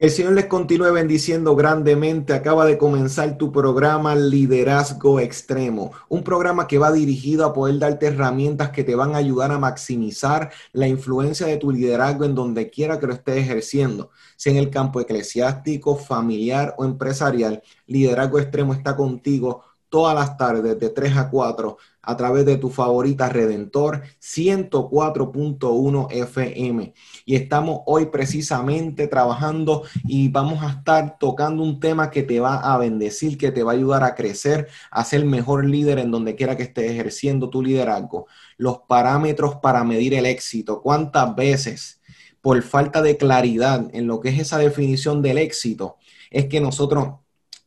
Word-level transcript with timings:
El 0.00 0.10
Señor 0.10 0.34
les 0.34 0.46
continúe 0.46 0.92
bendiciendo 0.92 1.56
grandemente. 1.56 2.32
Acaba 2.32 2.64
de 2.64 2.78
comenzar 2.78 3.36
tu 3.36 3.50
programa 3.50 4.14
Liderazgo 4.14 5.18
Extremo, 5.18 5.90
un 6.08 6.22
programa 6.22 6.68
que 6.68 6.78
va 6.78 6.92
dirigido 6.92 7.44
a 7.44 7.52
poder 7.52 7.80
darte 7.80 8.06
herramientas 8.06 8.70
que 8.70 8.84
te 8.84 8.94
van 8.94 9.16
a 9.16 9.18
ayudar 9.18 9.50
a 9.50 9.58
maximizar 9.58 10.52
la 10.72 10.86
influencia 10.86 11.48
de 11.48 11.56
tu 11.56 11.72
liderazgo 11.72 12.24
en 12.24 12.36
donde 12.36 12.70
quiera 12.70 13.00
que 13.00 13.08
lo 13.08 13.12
estés 13.12 13.38
ejerciendo, 13.38 14.10
sea 14.36 14.52
en 14.52 14.60
el 14.60 14.70
campo 14.70 15.00
eclesiástico, 15.00 15.96
familiar 15.96 16.76
o 16.78 16.84
empresarial. 16.84 17.60
Liderazgo 17.88 18.38
Extremo 18.38 18.74
está 18.74 18.94
contigo 18.94 19.64
todas 19.88 20.14
las 20.14 20.36
tardes 20.36 20.78
de 20.78 20.90
3 20.90 21.16
a 21.16 21.30
4 21.30 21.76
a 22.02 22.16
través 22.16 22.46
de 22.46 22.56
tu 22.56 22.70
favorita 22.70 23.28
Redentor 23.28 24.02
104.1 24.20 26.10
FM. 26.10 26.94
Y 27.26 27.36
estamos 27.36 27.80
hoy 27.84 28.06
precisamente 28.06 29.08
trabajando 29.08 29.82
y 30.04 30.28
vamos 30.28 30.62
a 30.62 30.70
estar 30.70 31.18
tocando 31.18 31.62
un 31.62 31.80
tema 31.80 32.10
que 32.10 32.22
te 32.22 32.40
va 32.40 32.56
a 32.60 32.78
bendecir, 32.78 33.36
que 33.36 33.50
te 33.50 33.62
va 33.62 33.72
a 33.72 33.74
ayudar 33.74 34.04
a 34.04 34.14
crecer, 34.14 34.68
a 34.90 35.04
ser 35.04 35.24
mejor 35.26 35.66
líder 35.66 35.98
en 35.98 36.10
donde 36.10 36.34
quiera 36.34 36.56
que 36.56 36.62
estés 36.62 36.90
ejerciendo 36.90 37.50
tu 37.50 37.62
liderazgo. 37.62 38.26
Los 38.56 38.78
parámetros 38.88 39.56
para 39.56 39.84
medir 39.84 40.14
el 40.14 40.24
éxito. 40.24 40.80
¿Cuántas 40.80 41.36
veces 41.36 42.00
por 42.40 42.62
falta 42.62 43.02
de 43.02 43.16
claridad 43.16 43.86
en 43.92 44.06
lo 44.06 44.20
que 44.20 44.30
es 44.30 44.38
esa 44.38 44.58
definición 44.58 45.20
del 45.20 45.36
éxito 45.38 45.96
es 46.30 46.46
que 46.46 46.60
nosotros 46.60 47.16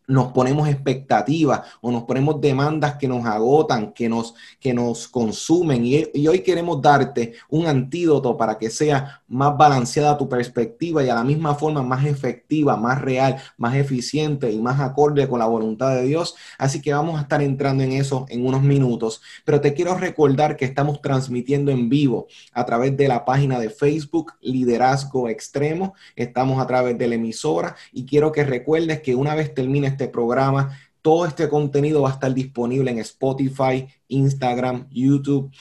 nos 0.07 0.31
ponemos 0.33 0.67
expectativas 0.67 1.61
o 1.79 1.91
nos 1.91 2.03
ponemos 2.03 2.41
demandas 2.41 2.95
que 2.95 3.07
nos 3.07 3.25
agotan, 3.25 3.93
que 3.93 4.09
nos, 4.09 4.33
que 4.59 4.73
nos 4.73 5.07
consumen. 5.07 5.85
Y, 5.85 6.27
hoy 6.27 6.41
queremos 6.41 6.81
darte 6.81 7.33
un 7.49 7.65
antídoto 7.65 8.35
para 8.37 8.57
que 8.57 8.69
sea 8.69 9.21
más 9.27 9.57
balanceada 9.57 10.17
tu 10.17 10.27
perspectiva 10.27 11.03
y 11.03 11.09
a 11.09 11.15
la 11.15 11.23
misma 11.23 11.55
forma 11.55 11.81
más 11.81 12.05
efectiva, 12.05 12.75
más 12.75 13.01
real, 13.01 13.37
más 13.57 13.75
eficiente 13.75 14.51
y 14.51 14.59
más 14.59 14.79
acorde 14.79 15.27
con 15.27 15.39
la 15.39 15.45
voluntad 15.45 15.95
de 15.95 16.03
Dios. 16.03 16.35
Así 16.57 16.81
que 16.81 16.93
vamos 16.93 17.17
a 17.17 17.23
estar 17.23 17.41
entrando 17.41 17.83
en 17.83 17.93
eso 17.93 18.25
en 18.29 18.45
unos 18.45 18.61
minutos. 18.61 19.21
Pero 19.45 19.61
te 19.61 19.73
quiero 19.73 19.95
recordar 19.95 20.57
que 20.57 20.65
estamos 20.65 21.01
transmitiendo 21.01 21.71
en 21.71 21.89
vivo 21.89 22.27
a 22.53 22.65
través 22.65 22.95
de 22.97 23.07
la 23.07 23.23
página 23.23 23.59
de 23.59 23.69
Facebook 23.69 24.33
Liderazgo 24.41 25.29
Extremo. 25.29 25.93
Estamos 26.15 26.61
a 26.61 26.67
través 26.67 26.97
de 26.97 27.07
la 27.07 27.15
emisora 27.15 27.75
y 27.93 28.05
quiero 28.05 28.31
que 28.31 28.43
recuerdes 28.43 29.01
que 29.01 29.15
una 29.15 29.35
vez 29.35 29.53
termine 29.53 29.90
este 29.91 30.07
programa, 30.07 30.77
todo 31.01 31.25
este 31.25 31.49
contenido 31.49 32.01
va 32.01 32.09
a 32.09 32.13
estar 32.13 32.33
disponible 32.33 32.91
en 32.91 32.99
Spotify, 32.99 33.87
Instagram, 34.07 34.87
YouTube, 34.91 35.51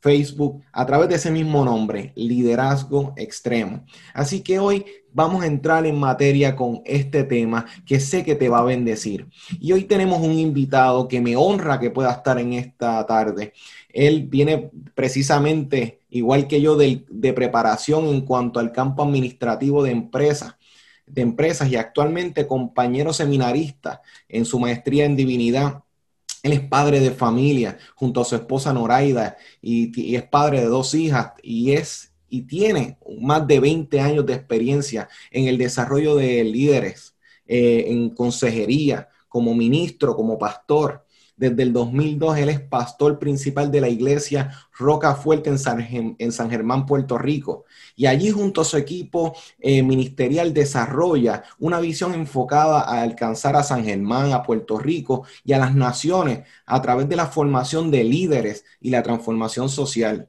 Facebook, 0.00 0.62
a 0.72 0.86
través 0.86 1.08
de 1.08 1.16
ese 1.16 1.30
mismo 1.30 1.64
nombre, 1.64 2.12
Liderazgo 2.16 3.12
Extremo. 3.16 3.84
Así 4.14 4.40
que 4.40 4.58
hoy 4.58 4.84
vamos 5.12 5.42
a 5.42 5.46
entrar 5.46 5.86
en 5.86 5.98
materia 5.98 6.56
con 6.56 6.80
este 6.84 7.24
tema 7.24 7.66
que 7.84 8.00
sé 8.00 8.24
que 8.24 8.34
te 8.34 8.48
va 8.48 8.60
a 8.60 8.64
bendecir. 8.64 9.28
Y 9.60 9.72
hoy 9.72 9.84
tenemos 9.84 10.20
un 10.20 10.32
invitado 10.32 11.06
que 11.06 11.20
me 11.20 11.36
honra 11.36 11.78
que 11.78 11.90
pueda 11.90 12.12
estar 12.12 12.38
en 12.38 12.54
esta 12.54 13.04
tarde. 13.06 13.52
Él 13.92 14.26
viene 14.26 14.70
precisamente, 14.94 16.00
igual 16.10 16.46
que 16.46 16.62
yo, 16.62 16.76
de, 16.76 17.04
de 17.10 17.32
preparación 17.34 18.06
en 18.06 18.22
cuanto 18.22 18.58
al 18.58 18.72
campo 18.72 19.02
administrativo 19.02 19.82
de 19.82 19.90
empresas 19.90 20.54
de 21.12 21.22
empresas 21.22 21.68
y 21.70 21.76
actualmente 21.76 22.46
compañero 22.46 23.12
seminarista 23.12 24.02
en 24.28 24.44
su 24.44 24.58
maestría 24.58 25.04
en 25.04 25.16
divinidad. 25.16 25.82
Él 26.42 26.52
es 26.52 26.60
padre 26.60 27.00
de 27.00 27.10
familia 27.10 27.78
junto 27.94 28.20
a 28.20 28.24
su 28.24 28.34
esposa 28.34 28.72
Noraida 28.72 29.36
y, 29.60 30.14
es 30.14 30.22
padre 30.22 30.60
de 30.60 30.66
dos 30.66 30.94
hijas 30.94 31.32
y 31.42 31.72
es 31.72 32.12
y 32.32 32.42
tiene 32.42 32.96
más 33.20 33.46
de 33.46 33.58
20 33.58 34.00
años 34.00 34.24
de 34.24 34.34
experiencia 34.34 35.08
en 35.32 35.48
el 35.48 35.58
desarrollo 35.58 36.14
de 36.14 36.44
líderes, 36.44 37.16
eh, 37.44 37.86
en 37.88 38.10
consejería, 38.10 39.08
como 39.28 39.52
ministro, 39.52 40.14
como 40.14 40.38
pastor. 40.38 41.04
Desde 41.36 41.62
el 41.62 41.72
2002 41.72 42.36
él 42.36 42.50
es 42.50 42.60
pastor 42.60 43.18
principal 43.18 43.70
de 43.70 43.80
la 43.80 43.88
iglesia 43.88 44.50
Roca 44.78 45.14
Fuerte 45.14 45.48
en 45.50 45.58
San, 45.58 45.80
Germán, 46.50 46.86
Puerto 46.86 47.16
Rico. 47.18 47.64
Y 47.96 48.06
allí 48.06 48.30
junto 48.30 48.60
a 48.62 48.64
su 48.64 48.76
equipo 48.76 49.34
eh, 49.58 49.82
ministerial 49.82 50.52
desarrolla 50.54 51.42
una 51.58 51.80
visión 51.80 52.14
enfocada 52.14 52.80
a 52.80 53.02
alcanzar 53.02 53.56
a 53.56 53.62
San 53.62 53.84
Germán, 53.84 54.32
a 54.32 54.42
Puerto 54.42 54.78
Rico 54.78 55.24
y 55.44 55.52
a 55.52 55.58
las 55.58 55.74
naciones 55.74 56.46
a 56.66 56.80
través 56.82 57.08
de 57.08 57.16
la 57.16 57.26
formación 57.26 57.90
de 57.90 58.04
líderes 58.04 58.64
y 58.80 58.90
la 58.90 59.02
transformación 59.02 59.68
social. 59.68 60.28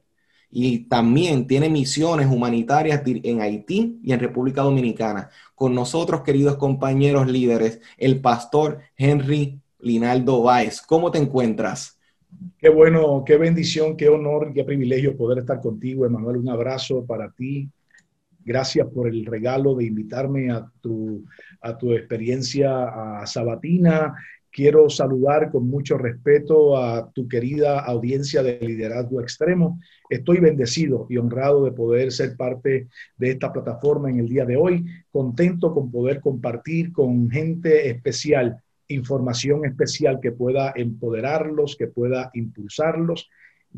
Y 0.50 0.80
también 0.80 1.46
tiene 1.46 1.70
misiones 1.70 2.26
humanitarias 2.30 3.02
en 3.06 3.40
Haití 3.40 3.98
y 4.04 4.12
en 4.12 4.20
República 4.20 4.62
Dominicana. 4.62 5.30
Con 5.54 5.74
nosotros, 5.74 6.20
queridos 6.22 6.56
compañeros 6.56 7.26
líderes, 7.26 7.80
el 7.96 8.20
pastor 8.20 8.80
Henry 8.96 9.60
Linaldo 9.80 10.42
Báez. 10.42 10.82
¿Cómo 10.82 11.10
te 11.10 11.18
encuentras? 11.18 11.98
Qué 12.58 12.68
bueno, 12.68 13.24
qué 13.26 13.36
bendición, 13.36 13.96
qué 13.96 14.08
honor, 14.08 14.52
qué 14.52 14.64
privilegio 14.64 15.16
poder 15.16 15.38
estar 15.38 15.60
contigo, 15.60 16.06
Emanuel. 16.06 16.38
Un 16.38 16.48
abrazo 16.48 17.04
para 17.04 17.30
ti. 17.30 17.68
Gracias 18.44 18.86
por 18.88 19.08
el 19.08 19.24
regalo 19.24 19.74
de 19.74 19.84
invitarme 19.84 20.50
a 20.50 20.70
tu, 20.80 21.24
a 21.60 21.76
tu 21.76 21.92
experiencia 21.92 23.20
a 23.20 23.26
sabatina. 23.26 24.14
Quiero 24.50 24.90
saludar 24.90 25.50
con 25.50 25.66
mucho 25.66 25.96
respeto 25.96 26.76
a 26.76 27.10
tu 27.10 27.26
querida 27.26 27.80
audiencia 27.80 28.42
de 28.42 28.60
liderazgo 28.60 29.20
extremo. 29.20 29.80
Estoy 30.10 30.40
bendecido 30.40 31.06
y 31.08 31.16
honrado 31.16 31.64
de 31.64 31.72
poder 31.72 32.12
ser 32.12 32.36
parte 32.36 32.88
de 33.16 33.30
esta 33.30 33.52
plataforma 33.52 34.10
en 34.10 34.20
el 34.20 34.28
día 34.28 34.44
de 34.44 34.56
hoy. 34.56 34.84
Contento 35.10 35.72
con 35.72 35.90
poder 35.90 36.20
compartir 36.20 36.92
con 36.92 37.30
gente 37.30 37.88
especial 37.88 38.61
información 38.88 39.64
especial 39.64 40.20
que 40.20 40.32
pueda 40.32 40.72
empoderarlos, 40.76 41.76
que 41.76 41.86
pueda 41.86 42.30
impulsarlos, 42.34 43.28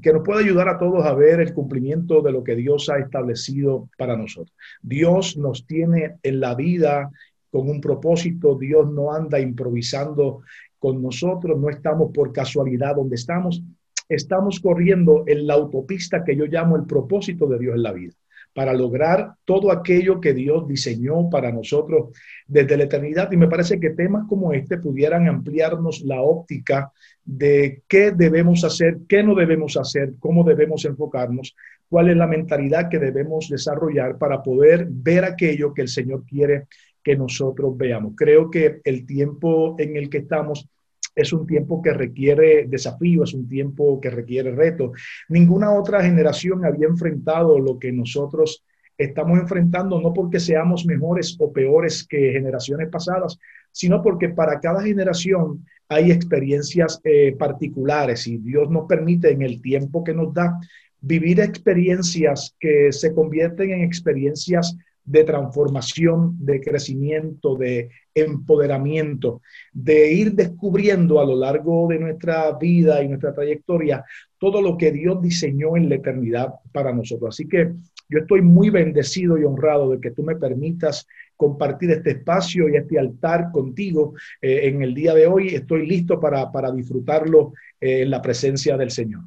que 0.02 0.12
nos 0.12 0.24
pueda 0.24 0.40
ayudar 0.40 0.68
a 0.68 0.78
todos 0.78 1.04
a 1.04 1.14
ver 1.14 1.40
el 1.40 1.54
cumplimiento 1.54 2.20
de 2.20 2.32
lo 2.32 2.42
que 2.42 2.56
Dios 2.56 2.88
ha 2.90 2.98
establecido 2.98 3.88
para 3.96 4.16
nosotros. 4.16 4.56
Dios 4.82 5.36
nos 5.36 5.66
tiene 5.66 6.16
en 6.22 6.40
la 6.40 6.54
vida 6.54 7.10
con 7.50 7.68
un 7.68 7.80
propósito, 7.80 8.58
Dios 8.58 8.90
no 8.90 9.14
anda 9.14 9.38
improvisando 9.38 10.42
con 10.78 11.00
nosotros, 11.00 11.58
no 11.58 11.70
estamos 11.70 12.10
por 12.12 12.32
casualidad 12.32 12.96
donde 12.96 13.14
estamos, 13.14 13.62
estamos 14.08 14.58
corriendo 14.58 15.24
en 15.26 15.46
la 15.46 15.54
autopista 15.54 16.24
que 16.24 16.36
yo 16.36 16.46
llamo 16.46 16.76
el 16.76 16.84
propósito 16.84 17.46
de 17.46 17.58
Dios 17.58 17.76
en 17.76 17.82
la 17.82 17.92
vida 17.92 18.14
para 18.54 18.72
lograr 18.72 19.34
todo 19.44 19.72
aquello 19.72 20.20
que 20.20 20.32
Dios 20.32 20.66
diseñó 20.68 21.28
para 21.28 21.50
nosotros 21.50 22.16
desde 22.46 22.76
la 22.76 22.84
eternidad. 22.84 23.30
Y 23.32 23.36
me 23.36 23.48
parece 23.48 23.80
que 23.80 23.90
temas 23.90 24.26
como 24.28 24.52
este 24.52 24.78
pudieran 24.78 25.28
ampliarnos 25.28 26.02
la 26.02 26.22
óptica 26.22 26.92
de 27.24 27.82
qué 27.88 28.12
debemos 28.12 28.64
hacer, 28.64 28.98
qué 29.08 29.22
no 29.22 29.34
debemos 29.34 29.76
hacer, 29.76 30.14
cómo 30.20 30.44
debemos 30.44 30.84
enfocarnos, 30.84 31.56
cuál 31.88 32.10
es 32.10 32.16
la 32.16 32.28
mentalidad 32.28 32.88
que 32.88 33.00
debemos 33.00 33.48
desarrollar 33.48 34.18
para 34.18 34.42
poder 34.42 34.86
ver 34.88 35.24
aquello 35.24 35.74
que 35.74 35.82
el 35.82 35.88
Señor 35.88 36.24
quiere 36.24 36.66
que 37.02 37.16
nosotros 37.16 37.76
veamos. 37.76 38.14
Creo 38.16 38.50
que 38.50 38.80
el 38.84 39.04
tiempo 39.04 39.74
en 39.78 39.96
el 39.96 40.08
que 40.08 40.18
estamos 40.18 40.68
es 41.14 41.32
un 41.32 41.46
tiempo 41.46 41.80
que 41.80 41.92
requiere 41.92 42.66
desafío, 42.66 43.24
es 43.24 43.34
un 43.34 43.48
tiempo 43.48 44.00
que 44.00 44.10
requiere 44.10 44.54
reto. 44.54 44.92
Ninguna 45.28 45.72
otra 45.72 46.02
generación 46.02 46.64
había 46.64 46.86
enfrentado 46.86 47.58
lo 47.58 47.78
que 47.78 47.92
nosotros 47.92 48.64
estamos 48.96 49.38
enfrentando, 49.38 50.00
no 50.00 50.12
porque 50.12 50.40
seamos 50.40 50.86
mejores 50.86 51.36
o 51.38 51.52
peores 51.52 52.06
que 52.06 52.32
generaciones 52.32 52.88
pasadas, 52.88 53.38
sino 53.72 54.02
porque 54.02 54.28
para 54.28 54.60
cada 54.60 54.82
generación 54.82 55.64
hay 55.88 56.10
experiencias 56.10 57.00
eh, 57.04 57.34
particulares 57.38 58.26
y 58.26 58.38
Dios 58.38 58.70
nos 58.70 58.86
permite 58.86 59.30
en 59.30 59.42
el 59.42 59.60
tiempo 59.60 60.04
que 60.04 60.14
nos 60.14 60.32
da 60.32 60.58
vivir 61.00 61.40
experiencias 61.40 62.56
que 62.58 62.90
se 62.92 63.12
convierten 63.12 63.70
en 63.72 63.82
experiencias 63.82 64.76
de 65.04 65.24
transformación, 65.24 66.36
de 66.38 66.60
crecimiento, 66.60 67.56
de 67.56 67.90
empoderamiento, 68.14 69.42
de 69.72 70.12
ir 70.12 70.32
descubriendo 70.32 71.20
a 71.20 71.26
lo 71.26 71.36
largo 71.36 71.86
de 71.88 71.98
nuestra 71.98 72.52
vida 72.52 73.02
y 73.02 73.08
nuestra 73.08 73.34
trayectoria 73.34 74.04
todo 74.38 74.62
lo 74.62 74.76
que 74.76 74.92
Dios 74.92 75.20
diseñó 75.20 75.76
en 75.76 75.88
la 75.88 75.96
eternidad 75.96 76.54
para 76.72 76.92
nosotros. 76.92 77.34
Así 77.34 77.48
que 77.48 77.72
yo 78.08 78.18
estoy 78.18 78.42
muy 78.42 78.70
bendecido 78.70 79.38
y 79.38 79.44
honrado 79.44 79.90
de 79.90 80.00
que 80.00 80.10
tú 80.10 80.22
me 80.22 80.36
permitas 80.36 81.06
compartir 81.36 81.90
este 81.90 82.12
espacio 82.12 82.68
y 82.68 82.76
este 82.76 82.98
altar 82.98 83.50
contigo 83.52 84.14
eh, 84.40 84.68
en 84.68 84.82
el 84.82 84.94
día 84.94 85.14
de 85.14 85.26
hoy. 85.26 85.48
Estoy 85.48 85.86
listo 85.86 86.20
para, 86.20 86.50
disfrutarlo 86.72 87.52
eh, 87.80 88.02
en 88.02 88.10
la 88.10 88.22
presencia 88.22 88.76
del 88.76 88.90
Señor 88.90 89.22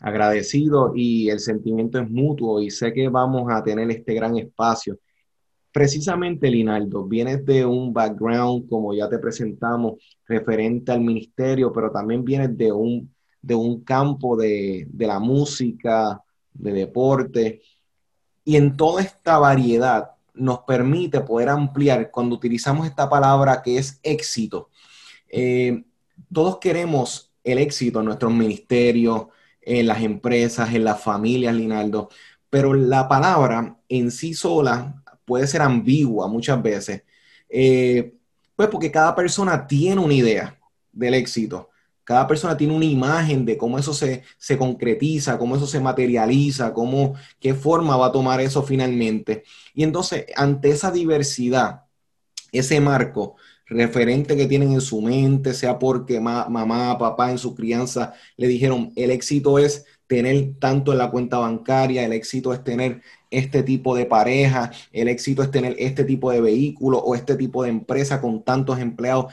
agradecido 0.00 0.92
y 0.94 1.28
el 1.30 1.40
sentimiento 1.40 1.98
es 2.00 2.10
mutuo 2.10 2.60
y 2.60 2.70
sé 2.70 2.92
que 2.92 3.08
vamos 3.08 3.50
a 3.52 3.62
tener 3.62 3.90
este 3.90 4.14
gran 4.14 4.36
espacio. 4.36 4.98
Precisamente, 5.72 6.50
Linaldo, 6.50 7.04
vienes 7.04 7.44
de 7.44 7.64
un 7.64 7.92
background, 7.92 8.68
como 8.68 8.94
ya 8.94 9.08
te 9.08 9.18
presentamos, 9.18 9.94
referente 10.26 10.92
al 10.92 11.00
ministerio, 11.00 11.72
pero 11.72 11.90
también 11.90 12.24
vienes 12.24 12.56
de 12.56 12.70
un, 12.70 13.12
de 13.42 13.54
un 13.54 13.82
campo 13.82 14.36
de, 14.36 14.86
de 14.88 15.06
la 15.06 15.18
música, 15.18 16.22
de 16.52 16.72
deporte, 16.72 17.62
y 18.44 18.56
en 18.56 18.76
toda 18.76 19.02
esta 19.02 19.38
variedad 19.38 20.10
nos 20.34 20.60
permite 20.60 21.20
poder 21.20 21.48
ampliar 21.48 22.10
cuando 22.10 22.36
utilizamos 22.36 22.86
esta 22.86 23.08
palabra 23.08 23.62
que 23.62 23.78
es 23.78 24.00
éxito. 24.02 24.68
Eh, 25.28 25.84
todos 26.32 26.58
queremos 26.58 27.32
el 27.42 27.58
éxito 27.58 28.00
en 28.00 28.06
nuestros 28.06 28.32
ministerios, 28.32 29.26
en 29.66 29.86
las 29.86 30.02
empresas, 30.02 30.74
en 30.74 30.84
las 30.84 31.00
familias, 31.02 31.54
Linaldo, 31.54 32.08
pero 32.50 32.74
la 32.74 33.08
palabra 33.08 33.76
en 33.88 34.10
sí 34.10 34.34
sola 34.34 35.02
puede 35.24 35.46
ser 35.46 35.62
ambigua 35.62 36.28
muchas 36.28 36.62
veces, 36.62 37.02
eh, 37.48 38.14
pues 38.56 38.68
porque 38.68 38.90
cada 38.90 39.14
persona 39.14 39.66
tiene 39.66 40.00
una 40.00 40.14
idea 40.14 40.58
del 40.92 41.14
éxito, 41.14 41.70
cada 42.04 42.26
persona 42.26 42.56
tiene 42.56 42.74
una 42.74 42.84
imagen 42.84 43.44
de 43.46 43.56
cómo 43.56 43.78
eso 43.78 43.94
se, 43.94 44.22
se 44.36 44.58
concretiza, 44.58 45.38
cómo 45.38 45.56
eso 45.56 45.66
se 45.66 45.80
materializa, 45.80 46.72
cómo, 46.74 47.14
qué 47.40 47.54
forma 47.54 47.96
va 47.96 48.06
a 48.06 48.12
tomar 48.12 48.40
eso 48.40 48.62
finalmente. 48.62 49.44
Y 49.72 49.82
entonces, 49.82 50.26
ante 50.36 50.70
esa 50.70 50.90
diversidad, 50.90 51.84
ese 52.52 52.80
marco, 52.80 53.36
referente 53.74 54.36
que 54.36 54.46
tienen 54.46 54.72
en 54.72 54.80
su 54.80 55.02
mente, 55.02 55.52
sea 55.52 55.78
porque 55.78 56.20
mamá, 56.20 56.96
papá 56.98 57.30
en 57.30 57.38
su 57.38 57.54
crianza 57.54 58.14
le 58.36 58.48
dijeron, 58.48 58.92
el 58.96 59.10
éxito 59.10 59.58
es 59.58 59.84
tener 60.06 60.54
tanto 60.58 60.92
en 60.92 60.98
la 60.98 61.10
cuenta 61.10 61.38
bancaria, 61.38 62.04
el 62.04 62.12
éxito 62.12 62.52
es 62.52 62.62
tener 62.62 63.02
este 63.30 63.62
tipo 63.62 63.96
de 63.96 64.06
pareja, 64.06 64.70
el 64.92 65.08
éxito 65.08 65.42
es 65.42 65.50
tener 65.50 65.74
este 65.78 66.04
tipo 66.04 66.30
de 66.30 66.40
vehículo 66.40 66.98
o 66.98 67.14
este 67.14 67.36
tipo 67.36 67.62
de 67.62 67.70
empresa 67.70 68.20
con 68.20 68.42
tantos 68.44 68.78
empleados. 68.78 69.32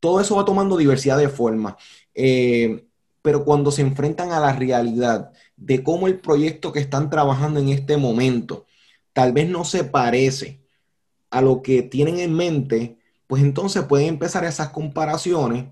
Todo 0.00 0.20
eso 0.20 0.36
va 0.36 0.44
tomando 0.44 0.76
diversidad 0.76 1.18
de 1.18 1.28
formas. 1.28 1.74
Eh, 2.14 2.84
pero 3.22 3.44
cuando 3.44 3.70
se 3.70 3.82
enfrentan 3.82 4.32
a 4.32 4.40
la 4.40 4.52
realidad 4.52 5.32
de 5.56 5.82
cómo 5.82 6.08
el 6.08 6.20
proyecto 6.20 6.72
que 6.72 6.80
están 6.80 7.08
trabajando 7.08 7.60
en 7.60 7.68
este 7.68 7.96
momento 7.96 8.66
tal 9.12 9.32
vez 9.32 9.48
no 9.48 9.64
se 9.64 9.84
parece 9.84 10.60
a 11.30 11.40
lo 11.40 11.62
que 11.62 11.82
tienen 11.82 12.18
en 12.18 12.34
mente, 12.34 12.98
pues 13.32 13.42
entonces 13.42 13.84
pueden 13.84 14.08
empezar 14.08 14.44
esas 14.44 14.68
comparaciones 14.68 15.64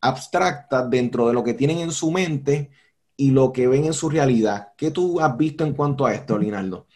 abstractas 0.00 0.88
dentro 0.88 1.28
de 1.28 1.34
lo 1.34 1.44
que 1.44 1.52
tienen 1.52 1.80
en 1.80 1.90
su 1.90 2.10
mente 2.10 2.70
y 3.14 3.30
lo 3.30 3.52
que 3.52 3.68
ven 3.68 3.84
en 3.84 3.92
su 3.92 4.08
realidad. 4.08 4.68
¿Qué 4.74 4.90
tú 4.90 5.20
has 5.20 5.36
visto 5.36 5.66
en 5.66 5.74
cuanto 5.74 6.06
a 6.06 6.14
esto, 6.14 6.38
Linaldo? 6.38 6.86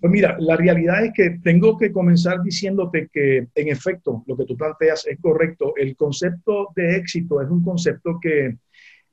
Pues 0.00 0.12
mira, 0.12 0.36
la 0.38 0.54
realidad 0.54 1.04
es 1.04 1.12
que 1.12 1.40
tengo 1.42 1.76
que 1.76 1.90
comenzar 1.90 2.44
diciéndote 2.44 3.08
que, 3.12 3.48
en 3.52 3.68
efecto, 3.68 4.22
lo 4.28 4.36
que 4.36 4.44
tú 4.44 4.56
planteas 4.56 5.04
es 5.08 5.18
correcto. 5.20 5.72
El 5.74 5.96
concepto 5.96 6.68
de 6.76 6.98
éxito 6.98 7.42
es 7.42 7.50
un 7.50 7.64
concepto 7.64 8.20
que 8.22 8.58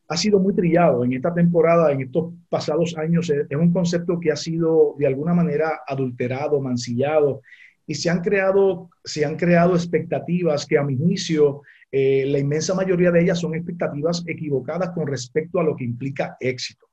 ha 0.08 0.18
sido 0.18 0.38
muy 0.40 0.54
trillado 0.54 1.04
en 1.04 1.14
esta 1.14 1.34
temporada, 1.34 1.92
en 1.92 2.02
estos 2.02 2.32
pasados 2.48 2.96
años. 2.96 3.28
Es 3.28 3.58
un 3.58 3.74
concepto 3.74 4.20
que 4.20 4.32
ha 4.32 4.36
sido 4.36 4.94
de 5.00 5.08
alguna 5.08 5.34
manera 5.34 5.82
adulterado, 5.88 6.62
mancillado 6.62 7.42
y 7.86 7.96
se 7.96 8.10
han 8.10 8.22
creado, 8.22 8.90
se 9.04 9.26
han 9.26 9.36
creado 9.36 9.76
expectativas 9.76 10.66
que 10.66 10.78
a 10.78 10.84
mi 10.84 10.98
juicio 10.98 11.62
eh, 11.92 12.26
la 12.28 12.40
inmensa 12.40 12.74
mayoría 12.74 13.12
de 13.12 13.22
ellas 13.22 13.40
son 13.40 13.54
expectativas 13.54 14.24
equivocadas 14.26 14.90
con 14.92 15.06
respecto 15.08 15.60
a 15.60 15.64
lo 15.64 15.76
que 15.76 15.84
implica 15.84 16.36
éxito. 16.40 16.88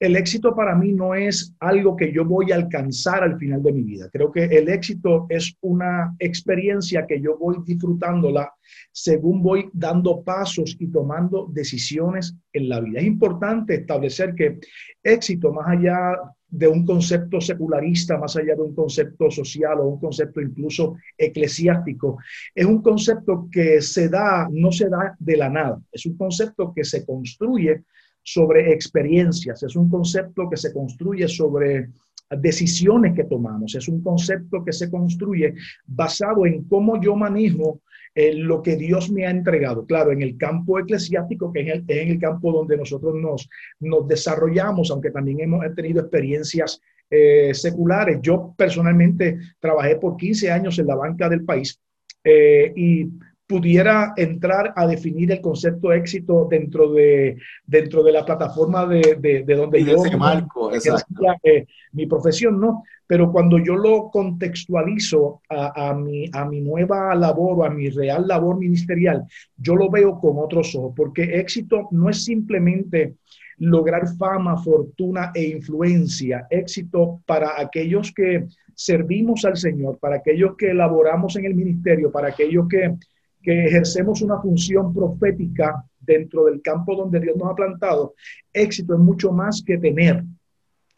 El 0.00 0.16
éxito 0.16 0.56
para 0.56 0.74
mí 0.74 0.92
no 0.92 1.14
es 1.14 1.54
algo 1.60 1.94
que 1.96 2.12
yo 2.12 2.24
voy 2.24 2.50
a 2.50 2.56
alcanzar 2.56 3.22
al 3.22 3.38
final 3.38 3.62
de 3.62 3.72
mi 3.72 3.82
vida. 3.84 4.10
Creo 4.12 4.32
que 4.32 4.44
el 4.44 4.68
éxito 4.68 5.26
es 5.28 5.56
una 5.60 6.14
experiencia 6.18 7.06
que 7.06 7.20
yo 7.20 7.38
voy 7.38 7.58
disfrutándola 7.64 8.52
según 8.90 9.40
voy 9.40 9.70
dando 9.72 10.22
pasos 10.22 10.76
y 10.80 10.88
tomando 10.88 11.46
decisiones 11.52 12.36
en 12.52 12.68
la 12.68 12.80
vida. 12.80 12.98
Es 12.98 13.06
importante 13.06 13.74
establecer 13.74 14.34
que 14.34 14.58
éxito, 15.04 15.52
más 15.52 15.68
allá 15.68 16.18
de 16.54 16.68
un 16.68 16.86
concepto 16.86 17.40
secularista, 17.40 18.16
más 18.16 18.36
allá 18.36 18.54
de 18.54 18.62
un 18.62 18.74
concepto 18.76 19.28
social 19.28 19.80
o 19.80 19.88
un 19.88 19.98
concepto 19.98 20.40
incluso 20.40 20.96
eclesiástico. 21.18 22.18
Es 22.54 22.64
un 22.64 22.80
concepto 22.80 23.48
que 23.50 23.80
se 23.80 24.08
da, 24.08 24.48
no 24.52 24.70
se 24.70 24.88
da 24.88 25.16
de 25.18 25.36
la 25.36 25.50
nada, 25.50 25.80
es 25.90 26.06
un 26.06 26.16
concepto 26.16 26.72
que 26.72 26.84
se 26.84 27.04
construye 27.04 27.82
sobre 28.22 28.72
experiencias, 28.72 29.64
es 29.64 29.74
un 29.74 29.88
concepto 29.88 30.48
que 30.48 30.56
se 30.56 30.72
construye 30.72 31.26
sobre 31.26 31.90
decisiones 32.30 33.14
que 33.14 33.24
tomamos, 33.24 33.74
es 33.74 33.88
un 33.88 34.00
concepto 34.00 34.64
que 34.64 34.72
se 34.72 34.88
construye 34.88 35.54
basado 35.86 36.46
en 36.46 36.64
cómo 36.64 37.00
yo 37.02 37.16
manejo 37.16 37.80
lo 38.14 38.62
que 38.62 38.76
Dios 38.76 39.10
me 39.10 39.26
ha 39.26 39.30
entregado. 39.30 39.86
Claro, 39.86 40.12
en 40.12 40.22
el 40.22 40.36
campo 40.36 40.78
eclesiástico, 40.78 41.52
que 41.52 41.60
es, 41.60 41.82
en 41.86 42.08
el 42.08 42.18
campo 42.18 42.52
donde 42.52 42.76
nosotros 42.76 43.14
nos, 43.14 43.48
nos 43.80 44.06
desarrollamos, 44.06 44.90
aunque 44.90 45.10
también 45.10 45.40
hemos 45.40 45.62
tenido 45.74 46.00
experiencias 46.00 46.80
eh, 47.10 47.52
seculares. 47.52 48.18
Yo 48.22 48.54
personalmente 48.56 49.38
trabajé 49.60 49.96
por 49.96 50.16
15 50.16 50.50
años 50.50 50.78
en 50.78 50.86
la 50.86 50.96
banca 50.96 51.28
del 51.28 51.44
país 51.44 51.78
eh, 52.24 52.72
y 52.74 53.08
pudiera 53.46 54.14
entrar 54.16 54.72
a 54.74 54.86
definir 54.86 55.30
el 55.30 55.40
concepto 55.40 55.90
de 55.90 55.98
éxito 55.98 56.46
dentro 56.50 56.92
de, 56.92 57.36
dentro 57.66 58.02
de 58.02 58.12
la 58.12 58.24
plataforma 58.24 58.86
de, 58.86 59.18
de, 59.44 59.54
donde 59.54 59.84
yo 59.84 60.02
marco, 60.18 60.70
eh, 60.72 61.66
mi 61.92 62.06
profesión, 62.06 62.58
¿no? 62.58 62.82
Pero 63.06 63.30
cuando 63.30 63.58
yo 63.58 63.76
lo 63.76 64.08
contextualizo 64.10 65.42
a, 65.50 65.90
a, 65.90 65.94
mi, 65.94 66.30
a 66.32 66.46
mi 66.46 66.62
nueva 66.62 67.14
labor 67.14 67.58
o 67.58 67.64
a 67.64 67.70
mi 67.70 67.90
real 67.90 68.26
labor 68.26 68.58
ministerial, 68.58 69.24
yo 69.58 69.76
lo 69.76 69.90
veo 69.90 70.18
con 70.18 70.38
otros 70.38 70.74
ojos, 70.74 70.94
porque 70.96 71.38
éxito 71.38 71.88
no 71.90 72.08
es 72.08 72.24
simplemente 72.24 73.16
lograr 73.58 74.06
fama, 74.16 74.56
fortuna 74.56 75.32
e 75.34 75.44
influencia, 75.44 76.46
éxito 76.50 77.20
para 77.26 77.60
aquellos 77.60 78.12
que 78.12 78.46
servimos 78.74 79.44
al 79.44 79.56
Señor, 79.56 79.98
para 79.98 80.16
aquellos 80.16 80.56
que 80.56 80.70
elaboramos 80.70 81.36
en 81.36 81.44
el 81.44 81.54
ministerio, 81.54 82.10
para 82.10 82.28
aquellos 82.28 82.66
que 82.68 82.94
que 83.44 83.66
ejercemos 83.66 84.22
una 84.22 84.40
función 84.40 84.92
profética 84.92 85.84
dentro 86.00 86.46
del 86.46 86.62
campo 86.62 86.96
donde 86.96 87.20
Dios 87.20 87.36
nos 87.36 87.50
ha 87.50 87.54
plantado, 87.54 88.14
éxito 88.52 88.94
es 88.94 89.00
mucho 89.00 89.32
más 89.32 89.62
que 89.62 89.76
tener, 89.76 90.24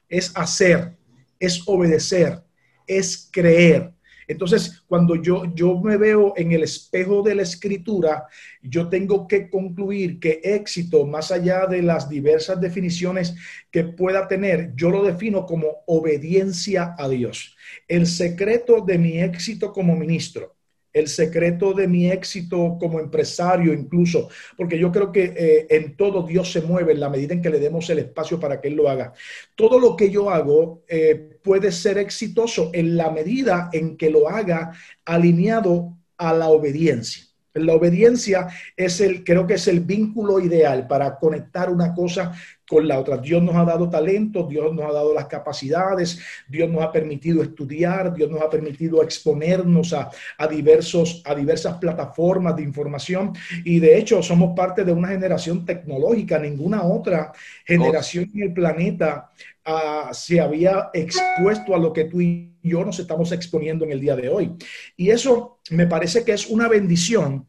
es 0.08 0.32
hacer, 0.36 0.96
es 1.38 1.62
obedecer, 1.66 2.40
es 2.86 3.28
creer. 3.32 3.92
Entonces, 4.28 4.82
cuando 4.88 5.14
yo, 5.14 5.44
yo 5.54 5.78
me 5.80 5.96
veo 5.96 6.34
en 6.36 6.50
el 6.50 6.64
espejo 6.64 7.22
de 7.22 7.36
la 7.36 7.42
escritura, 7.42 8.26
yo 8.60 8.88
tengo 8.88 9.28
que 9.28 9.48
concluir 9.48 10.18
que 10.18 10.40
éxito, 10.42 11.06
más 11.06 11.30
allá 11.30 11.66
de 11.66 11.82
las 11.82 12.08
diversas 12.08 12.60
definiciones 12.60 13.36
que 13.70 13.84
pueda 13.84 14.26
tener, 14.26 14.72
yo 14.74 14.90
lo 14.90 15.04
defino 15.04 15.46
como 15.46 15.84
obediencia 15.86 16.94
a 16.98 17.08
Dios. 17.08 17.56
El 17.86 18.06
secreto 18.08 18.80
de 18.80 18.98
mi 18.98 19.20
éxito 19.20 19.72
como 19.72 19.94
ministro 19.94 20.55
el 20.96 21.08
secreto 21.08 21.74
de 21.74 21.86
mi 21.86 22.10
éxito 22.10 22.78
como 22.80 22.98
empresario 22.98 23.74
incluso, 23.74 24.30
porque 24.56 24.78
yo 24.78 24.90
creo 24.90 25.12
que 25.12 25.24
eh, 25.36 25.66
en 25.68 25.94
todo 25.94 26.22
Dios 26.22 26.50
se 26.50 26.62
mueve 26.62 26.92
en 26.92 27.00
la 27.00 27.10
medida 27.10 27.34
en 27.34 27.42
que 27.42 27.50
le 27.50 27.60
demos 27.60 27.90
el 27.90 27.98
espacio 27.98 28.40
para 28.40 28.62
que 28.62 28.68
Él 28.68 28.76
lo 28.76 28.88
haga. 28.88 29.12
Todo 29.54 29.78
lo 29.78 29.94
que 29.94 30.10
yo 30.10 30.30
hago 30.30 30.84
eh, 30.88 31.38
puede 31.42 31.70
ser 31.70 31.98
exitoso 31.98 32.70
en 32.72 32.96
la 32.96 33.10
medida 33.10 33.68
en 33.74 33.98
que 33.98 34.08
lo 34.08 34.26
haga 34.26 34.72
alineado 35.04 35.98
a 36.16 36.32
la 36.32 36.48
obediencia. 36.48 37.24
La 37.52 37.74
obediencia 37.74 38.48
es 38.74 39.00
el, 39.02 39.22
creo 39.22 39.46
que 39.46 39.54
es 39.54 39.68
el 39.68 39.80
vínculo 39.80 40.40
ideal 40.40 40.86
para 40.86 41.18
conectar 41.18 41.70
una 41.70 41.94
cosa 41.94 42.32
con 42.68 42.87
la 42.87 42.99
otra. 42.99 43.18
Dios 43.18 43.42
nos 43.42 43.54
ha 43.54 43.64
dado 43.64 43.88
talentos, 43.88 44.49
Dios 44.49 44.75
nos 44.75 44.85
ha 44.85 44.92
dado 44.92 45.14
las 45.14 45.26
capacidades, 45.26 46.18
Dios 46.49 46.68
nos 46.68 46.82
ha 46.82 46.90
permitido 46.90 47.42
estudiar, 47.42 48.12
Dios 48.12 48.30
nos 48.30 48.42
ha 48.42 48.50
permitido 48.50 49.02
exponernos 49.02 49.92
a, 49.92 50.11
diversos, 50.49 51.23
a 51.25 51.35
diversas 51.35 51.78
plataformas 51.78 52.56
de 52.56 52.62
información 52.62 53.32
y 53.64 53.78
de 53.78 53.99
hecho 53.99 54.23
somos 54.23 54.54
parte 54.56 54.85
de 54.85 54.92
una 54.92 55.08
generación 55.08 55.64
tecnológica. 55.64 56.38
Ninguna 56.38 56.82
otra 56.82 57.32
generación 57.64 58.30
en 58.35 58.42
el 58.42 58.52
planeta 58.52 59.30
ah, 59.64 60.11
se 60.12 60.40
había 60.40 60.90
expuesto 60.92 61.75
a 61.75 61.78
lo 61.78 61.92
que 61.92 62.04
tú 62.04 62.20
y 62.20 62.56
yo 62.62 62.85
nos 62.85 62.99
estamos 62.99 63.30
exponiendo 63.30 63.85
en 63.85 63.92
el 63.92 64.00
día 64.00 64.16
de 64.16 64.28
hoy. 64.28 64.56
Y 64.96 65.11
eso 65.11 65.61
me 65.70 65.87
parece 65.87 66.25
que 66.25 66.32
es 66.32 66.46
una 66.46 66.68
bendición 66.68 67.46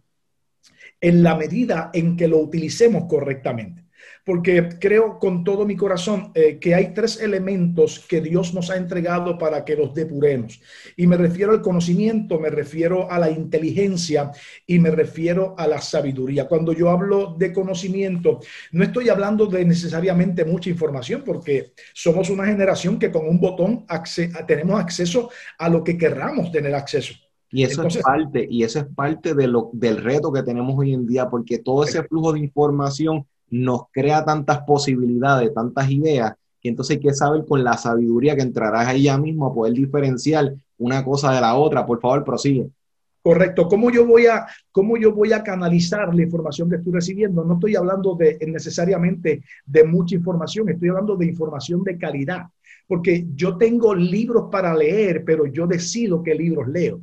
en 1.01 1.23
la 1.23 1.35
medida 1.35 1.89
en 1.93 2.15
que 2.15 2.27
lo 2.27 2.37
utilicemos 2.37 3.05
correctamente 3.07 3.86
porque 4.27 4.67
creo 4.77 5.19
con 5.19 5.45
todo 5.45 5.65
mi 5.65 5.77
corazón 5.77 6.31
eh, 6.35 6.57
que 6.59 6.75
hay 6.75 6.93
tres 6.93 7.21
elementos 7.21 8.05
que 8.09 8.19
Dios 8.19 8.53
nos 8.53 8.69
ha 8.69 8.75
entregado 8.75 9.37
para 9.37 9.63
que 9.63 9.77
los 9.77 9.93
depuremos. 9.93 10.59
Y 10.97 11.07
me 11.07 11.15
refiero 11.15 11.53
al 11.53 11.61
conocimiento, 11.61 12.37
me 12.37 12.49
refiero 12.49 13.09
a 13.09 13.19
la 13.19 13.31
inteligencia 13.31 14.33
y 14.65 14.79
me 14.79 14.91
refiero 14.91 15.55
a 15.57 15.65
la 15.65 15.79
sabiduría. 15.79 16.45
Cuando 16.45 16.73
yo 16.73 16.89
hablo 16.89 17.37
de 17.39 17.53
conocimiento, 17.53 18.41
no 18.73 18.83
estoy 18.83 19.07
hablando 19.07 19.45
de 19.45 19.63
necesariamente 19.63 20.43
mucha 20.43 20.69
información, 20.69 21.23
porque 21.25 21.71
somos 21.93 22.29
una 22.29 22.47
generación 22.47 22.99
que 22.99 23.09
con 23.09 23.29
un 23.29 23.39
botón 23.39 23.85
tenemos 24.45 24.77
acceso 24.77 25.29
a 25.57 25.69
lo 25.69 25.85
que 25.85 25.97
querramos 25.97 26.51
tener 26.51 26.75
acceso. 26.75 27.13
Y 27.49 27.63
eso 27.63 27.87
es 27.87 27.97
parte, 27.99 28.45
y 28.49 28.63
eso 28.63 28.79
es 28.79 28.87
parte 28.93 29.33
de 29.33 29.47
lo, 29.47 29.69
del 29.71 30.03
reto 30.03 30.33
que 30.33 30.43
tenemos 30.43 30.77
hoy 30.77 30.93
en 30.93 31.07
día, 31.07 31.29
porque 31.29 31.59
todo 31.59 31.85
ese 31.85 32.03
flujo 32.03 32.33
de 32.33 32.41
información 32.41 33.25
nos 33.49 33.83
crea 33.91 34.23
tantas 34.25 34.59
posibilidades, 34.61 35.53
tantas 35.53 35.89
ideas, 35.89 36.33
que 36.61 36.69
entonces 36.69 36.97
hay 36.97 37.01
que 37.01 37.13
saber 37.13 37.45
con 37.45 37.63
la 37.63 37.77
sabiduría 37.77 38.35
que 38.35 38.41
entrarás 38.41 38.87
ahí 38.87 39.03
ya 39.03 39.17
mismo 39.17 39.47
a 39.47 39.53
poder 39.53 39.73
diferenciar 39.73 40.53
una 40.77 41.03
cosa 41.03 41.33
de 41.33 41.41
la 41.41 41.55
otra. 41.55 41.85
Por 41.85 41.99
favor, 41.99 42.23
prosigue. 42.23 42.69
Correcto. 43.21 43.67
¿Cómo 43.67 43.91
yo 43.91 44.05
voy 44.05 44.25
a, 44.27 44.47
cómo 44.71 44.95
yo 44.95 45.11
voy 45.11 45.33
a 45.33 45.43
canalizar 45.43 46.15
la 46.15 46.23
información 46.23 46.69
que 46.69 46.77
estoy 46.77 46.93
recibiendo? 46.93 47.43
No 47.43 47.55
estoy 47.55 47.75
hablando 47.75 48.15
de 48.15 48.37
necesariamente 48.47 49.43
de 49.65 49.83
mucha 49.83 50.15
información, 50.15 50.69
estoy 50.69 50.87
hablando 50.87 51.17
de 51.17 51.25
información 51.25 51.83
de 51.83 51.97
calidad, 51.97 52.43
porque 52.87 53.25
yo 53.35 53.57
tengo 53.57 53.93
libros 53.93 54.45
para 54.49 54.73
leer, 54.73 55.25
pero 55.25 55.45
yo 55.45 55.67
decido 55.67 56.23
qué 56.23 56.35
libros 56.35 56.69
leo. 56.69 57.01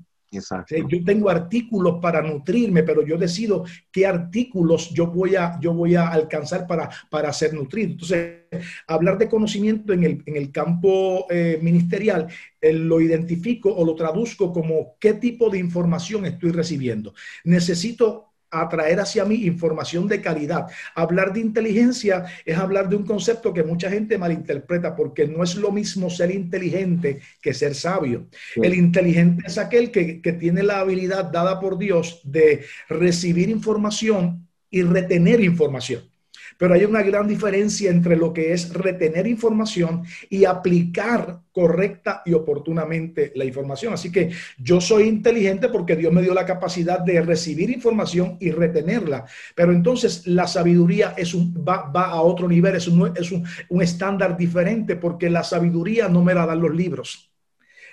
Yo 0.88 1.04
tengo 1.04 1.30
artículos 1.30 1.98
para 2.00 2.22
nutrirme, 2.22 2.82
pero 2.82 3.06
yo 3.06 3.16
decido 3.16 3.64
qué 3.90 4.06
artículos 4.06 4.90
yo 4.90 5.06
voy 5.08 5.36
a, 5.36 5.58
yo 5.60 5.72
voy 5.72 5.94
a 5.94 6.08
alcanzar 6.08 6.66
para, 6.66 6.88
para 7.10 7.32
ser 7.32 7.54
nutrido. 7.54 7.92
Entonces, 7.92 8.44
hablar 8.86 9.18
de 9.18 9.28
conocimiento 9.28 9.92
en 9.92 10.04
el, 10.04 10.22
en 10.26 10.36
el 10.36 10.50
campo 10.50 11.26
eh, 11.30 11.58
ministerial, 11.62 12.28
eh, 12.60 12.72
lo 12.72 13.00
identifico 13.00 13.74
o 13.74 13.84
lo 13.84 13.94
traduzco 13.94 14.52
como 14.52 14.96
qué 14.98 15.14
tipo 15.14 15.50
de 15.50 15.58
información 15.58 16.26
estoy 16.26 16.50
recibiendo. 16.50 17.14
Necesito 17.44 18.33
atraer 18.60 19.00
hacia 19.00 19.24
mí 19.24 19.44
información 19.44 20.08
de 20.08 20.20
calidad. 20.20 20.66
Hablar 20.94 21.32
de 21.32 21.40
inteligencia 21.40 22.24
es 22.44 22.56
hablar 22.56 22.88
de 22.88 22.96
un 22.96 23.04
concepto 23.04 23.52
que 23.52 23.62
mucha 23.62 23.90
gente 23.90 24.18
malinterpreta 24.18 24.94
porque 24.94 25.26
no 25.26 25.42
es 25.42 25.56
lo 25.56 25.70
mismo 25.72 26.10
ser 26.10 26.30
inteligente 26.30 27.20
que 27.40 27.54
ser 27.54 27.74
sabio. 27.74 28.28
El 28.56 28.74
inteligente 28.74 29.44
es 29.46 29.58
aquel 29.58 29.90
que, 29.90 30.20
que 30.20 30.32
tiene 30.32 30.62
la 30.62 30.80
habilidad 30.80 31.24
dada 31.24 31.60
por 31.60 31.78
Dios 31.78 32.20
de 32.24 32.64
recibir 32.88 33.48
información 33.48 34.48
y 34.70 34.82
retener 34.82 35.40
información. 35.40 36.13
Pero 36.58 36.74
hay 36.74 36.84
una 36.84 37.02
gran 37.02 37.26
diferencia 37.26 37.90
entre 37.90 38.16
lo 38.16 38.32
que 38.32 38.52
es 38.52 38.72
retener 38.72 39.26
información 39.26 40.04
y 40.30 40.44
aplicar 40.44 41.40
correcta 41.52 42.22
y 42.24 42.32
oportunamente 42.32 43.32
la 43.34 43.44
información. 43.44 43.94
Así 43.94 44.10
que 44.10 44.30
yo 44.58 44.80
soy 44.80 45.04
inteligente 45.04 45.68
porque 45.68 45.96
Dios 45.96 46.12
me 46.12 46.22
dio 46.22 46.34
la 46.34 46.46
capacidad 46.46 47.00
de 47.00 47.20
recibir 47.22 47.70
información 47.70 48.36
y 48.40 48.50
retenerla. 48.50 49.24
Pero 49.54 49.72
entonces 49.72 50.26
la 50.26 50.46
sabiduría 50.46 51.14
es 51.16 51.34
un, 51.34 51.54
va, 51.66 51.90
a 51.92 52.20
otro 52.22 52.48
nivel, 52.48 52.76
es, 52.76 52.88
un, 52.88 53.12
es 53.16 53.32
un 53.32 53.82
estándar 53.82 54.36
diferente 54.36 54.96
porque 54.96 55.30
la 55.30 55.44
sabiduría 55.44 56.08
no 56.08 56.22
me 56.22 56.34
la 56.34 56.46
dan 56.46 56.60
los 56.60 56.74
libros. 56.74 57.33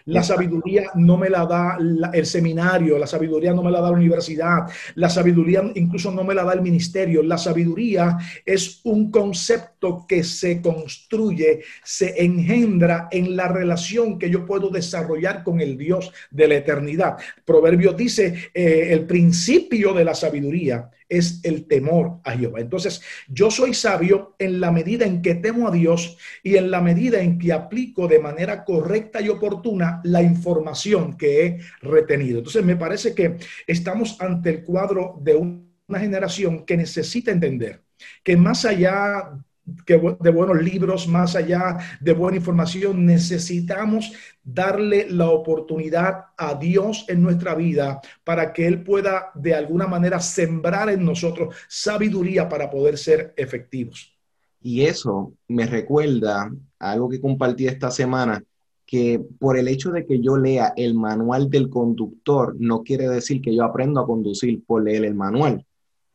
La 0.05 0.23
sabiduría 0.23 0.91
no 0.95 1.17
me 1.17 1.29
la 1.29 1.45
da 1.45 1.77
el 2.13 2.25
seminario, 2.25 2.97
la 2.97 3.07
sabiduría 3.07 3.53
no 3.53 3.63
me 3.63 3.71
la 3.71 3.81
da 3.81 3.91
la 3.91 3.97
universidad, 3.97 4.67
la 4.95 5.09
sabiduría 5.09 5.63
incluso 5.75 6.11
no 6.11 6.23
me 6.23 6.33
la 6.33 6.43
da 6.43 6.53
el 6.53 6.61
ministerio. 6.61 7.23
La 7.23 7.37
sabiduría 7.37 8.17
es 8.45 8.81
un 8.83 9.11
concepto 9.11 10.05
que 10.07 10.23
se 10.23 10.61
construye, 10.61 11.61
se 11.83 12.23
engendra 12.23 13.07
en 13.11 13.35
la 13.35 13.47
relación 13.47 14.17
que 14.17 14.29
yo 14.29 14.45
puedo 14.45 14.69
desarrollar 14.69 15.43
con 15.43 15.59
el 15.59 15.77
Dios 15.77 16.11
de 16.29 16.47
la 16.47 16.55
eternidad. 16.55 17.17
Proverbio 17.45 17.93
dice, 17.93 18.51
eh, 18.53 18.87
el 18.91 19.05
principio 19.05 19.93
de 19.93 20.05
la 20.05 20.13
sabiduría 20.13 20.89
es 21.11 21.41
el 21.43 21.67
temor 21.67 22.19
a 22.23 22.31
Jehová. 22.31 22.61
Entonces, 22.61 23.01
yo 23.27 23.51
soy 23.51 23.73
sabio 23.73 24.35
en 24.39 24.61
la 24.61 24.71
medida 24.71 25.05
en 25.05 25.21
que 25.21 25.35
temo 25.35 25.67
a 25.67 25.71
Dios 25.71 26.17
y 26.41 26.55
en 26.55 26.71
la 26.71 26.81
medida 26.81 27.21
en 27.21 27.37
que 27.37 27.51
aplico 27.51 28.07
de 28.07 28.19
manera 28.19 28.63
correcta 28.63 29.21
y 29.21 29.27
oportuna 29.29 29.99
la 30.05 30.23
información 30.23 31.17
que 31.17 31.45
he 31.45 31.59
retenido. 31.81 32.37
Entonces, 32.37 32.63
me 32.63 32.77
parece 32.77 33.13
que 33.13 33.37
estamos 33.67 34.19
ante 34.21 34.49
el 34.49 34.63
cuadro 34.63 35.19
de 35.21 35.35
una 35.35 35.99
generación 35.99 36.65
que 36.65 36.77
necesita 36.77 37.31
entender 37.31 37.83
que 38.23 38.37
más 38.37 38.65
allá 38.65 39.37
de 39.63 40.31
buenos 40.31 40.61
libros, 40.61 41.07
más 41.07 41.35
allá 41.35 41.77
de 41.99 42.13
buena 42.13 42.37
información, 42.37 43.05
necesitamos 43.05 44.11
darle 44.43 45.07
la 45.09 45.29
oportunidad 45.29 46.25
a 46.37 46.55
Dios 46.55 47.05
en 47.07 47.21
nuestra 47.21 47.53
vida 47.55 48.01
para 48.23 48.53
que 48.53 48.67
Él 48.67 48.83
pueda 48.83 49.31
de 49.35 49.53
alguna 49.53 49.87
manera 49.87 50.19
sembrar 50.19 50.89
en 50.89 51.05
nosotros 51.05 51.55
sabiduría 51.67 52.49
para 52.49 52.69
poder 52.69 52.97
ser 52.97 53.33
efectivos. 53.37 54.15
Y 54.61 54.81
eso 54.81 55.33
me 55.47 55.65
recuerda 55.65 56.51
algo 56.79 57.09
que 57.09 57.21
compartí 57.21 57.67
esta 57.67 57.91
semana, 57.91 58.43
que 58.85 59.21
por 59.39 59.57
el 59.57 59.67
hecho 59.67 59.91
de 59.91 60.05
que 60.05 60.19
yo 60.19 60.37
lea 60.37 60.73
el 60.75 60.95
manual 60.95 61.49
del 61.49 61.69
conductor, 61.69 62.55
no 62.59 62.83
quiere 62.83 63.07
decir 63.07 63.41
que 63.41 63.55
yo 63.55 63.63
aprendo 63.63 64.01
a 64.01 64.05
conducir 64.05 64.63
por 64.65 64.83
leer 64.83 65.05
el 65.05 65.15
manual 65.15 65.65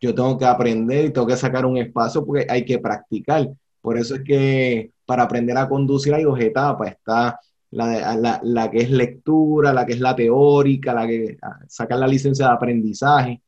yo 0.00 0.14
tengo 0.14 0.38
que 0.38 0.44
aprender 0.44 1.06
y 1.06 1.12
tengo 1.12 1.26
que 1.26 1.36
sacar 1.36 1.64
un 1.66 1.76
espacio 1.78 2.24
porque 2.24 2.46
hay 2.48 2.64
que 2.64 2.78
practicar. 2.78 3.48
Por 3.80 3.98
eso 3.98 4.16
es 4.16 4.22
que 4.22 4.90
para 5.04 5.22
aprender 5.22 5.56
a 5.56 5.68
conducir 5.68 6.14
hay 6.14 6.24
dos 6.24 6.38
etapas. 6.40 6.90
Está 6.92 7.38
la, 7.70 8.40
la, 8.42 8.70
que 8.70 8.78
es 8.78 8.90
lectura, 8.90 9.72
la 9.72 9.86
que 9.86 9.94
es 9.94 10.00
la 10.00 10.14
teórica, 10.16 10.94
la 10.94 11.06
que 11.06 11.38
ah, 11.42 11.60
sacar 11.68 11.98
la 11.98 12.06
licencia 12.06 12.46
de 12.46 12.52
aprendizaje, 12.52 13.42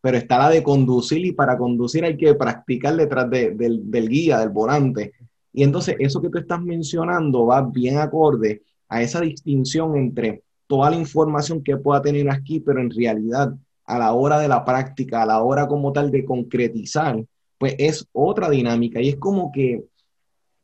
pero 0.00 0.16
está 0.16 0.38
la 0.38 0.50
de 0.50 0.62
conducir 0.62 1.24
y 1.24 1.32
para 1.32 1.56
conducir 1.56 2.04
hay 2.04 2.16
que 2.16 2.34
practicar 2.34 2.96
detrás 2.96 3.30
del, 3.30 3.90
del 3.90 4.08
guía, 4.08 4.38
del 4.38 4.50
volante. 4.50 5.12
Y 5.52 5.62
entonces 5.62 5.96
eso 5.98 6.20
que 6.20 6.30
tú 6.30 6.38
estás 6.38 6.60
mencionando 6.60 7.46
va 7.46 7.62
bien 7.62 7.98
acorde 7.98 8.62
a 8.88 9.02
esa 9.02 9.20
distinción 9.20 9.96
entre 9.96 10.42
toda 10.66 10.90
la 10.90 10.96
información 10.96 11.62
que 11.62 11.76
pueda 11.76 12.00
tener 12.02 12.30
aquí, 12.30 12.60
pero 12.60 12.80
en 12.80 12.90
realidad 12.90 13.54
a 13.84 13.98
la 13.98 14.12
hora 14.12 14.38
de 14.38 14.48
la 14.48 14.64
práctica, 14.64 15.22
a 15.22 15.26
la 15.26 15.42
hora 15.42 15.66
como 15.66 15.92
tal 15.92 16.10
de 16.10 16.24
concretizar, 16.24 17.22
pues 17.58 17.74
es 17.78 18.06
otra 18.12 18.50
dinámica 18.50 19.00
y 19.00 19.10
es 19.10 19.16
como 19.16 19.52
que, 19.52 19.84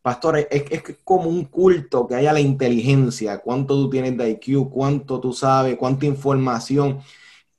pastor, 0.03 0.39
es, 0.39 0.65
es 0.71 0.83
como 1.05 1.29
un 1.29 1.45
culto 1.45 2.07
que 2.07 2.15
haya 2.15 2.33
la 2.33 2.41
inteligencia, 2.41 3.39
cuánto 3.39 3.75
tú 3.75 3.91
tienes 3.91 4.17
de 4.17 4.31
IQ, 4.31 4.71
cuánto 4.71 5.21
tú 5.21 5.33
sabes, 5.33 5.77
cuánta 5.77 6.07
información. 6.07 7.01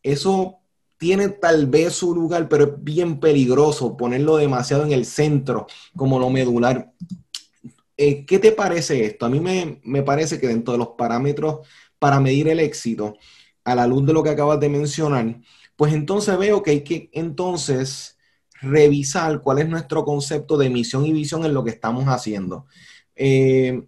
Eso 0.01 0.59
tiene 0.99 1.29
tal 1.29 1.67
vez 1.67 1.93
su 1.93 2.13
lugar, 2.13 2.49
pero 2.49 2.65
es 2.65 2.83
bien 2.83 3.19
peligroso 3.19 3.95
ponerlo 3.95 4.35
demasiado 4.35 4.83
en 4.85 4.91
el 4.91 5.05
centro, 5.05 5.65
como 5.95 6.19
lo 6.19 6.29
medular. 6.29 6.91
Eh, 7.95 8.25
¿Qué 8.25 8.39
te 8.39 8.51
parece 8.51 9.05
esto? 9.05 9.25
A 9.25 9.29
mí 9.29 9.39
me, 9.39 9.79
me 9.83 10.03
parece 10.03 10.39
que 10.39 10.47
dentro 10.47 10.73
de 10.73 10.77
los 10.77 10.89
parámetros 10.89 11.65
para 11.99 12.19
medir 12.19 12.49
el 12.49 12.59
éxito, 12.59 13.17
a 13.63 13.75
la 13.75 13.87
luz 13.87 14.05
de 14.05 14.13
lo 14.13 14.23
que 14.23 14.29
acabas 14.29 14.59
de 14.59 14.69
mencionar, 14.69 15.41
pues 15.75 15.93
entonces 15.93 16.37
veo 16.37 16.63
que 16.63 16.71
hay 16.71 16.83
que 16.83 17.09
entonces 17.13 18.17
revisar 18.61 19.41
cuál 19.41 19.59
es 19.59 19.69
nuestro 19.69 20.03
concepto 20.03 20.57
de 20.57 20.69
misión 20.69 21.05
y 21.05 21.13
visión 21.13 21.45
en 21.45 21.53
lo 21.53 21.63
que 21.63 21.71
estamos 21.71 22.05
haciendo. 22.05 22.65
Eh, 23.15 23.81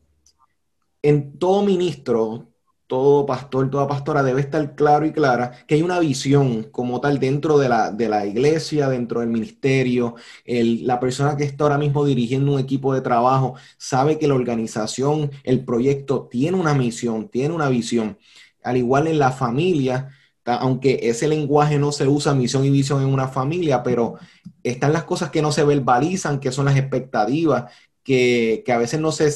en 1.01 1.37
todo 1.39 1.63
ministro, 1.63 2.51
todo 2.91 3.25
pastor, 3.25 3.69
toda 3.69 3.87
pastora 3.87 4.21
debe 4.21 4.41
estar 4.41 4.75
claro 4.75 5.05
y 5.05 5.13
clara 5.13 5.51
que 5.65 5.75
hay 5.75 5.81
una 5.81 5.99
visión 5.99 6.63
como 6.71 6.99
tal 6.99 7.19
dentro 7.19 7.57
de 7.57 7.69
la, 7.69 7.89
de 7.89 8.09
la 8.09 8.25
iglesia, 8.25 8.89
dentro 8.89 9.21
del 9.21 9.29
ministerio. 9.29 10.15
la 10.45 10.99
persona 10.99 11.37
que 11.37 11.45
está 11.45 11.63
ahora 11.63 11.77
mismo 11.77 12.03
dirigiendo 12.03 12.51
un 12.51 12.59
equipo 12.59 12.93
de 12.93 12.99
trabajo 12.99 13.55
sabe 13.77 14.19
que 14.19 14.27
la 14.27 14.35
organización, 14.35 15.31
el 15.43 15.63
proyecto 15.63 16.27
tiene 16.29 16.57
una 16.57 16.73
misión, 16.73 17.29
tiene 17.29 17.53
una 17.53 17.69
visión. 17.69 18.17
Al 18.63 18.77
igual 18.77 19.07
en 19.07 19.19
la 19.19 19.31
familia, 19.31 20.09
aunque 20.45 20.99
ese 21.03 21.27
lenguaje 21.27 21.77
no 21.77 21.91
se 21.91 22.07
usa 22.07 22.33
misión 22.33 22.65
y 22.65 22.69
visión 22.69 23.01
en 23.01 23.09
una 23.09 23.27
familia, 23.27 23.83
pero 23.83 24.15
están 24.63 24.93
las 24.93 25.03
cosas 25.03 25.29
que 25.29 25.41
no 25.41 25.51
se 25.51 25.63
verbalizan, 25.63 26.39
que 26.39 26.51
son 26.51 26.65
las 26.65 26.77
expectativas, 26.77 27.71
que, 28.03 28.63
a 28.67 28.77
veces 28.77 28.99
no 28.99 29.11
se, 29.11 29.31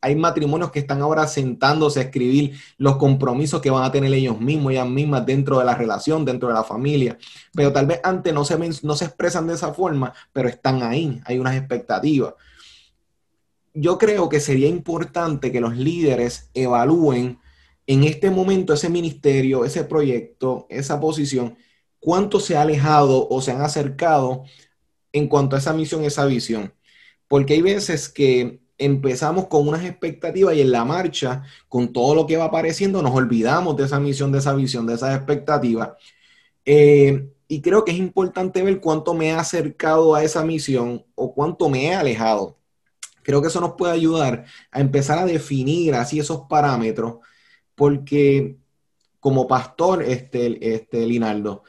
hay 0.00 0.16
matrimonios 0.16 0.70
que 0.70 0.78
están 0.78 1.02
ahora 1.02 1.26
sentándose 1.26 2.00
a 2.00 2.04
escribir 2.04 2.58
los 2.78 2.96
compromisos 2.96 3.60
que 3.60 3.70
van 3.70 3.84
a 3.84 3.92
tener 3.92 4.12
ellos 4.14 4.40
mismos, 4.40 4.72
ellas 4.72 4.88
mismas 4.88 5.26
dentro 5.26 5.58
de 5.58 5.66
la 5.66 5.74
relación, 5.74 6.24
dentro 6.24 6.48
de 6.48 6.54
la 6.54 6.64
familia, 6.64 7.18
pero 7.52 7.72
tal 7.72 7.86
vez 7.86 8.00
antes 8.02 8.32
no 8.32 8.44
se, 8.44 8.58
no 8.82 8.96
se 8.96 9.04
expresan 9.04 9.46
de 9.46 9.54
esa 9.54 9.74
forma, 9.74 10.14
pero 10.32 10.48
están 10.48 10.82
ahí, 10.82 11.20
hay 11.24 11.38
unas 11.38 11.56
expectativas. 11.56 12.34
Yo 13.74 13.98
creo 13.98 14.28
que 14.28 14.40
sería 14.40 14.68
importante 14.68 15.52
que 15.52 15.60
los 15.60 15.76
líderes 15.76 16.50
evalúen 16.54 17.38
en 17.92 18.04
este 18.04 18.30
momento 18.30 18.72
ese 18.74 18.88
ministerio, 18.88 19.64
ese 19.64 19.84
proyecto, 19.84 20.66
esa 20.70 21.00
posición, 21.00 21.56
cuánto 21.98 22.40
se 22.40 22.56
ha 22.56 22.62
alejado 22.62 23.28
o 23.28 23.40
se 23.42 23.52
han 23.52 23.62
acercado 23.62 24.44
en 25.12 25.28
cuanto 25.28 25.56
a 25.56 25.58
esa 25.58 25.72
misión, 25.72 26.04
esa 26.04 26.26
visión 26.26 26.72
porque 27.30 27.54
hay 27.54 27.62
veces 27.62 28.08
que 28.08 28.60
empezamos 28.76 29.46
con 29.46 29.68
unas 29.68 29.84
expectativas 29.84 30.56
y 30.56 30.62
en 30.62 30.72
la 30.72 30.84
marcha, 30.84 31.44
con 31.68 31.92
todo 31.92 32.16
lo 32.16 32.26
que 32.26 32.36
va 32.36 32.46
apareciendo, 32.46 33.02
nos 33.02 33.14
olvidamos 33.14 33.76
de 33.76 33.84
esa 33.84 34.00
misión, 34.00 34.32
de 34.32 34.38
esa 34.38 34.52
visión, 34.52 34.84
de 34.84 34.94
esas 34.94 35.16
expectativas. 35.16 35.90
Eh, 36.64 37.28
y 37.46 37.62
creo 37.62 37.84
que 37.84 37.92
es 37.92 37.98
importante 37.98 38.62
ver 38.64 38.80
cuánto 38.80 39.14
me 39.14 39.28
he 39.28 39.32
acercado 39.32 40.16
a 40.16 40.24
esa 40.24 40.44
misión 40.44 41.06
o 41.14 41.32
cuánto 41.32 41.68
me 41.68 41.86
he 41.86 41.94
alejado. 41.94 42.58
Creo 43.22 43.40
que 43.40 43.46
eso 43.46 43.60
nos 43.60 43.74
puede 43.74 43.92
ayudar 43.92 44.46
a 44.72 44.80
empezar 44.80 45.16
a 45.20 45.24
definir 45.24 45.94
así 45.94 46.18
esos 46.18 46.48
parámetros, 46.48 47.18
porque 47.74 48.56
como 49.20 49.46
pastor, 49.46 50.02
este, 50.02 50.74
este 50.74 51.06
Linaldo, 51.06 51.62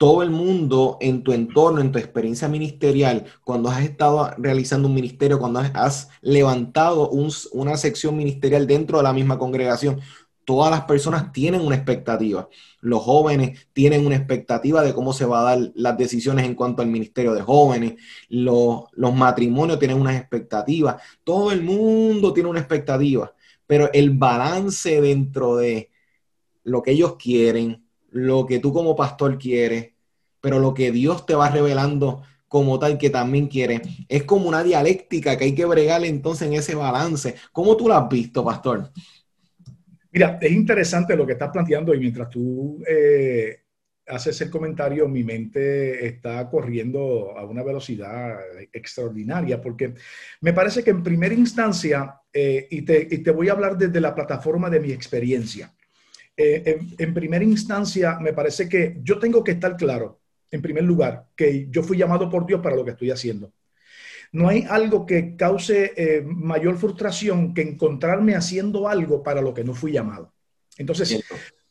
todo 0.00 0.22
el 0.22 0.30
mundo 0.30 0.96
en 1.00 1.22
tu 1.22 1.32
entorno, 1.32 1.80
en 1.80 1.92
tu 1.92 1.98
experiencia 1.98 2.48
ministerial, 2.48 3.26
cuando 3.44 3.68
has 3.68 3.82
estado 3.82 4.30
realizando 4.38 4.88
un 4.88 4.94
ministerio, 4.94 5.38
cuando 5.38 5.60
has 5.74 6.08
levantado 6.22 7.10
una 7.10 7.76
sección 7.76 8.16
ministerial 8.16 8.66
dentro 8.66 8.96
de 8.96 9.04
la 9.04 9.12
misma 9.12 9.38
congregación, 9.38 10.00
todas 10.46 10.70
las 10.70 10.84
personas 10.84 11.32
tienen 11.32 11.60
una 11.60 11.76
expectativa. 11.76 12.48
Los 12.80 13.02
jóvenes 13.02 13.68
tienen 13.72 14.06
una 14.06 14.16
expectativa 14.16 14.82
de 14.82 14.94
cómo 14.94 15.12
se 15.12 15.26
van 15.26 15.40
a 15.40 15.44
dar 15.44 15.72
las 15.74 15.98
decisiones 15.98 16.46
en 16.46 16.54
cuanto 16.54 16.82
al 16.82 16.88
ministerio 16.88 17.34
de 17.34 17.42
jóvenes. 17.42 17.94
Los, 18.30 18.84
los 18.92 19.14
matrimonios 19.14 19.78
tienen 19.78 20.00
una 20.00 20.16
expectativa. 20.16 20.98
Todo 21.24 21.52
el 21.52 21.62
mundo 21.62 22.32
tiene 22.32 22.48
una 22.48 22.60
expectativa. 22.60 23.32
Pero 23.70 23.88
el 23.92 24.10
balance 24.10 25.00
dentro 25.00 25.54
de 25.54 25.90
lo 26.64 26.82
que 26.82 26.90
ellos 26.90 27.14
quieren, 27.14 27.84
lo 28.10 28.44
que 28.44 28.58
tú 28.58 28.72
como 28.72 28.96
pastor 28.96 29.38
quieres, 29.38 29.92
pero 30.40 30.58
lo 30.58 30.74
que 30.74 30.90
Dios 30.90 31.24
te 31.24 31.36
va 31.36 31.50
revelando 31.50 32.24
como 32.48 32.80
tal 32.80 32.98
que 32.98 33.10
también 33.10 33.46
quiere. 33.46 33.80
Es 34.08 34.24
como 34.24 34.48
una 34.48 34.64
dialéctica 34.64 35.38
que 35.38 35.44
hay 35.44 35.54
que 35.54 35.66
bregar 35.66 36.04
entonces 36.04 36.48
en 36.48 36.54
ese 36.54 36.74
balance. 36.74 37.36
¿Cómo 37.52 37.76
tú 37.76 37.86
lo 37.86 37.94
has 37.94 38.08
visto, 38.08 38.44
pastor? 38.44 38.90
Mira, 40.10 40.36
es 40.42 40.50
interesante 40.50 41.14
lo 41.14 41.24
que 41.24 41.34
estás 41.34 41.50
planteando 41.52 41.94
y 41.94 42.00
mientras 42.00 42.28
tú 42.28 42.82
eh, 42.88 43.59
haces 44.10 44.40
el 44.40 44.50
comentario, 44.50 45.08
mi 45.08 45.24
mente 45.24 46.06
está 46.06 46.48
corriendo 46.50 47.36
a 47.36 47.44
una 47.44 47.62
velocidad 47.62 48.38
extraordinaria 48.72 49.60
porque 49.60 49.94
me 50.40 50.52
parece 50.52 50.82
que 50.82 50.90
en 50.90 51.02
primera 51.02 51.34
instancia, 51.34 52.20
eh, 52.32 52.66
y, 52.70 52.82
te, 52.82 53.06
y 53.10 53.18
te 53.18 53.30
voy 53.30 53.48
a 53.48 53.52
hablar 53.52 53.78
desde 53.78 54.00
la 54.00 54.14
plataforma 54.14 54.68
de 54.68 54.80
mi 54.80 54.92
experiencia, 54.92 55.72
eh, 56.36 56.80
en, 56.98 57.14
primera 57.14 57.44
instancia, 57.44 58.18
me 58.18 58.32
parece 58.32 58.68
que 58.68 58.98
yo 59.02 59.18
tengo 59.18 59.44
que 59.44 59.52
estar 59.52 59.76
claro, 59.76 60.20
en 60.50 60.62
primer 60.62 60.84
lugar, 60.84 61.26
que 61.36 61.68
yo 61.70 61.82
fui 61.82 61.98
llamado 61.98 62.30
por 62.30 62.46
Dios 62.46 62.60
para 62.60 62.76
lo 62.76 62.84
que 62.84 62.92
estoy 62.92 63.10
haciendo. 63.10 63.52
No 64.32 64.48
hay 64.48 64.64
algo 64.68 65.04
que 65.04 65.36
cause 65.36 65.92
eh, 65.96 66.22
mayor 66.24 66.78
frustración 66.78 67.52
que 67.52 67.62
encontrarme 67.62 68.36
haciendo 68.36 68.88
algo 68.88 69.22
para 69.22 69.42
lo 69.42 69.52
que 69.52 69.64
no 69.64 69.74
fui 69.74 69.92
llamado. 69.92 70.32
Entonces, 70.78 71.22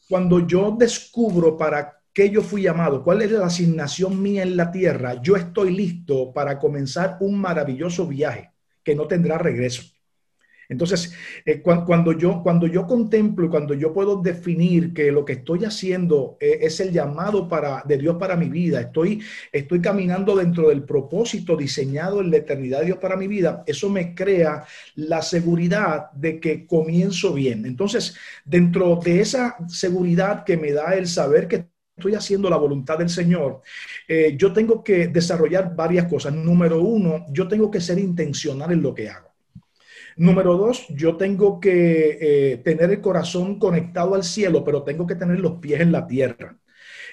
cuando 0.08 0.46
yo 0.46 0.76
descubro 0.78 1.58
para 1.58 1.99
yo 2.28 2.42
fui 2.42 2.64
llamado, 2.64 3.04
cuál 3.04 3.22
es 3.22 3.32
la 3.32 3.46
asignación 3.46 4.22
mía 4.22 4.44
en 4.44 4.58
la 4.58 4.72
tierra, 4.72 5.22
yo 5.22 5.36
estoy 5.36 5.72
listo 5.76 6.34
para 6.34 6.60
comenzar 6.60 7.18
un 7.22 7.40
maravilloso 7.40 8.08
viaje 8.08 8.52
que 8.84 8.96
no 8.96 9.08
tendrá 9.08 9.38
regreso. 9.38 9.84
Entonces, 10.70 11.14
eh, 11.46 11.62
cuando, 11.62 12.12
yo, 12.12 12.44
cuando 12.44 12.68
yo 12.68 12.86
contemplo 12.86 13.50
cuando 13.50 13.74
yo 13.74 13.92
puedo 13.92 14.22
definir 14.22 14.94
que 14.94 15.12
lo 15.12 15.26
que 15.26 15.34
estoy 15.34 15.66
haciendo 15.66 16.38
eh, 16.40 16.60
es 16.62 16.80
el 16.80 16.92
llamado 16.92 17.48
para, 17.48 17.84
de 17.88 17.98
Dios 17.98 18.18
para 18.20 18.36
mi 18.36 18.50
vida, 18.50 18.80
estoy, 18.80 19.20
estoy 19.52 19.82
caminando 19.82 20.36
dentro 20.36 20.70
del 20.70 20.84
propósito 20.84 21.58
diseñado 21.58 22.22
en 22.22 22.30
la 22.30 22.38
eternidad 22.38 22.82
de 22.82 22.86
Dios 22.86 23.00
para 23.00 23.18
mi 23.18 23.28
vida, 23.28 23.64
eso 23.66 23.90
me 23.90 24.14
crea 24.14 24.64
la 24.94 25.24
seguridad 25.24 26.12
de 26.12 26.40
que 26.40 26.68
comienzo 26.68 27.34
bien. 27.34 27.66
Entonces, 27.66 28.16
dentro 28.46 29.00
de 29.04 29.22
esa 29.22 29.58
seguridad 29.68 30.44
que 30.44 30.56
me 30.56 30.72
da 30.72 30.94
el 30.94 31.08
saber 31.08 31.48
que 31.48 31.66
estoy 32.00 32.16
haciendo 32.16 32.50
la 32.50 32.58
voluntad 32.58 32.98
del 32.98 33.10
Señor, 33.10 33.62
eh, 34.08 34.36
yo 34.38 34.52
tengo 34.54 34.84
que 34.84 35.08
desarrollar 35.10 35.76
varias 35.76 36.06
cosas. 36.06 36.34
Número 36.34 36.82
uno, 36.82 37.26
yo 37.30 37.48
tengo 37.48 37.70
que 37.70 37.82
ser 37.82 38.00
intencional 38.00 38.72
en 38.72 38.82
lo 38.82 38.96
que 38.96 39.10
hago. 39.10 39.30
Número 40.16 40.58
dos, 40.58 40.88
yo 40.90 41.16
tengo 41.16 41.60
que 41.60 42.18
eh, 42.20 42.58
tener 42.58 42.90
el 42.90 43.02
corazón 43.02 43.60
conectado 43.60 44.16
al 44.16 44.24
cielo, 44.24 44.64
pero 44.66 44.84
tengo 44.84 45.06
que 45.06 45.16
tener 45.16 45.40
los 45.40 45.60
pies 45.60 45.80
en 45.82 45.92
la 45.92 46.08
tierra. 46.08 46.58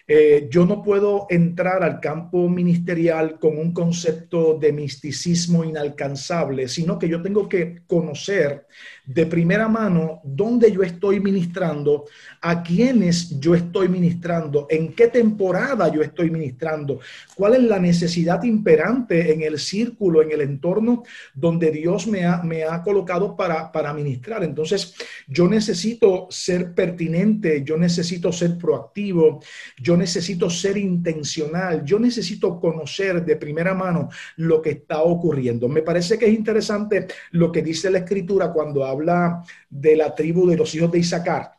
Eh, 0.09 0.49
yo 0.51 0.65
no 0.67 0.83
puedo 0.83 1.27
entrar 1.31 1.83
al 1.83 1.99
campo 1.99 2.49
ministerial 2.49 3.41
con 3.41 3.59
un 3.59 3.73
concepto 3.73 4.57
de 4.57 4.73
misticismo 4.73 5.65
inalcanzable, 5.65 6.69
sino 6.69 6.97
que 6.97 7.09
yo 7.09 7.21
tengo 7.23 7.49
que 7.49 7.83
conocer 7.89 8.67
de 9.07 9.25
primera 9.25 9.69
mano 9.69 10.21
dónde 10.25 10.73
yo 10.73 10.83
estoy 10.83 11.21
ministrando, 11.21 12.07
a 12.41 12.63
quiénes 12.63 13.39
yo 13.39 13.55
estoy 13.55 13.89
ministrando, 13.89 14.67
en 14.69 14.93
qué 14.95 15.07
temporada 15.07 15.89
yo 15.93 16.03
estoy 16.03 16.29
ministrando, 16.31 16.99
cuál 17.37 17.55
es 17.55 17.63
la 17.63 17.79
necesidad 17.79 18.43
imperante 18.43 19.33
en 19.33 19.43
el 19.43 19.59
círculo, 19.59 20.23
en 20.23 20.33
el 20.33 20.41
entorno 20.41 21.05
donde 21.33 21.71
Dios 21.71 22.09
me 22.09 22.25
ha, 22.25 22.43
me 22.43 22.65
ha 22.65 22.83
colocado 22.83 23.37
para, 23.37 23.71
para 23.71 23.95
ministrar. 23.95 24.43
Entonces, 24.43 24.95
yo 25.29 25.49
necesito 25.49 26.27
ser 26.29 26.75
pertinente, 26.75 27.63
yo 27.65 27.77
necesito 27.77 28.33
ser 28.33 28.59
proactivo, 28.59 29.41
yo 29.81 29.97
necesito 29.97 30.51
ser 30.51 30.77
intencional, 30.77 31.85
yo 31.85 32.01
necesito 32.01 32.59
conocer 32.59 33.25
de 33.25 33.37
primera 33.37 33.75
mano 33.75 34.09
lo 34.37 34.61
que 34.61 34.71
está 34.71 35.03
ocurriendo. 35.03 35.69
Me 35.69 35.83
parece 35.83 36.19
que 36.19 36.27
es 36.27 36.35
interesante 36.35 37.07
lo 37.31 37.53
que 37.53 37.63
dice 37.63 37.89
la 37.89 37.99
escritura 37.99 38.53
cuando 38.53 38.85
habla 38.85 38.96
habla 38.97 39.45
de 39.71 39.97
la 39.97 40.15
tribu 40.15 40.47
de 40.49 40.57
los 40.57 40.75
hijos 40.75 40.91
de 40.91 40.99
Isaacar, 40.99 41.53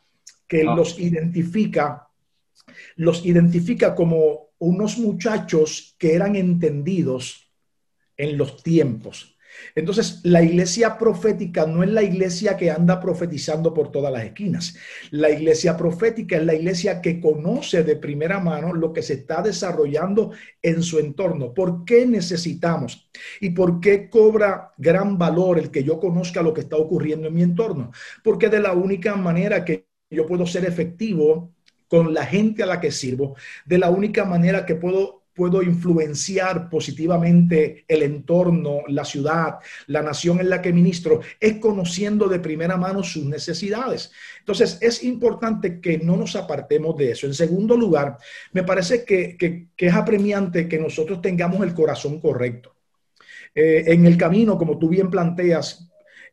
que 0.48 0.62
ah. 0.62 0.76
los 0.76 1.00
identifica, 1.00 2.10
los 2.96 3.26
identifica 3.26 3.96
como 3.96 4.50
unos 4.60 4.98
muchachos 4.98 5.96
que 5.98 6.14
eran 6.16 6.36
entendidos 6.36 7.52
en 8.18 8.38
los 8.38 8.64
tiempos. 8.64 9.37
Entonces, 9.76 10.22
la 10.24 10.44
iglesia 10.44 10.98
profética 10.98 11.66
no 11.66 11.84
es 11.84 11.90
la 11.90 12.04
iglesia 12.04 12.58
que 12.58 12.72
anda 12.72 13.00
profetizando 13.00 13.74
por 13.74 13.92
todas 13.92 14.12
las 14.12 14.24
esquinas. 14.24 14.76
La 15.12 15.30
iglesia 15.30 15.78
profética 15.78 16.38
es 16.38 16.46
la 16.46 16.56
iglesia 16.56 17.02
que 17.02 17.20
conoce 17.20 17.84
de 17.84 17.96
primera 17.96 18.40
mano 18.40 18.74
lo 18.74 18.94
que 18.94 19.02
se 19.02 19.14
está 19.14 19.42
desarrollando 19.42 20.32
en 20.62 20.82
su 20.84 21.00
entorno. 21.00 21.54
¿Por 21.54 21.86
qué 21.86 22.06
necesitamos? 22.06 23.10
¿Y 23.42 23.52
por 23.52 23.80
qué 23.80 24.10
cobra 24.10 24.72
gran 24.78 25.18
valor 25.18 25.60
el 25.60 25.72
que 25.72 25.84
yo 25.84 26.00
conozca 26.00 26.42
lo 26.42 26.54
que 26.54 26.62
está 26.62 26.78
ocurriendo 26.78 27.28
en 27.28 27.34
mi 27.34 27.44
entorno? 27.44 27.92
Porque 28.24 28.50
de 28.50 28.60
la 28.60 28.74
única 28.74 29.16
manera 29.16 29.64
que 29.64 29.88
yo 30.10 30.26
puedo 30.26 30.46
ser 30.46 30.66
efectivo 30.66 31.54
con 31.88 32.14
la 32.14 32.26
gente 32.26 32.64
a 32.64 32.66
la 32.66 32.80
que 32.80 32.92
sirvo, 32.92 33.36
de 33.66 33.78
la 33.78 33.90
única 33.90 34.26
manera 34.26 34.66
que 34.66 34.76
puedo 34.76 35.17
puedo 35.38 35.62
influenciar 35.62 36.68
positivamente 36.68 37.86
el 37.88 38.02
entorno, 38.02 38.80
la 38.88 39.06
ciudad, 39.06 39.60
la 39.86 40.02
nación 40.02 40.40
en 40.40 40.50
la 40.50 40.62
que 40.64 40.74
ministro, 40.74 41.22
es 41.40 41.60
conociendo 41.60 42.28
de 42.28 42.40
primera 42.40 42.76
mano 42.76 43.04
sus 43.04 43.24
necesidades. 43.24 44.12
Entonces, 44.40 44.80
es 44.82 45.04
importante 45.04 45.80
que 45.80 46.00
no 46.00 46.18
nos 46.18 46.36
apartemos 46.36 46.98
de 46.98 47.12
eso. 47.12 47.28
En 47.28 47.36
segundo 47.36 47.78
lugar, 47.78 48.18
me 48.52 48.64
parece 48.64 49.06
que, 49.06 49.68
es 49.78 49.94
apremiante 49.94 50.68
que 50.68 50.80
nosotros 50.80 51.22
tengamos 51.22 51.62
el 51.62 51.76
corazón 51.76 52.20
correcto. 52.20 52.74
Eh, 53.54 53.84
en 53.88 54.08
el 54.08 54.18
camino, 54.18 54.58
como 54.58 54.80
tú 54.80 54.90
bien 54.90 55.12
planteas, 55.12 55.88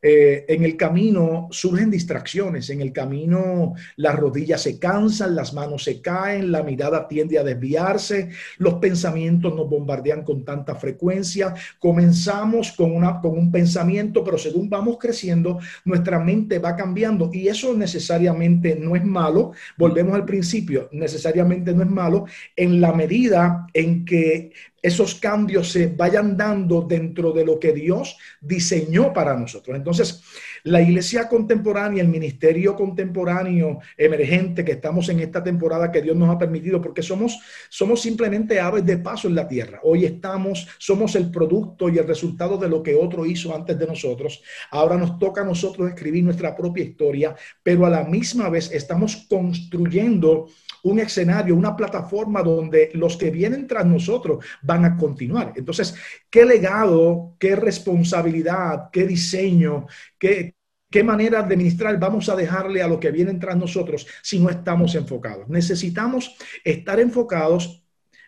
eh, 0.06 0.44
en 0.48 0.64
el 0.64 0.76
camino 0.76 1.48
surgen 1.50 1.90
distracciones, 1.90 2.68
en 2.68 2.82
el 2.82 2.92
camino 2.92 3.72
las 3.96 4.14
rodillas 4.14 4.60
se 4.60 4.78
cansan, 4.78 5.34
las 5.34 5.54
manos 5.54 5.84
se 5.84 6.02
caen, 6.02 6.52
la 6.52 6.62
mirada 6.62 7.08
tiende 7.08 7.38
a 7.38 7.42
desviarse, 7.42 8.28
los 8.58 8.74
pensamientos 8.74 9.54
nos 9.56 9.66
bombardean 9.66 10.22
con 10.22 10.44
tanta 10.44 10.74
frecuencia, 10.74 11.54
comenzamos 11.78 12.72
con, 12.72 12.94
una, 12.94 13.18
con 13.18 13.38
un 13.38 13.50
pensamiento, 13.50 14.22
pero 14.22 14.36
según 14.36 14.68
vamos 14.68 14.98
creciendo, 15.00 15.58
nuestra 15.86 16.20
mente 16.20 16.58
va 16.58 16.76
cambiando 16.76 17.30
y 17.32 17.48
eso 17.48 17.72
necesariamente 17.74 18.76
no 18.76 18.96
es 18.96 19.04
malo, 19.06 19.52
volvemos 19.78 20.16
al 20.16 20.26
principio, 20.26 20.90
necesariamente 20.92 21.72
no 21.72 21.82
es 21.82 21.88
malo 21.88 22.26
en 22.56 22.78
la 22.78 22.92
medida 22.92 23.66
en 23.72 24.04
que 24.04 24.52
esos 24.84 25.14
cambios 25.14 25.72
se 25.72 25.86
vayan 25.86 26.36
dando 26.36 26.82
dentro 26.82 27.32
de 27.32 27.42
lo 27.42 27.58
que 27.58 27.72
Dios 27.72 28.18
diseñó 28.38 29.14
para 29.14 29.34
nosotros. 29.34 29.74
Entonces, 29.74 30.22
la 30.64 30.82
iglesia 30.82 31.26
contemporánea, 31.26 32.02
el 32.02 32.08
ministerio 32.08 32.76
contemporáneo 32.76 33.78
emergente 33.96 34.62
que 34.62 34.72
estamos 34.72 35.08
en 35.08 35.20
esta 35.20 35.42
temporada 35.42 35.90
que 35.90 36.02
Dios 36.02 36.14
nos 36.14 36.28
ha 36.28 36.36
permitido, 36.36 36.82
porque 36.82 37.02
somos, 37.02 37.40
somos 37.70 38.02
simplemente 38.02 38.60
aves 38.60 38.84
de 38.84 38.98
paso 38.98 39.26
en 39.26 39.36
la 39.36 39.48
tierra. 39.48 39.80
Hoy 39.84 40.04
estamos, 40.04 40.68
somos 40.76 41.16
el 41.16 41.30
producto 41.30 41.88
y 41.88 41.96
el 41.96 42.06
resultado 42.06 42.58
de 42.58 42.68
lo 42.68 42.82
que 42.82 42.94
otro 42.94 43.24
hizo 43.24 43.56
antes 43.56 43.78
de 43.78 43.86
nosotros. 43.86 44.42
Ahora 44.70 44.98
nos 44.98 45.18
toca 45.18 45.40
a 45.40 45.46
nosotros 45.46 45.88
escribir 45.88 46.24
nuestra 46.24 46.54
propia 46.54 46.84
historia, 46.84 47.34
pero 47.62 47.86
a 47.86 47.90
la 47.90 48.04
misma 48.04 48.50
vez 48.50 48.70
estamos 48.70 49.24
construyendo 49.30 50.48
un 50.84 50.98
escenario, 50.98 51.56
una 51.56 51.76
plataforma 51.76 52.42
donde 52.42 52.90
los 52.94 53.16
que 53.16 53.30
vienen 53.30 53.66
tras 53.66 53.86
nosotros 53.86 54.44
van 54.62 54.84
a 54.84 54.96
continuar. 54.96 55.52
Entonces, 55.56 55.94
¿qué 56.30 56.44
legado, 56.44 57.34
qué 57.38 57.56
responsabilidad, 57.56 58.90
qué 58.92 59.06
diseño, 59.06 59.86
qué, 60.18 60.54
qué 60.90 61.02
manera 61.02 61.38
de 61.38 61.44
administrar 61.44 61.98
vamos 61.98 62.28
a 62.28 62.36
dejarle 62.36 62.82
a 62.82 62.88
los 62.88 62.98
que 62.98 63.10
vienen 63.10 63.40
tras 63.40 63.56
nosotros 63.56 64.06
si 64.22 64.38
no 64.38 64.50
estamos 64.50 64.94
enfocados? 64.94 65.48
Necesitamos 65.48 66.36
estar 66.62 67.00
enfocados 67.00 67.80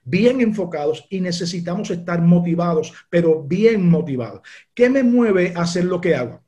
bien 0.08 0.40
enfocados 0.40 1.04
y 1.10 1.20
necesitamos 1.20 1.90
estar 1.90 2.22
motivados, 2.22 2.94
pero 3.10 3.42
bien 3.42 3.88
motivados. 3.88 4.40
¿Qué 4.72 4.88
me 4.88 5.02
mueve 5.02 5.52
a 5.56 5.62
hacer 5.62 5.84
lo 5.84 6.00
que 6.00 6.14
hago? 6.14 6.44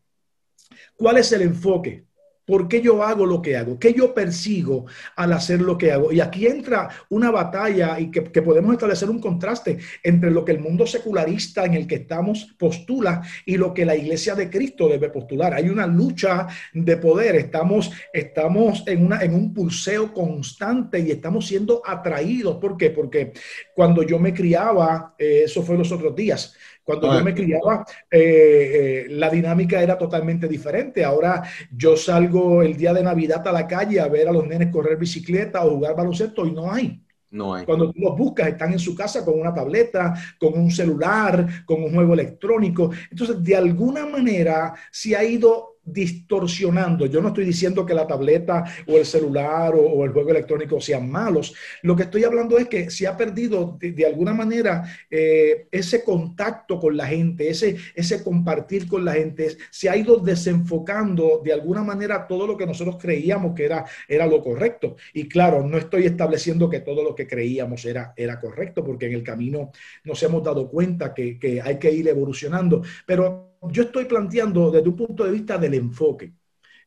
¿Cuál 0.96 1.18
es 1.18 1.32
el 1.32 1.42
enfoque? 1.42 2.07
¿Por 2.48 2.66
qué 2.66 2.80
yo 2.80 3.04
hago 3.04 3.26
lo 3.26 3.42
que 3.42 3.58
hago? 3.58 3.78
¿Qué 3.78 3.92
yo 3.92 4.14
persigo 4.14 4.86
al 5.16 5.34
hacer 5.34 5.60
lo 5.60 5.76
que 5.76 5.92
hago? 5.92 6.10
Y 6.12 6.20
aquí 6.20 6.46
entra 6.46 6.88
una 7.10 7.30
batalla 7.30 8.00
y 8.00 8.10
que, 8.10 8.22
podemos 8.22 8.72
establecer 8.72 9.10
un 9.10 9.20
contraste 9.20 9.76
entre 10.02 10.30
lo 10.30 10.46
que 10.46 10.52
el 10.52 10.60
mundo 10.60 10.86
secularista 10.86 11.66
en 11.66 11.74
el 11.74 11.86
que 11.86 11.96
estamos 11.96 12.54
postula 12.58 13.20
y 13.44 13.58
lo 13.58 13.74
que 13.74 13.84
la 13.84 13.94
iglesia 13.94 14.34
de 14.34 14.48
Cristo 14.48 14.88
debe 14.88 15.10
postular. 15.10 15.52
Hay 15.52 15.68
una 15.68 15.86
lucha 15.86 16.46
de 16.72 16.96
poder, 16.96 17.36
estamos, 17.36 17.92
estamos 18.14 18.82
en, 18.86 19.04
una, 19.04 19.20
en 19.20 19.34
un 19.34 19.52
pulseo 19.52 20.14
constante 20.14 21.00
y 21.00 21.10
estamos 21.10 21.46
siendo 21.46 21.82
atraídos. 21.84 22.56
¿Por 22.56 22.78
qué? 22.78 22.88
Porque 22.88 23.34
cuando 23.74 24.02
yo 24.02 24.18
me 24.18 24.32
criaba, 24.32 25.14
eh, 25.18 25.42
eso 25.44 25.62
fue 25.62 25.76
los 25.76 25.92
otros 25.92 26.16
días, 26.16 26.56
cuando 26.88 27.12
yo 27.12 27.22
me 27.22 27.34
criaba, 27.34 27.84
eh, 28.10 28.18
eh, 28.18 29.06
la 29.10 29.28
dinámica 29.28 29.82
era 29.82 29.98
totalmente 29.98 30.48
diferente. 30.48 31.04
Ahora 31.04 31.42
yo 31.70 31.98
salgo 31.98 32.37
el 32.62 32.76
día 32.76 32.92
de 32.92 33.02
Navidad 33.02 33.46
a 33.46 33.52
la 33.52 33.66
calle 33.66 34.00
a 34.00 34.08
ver 34.08 34.28
a 34.28 34.32
los 34.32 34.46
nenes 34.46 34.72
correr 34.72 34.98
bicicleta 34.98 35.64
o 35.64 35.70
jugar 35.76 35.96
baloncesto 35.96 36.46
y 36.46 36.52
no 36.52 36.70
hay. 36.70 37.02
No 37.30 37.54
hay. 37.54 37.66
Cuando 37.66 37.92
tú 37.92 38.00
los 38.00 38.16
buscas, 38.16 38.48
están 38.48 38.72
en 38.72 38.78
su 38.78 38.94
casa 38.94 39.24
con 39.24 39.38
una 39.38 39.52
tableta, 39.52 40.14
con 40.38 40.58
un 40.58 40.70
celular, 40.70 41.64
con 41.66 41.82
un 41.82 41.94
juego 41.94 42.14
electrónico. 42.14 42.90
Entonces, 43.10 43.42
de 43.42 43.54
alguna 43.54 44.06
manera, 44.06 44.74
se 44.90 45.14
ha 45.14 45.22
ido 45.22 45.67
distorsionando. 45.92 47.06
Yo 47.06 47.20
no 47.20 47.28
estoy 47.28 47.44
diciendo 47.44 47.84
que 47.84 47.94
la 47.94 48.06
tableta 48.06 48.64
o 48.86 48.96
el 48.96 49.06
celular 49.06 49.74
o, 49.74 50.04
el 50.04 50.12
juego 50.12 50.30
electrónico 50.30 50.80
sean 50.80 51.10
malos. 51.10 51.54
Lo 51.82 51.96
que 51.96 52.04
estoy 52.04 52.24
hablando 52.24 52.58
es 52.58 52.68
que 52.68 52.90
se 52.90 53.06
ha 53.06 53.16
perdido 53.16 53.76
de, 53.80 54.06
alguna 54.06 54.32
manera 54.32 54.84
eh, 55.10 55.68
ese 55.70 56.04
contacto 56.04 56.78
con 56.78 56.96
la 56.96 57.06
gente, 57.06 57.48
ese, 57.48 57.76
ese 57.94 58.22
compartir 58.22 58.88
con 58.88 59.04
la 59.04 59.14
gente. 59.14 59.56
Se 59.70 59.88
ha 59.88 59.96
ido 59.96 60.18
desenfocando 60.18 61.40
de 61.44 61.52
alguna 61.52 61.82
manera 61.82 62.26
todo 62.26 62.46
lo 62.46 62.56
que 62.56 62.66
nosotros 62.66 62.96
creíamos 63.00 63.54
que 63.54 63.64
era, 63.64 63.84
era 64.08 64.26
lo 64.26 64.42
correcto. 64.42 64.96
Y 65.12 65.28
claro, 65.28 65.66
no 65.66 65.78
estoy 65.78 66.06
estableciendo 66.06 66.68
que 66.68 66.80
todo 66.80 67.02
lo 67.02 67.14
que 67.14 67.26
creíamos 67.26 67.84
era, 67.84 68.12
era 68.16 68.40
correcto, 68.40 68.84
porque 68.84 69.06
en 69.06 69.14
el 69.14 69.22
camino 69.22 69.70
nos 70.04 70.22
hemos 70.22 70.42
dado 70.42 70.68
cuenta 70.68 71.14
que, 71.14 71.38
que 71.38 71.60
hay 71.60 71.78
que 71.78 71.90
ir 71.92 72.08
evolucionando. 72.08 72.82
Pero 73.06 73.57
yo 73.70 73.82
estoy 73.84 74.04
planteando 74.04 74.70
desde 74.70 74.88
un 74.88 74.96
punto 74.96 75.24
de 75.24 75.32
vista 75.32 75.58
del 75.58 75.74
enfoque. 75.74 76.32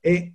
Eh, 0.01 0.33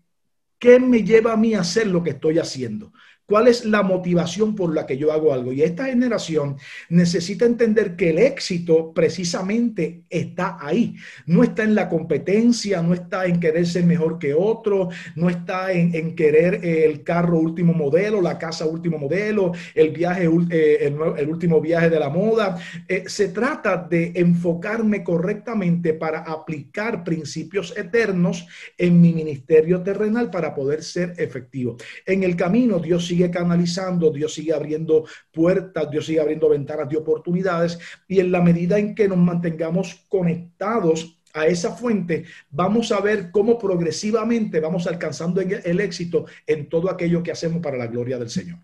¿Qué 0.58 0.80
me 0.80 1.02
lleva 1.02 1.32
a 1.32 1.36
mí 1.36 1.54
a 1.54 1.60
hacer 1.60 1.86
lo 1.86 2.02
que 2.02 2.10
estoy 2.10 2.38
haciendo? 2.38 2.92
¿Cuál 3.26 3.48
es 3.48 3.64
la 3.64 3.82
motivación 3.82 4.54
por 4.54 4.72
la 4.72 4.86
que 4.86 4.96
yo 4.96 5.10
hago 5.10 5.32
algo? 5.32 5.52
Y 5.52 5.62
esta 5.62 5.86
generación 5.86 6.58
necesita 6.90 7.44
entender 7.44 7.96
que 7.96 8.10
el 8.10 8.18
éxito 8.20 8.92
precisamente 8.94 10.04
está 10.08 10.58
ahí. 10.60 10.94
No 11.26 11.42
está 11.42 11.64
en 11.64 11.74
la 11.74 11.88
competencia, 11.88 12.80
no 12.82 12.94
está 12.94 13.26
en 13.26 13.40
querer 13.40 13.66
ser 13.66 13.84
mejor 13.84 14.20
que 14.20 14.32
otro, 14.32 14.90
no 15.16 15.28
está 15.28 15.72
en, 15.72 16.14
querer 16.14 16.64
el 16.64 17.02
carro 17.02 17.40
último 17.40 17.72
modelo, 17.74 18.22
la 18.22 18.38
casa 18.38 18.64
último 18.64 18.96
modelo, 18.96 19.50
el 19.74 19.90
viaje, 19.90 20.30
eh, 20.50 20.78
el, 21.18 21.28
último 21.28 21.60
viaje 21.60 21.90
de 21.90 21.98
la 21.98 22.10
moda. 22.10 22.56
Eh, 22.86 23.04
se 23.08 23.30
trata 23.30 23.76
de 23.76 24.12
enfocarme 24.14 25.02
correctamente 25.02 25.94
para 25.94 26.20
aplicar 26.20 27.02
principios 27.02 27.76
eternos 27.76 28.46
en 28.78 29.00
mi 29.00 29.12
ministerio 29.12 29.82
terrenal 29.82 30.30
para 30.30 30.54
poder 30.54 30.84
ser 30.84 31.14
efectivo. 31.18 31.76
En 32.06 32.22
el 32.22 32.36
camino, 32.36 32.78
Dios 32.78 33.04
sigue 33.04 33.15
sigue 33.16 33.30
canalizando, 33.30 34.10
Dios 34.10 34.34
sigue 34.34 34.52
abriendo 34.52 35.06
puertas, 35.32 35.90
Dios 35.90 36.04
sigue 36.04 36.20
abriendo 36.20 36.50
ventanas 36.50 36.86
de 36.86 36.98
oportunidades 36.98 37.78
y 38.06 38.20
en 38.20 38.30
la 38.30 38.42
medida 38.42 38.78
en 38.78 38.94
que 38.94 39.08
nos 39.08 39.16
mantengamos 39.16 40.04
conectados 40.08 41.18
a 41.32 41.46
esa 41.46 41.72
fuente, 41.72 42.24
vamos 42.50 42.92
a 42.92 43.00
ver 43.00 43.30
cómo 43.30 43.58
progresivamente 43.58 44.60
vamos 44.60 44.86
alcanzando 44.86 45.40
el 45.40 45.80
éxito 45.80 46.26
en 46.46 46.68
todo 46.68 46.90
aquello 46.90 47.22
que 47.22 47.32
hacemos 47.32 47.62
para 47.62 47.78
la 47.78 47.86
gloria 47.86 48.18
del 48.18 48.28
Señor. 48.28 48.58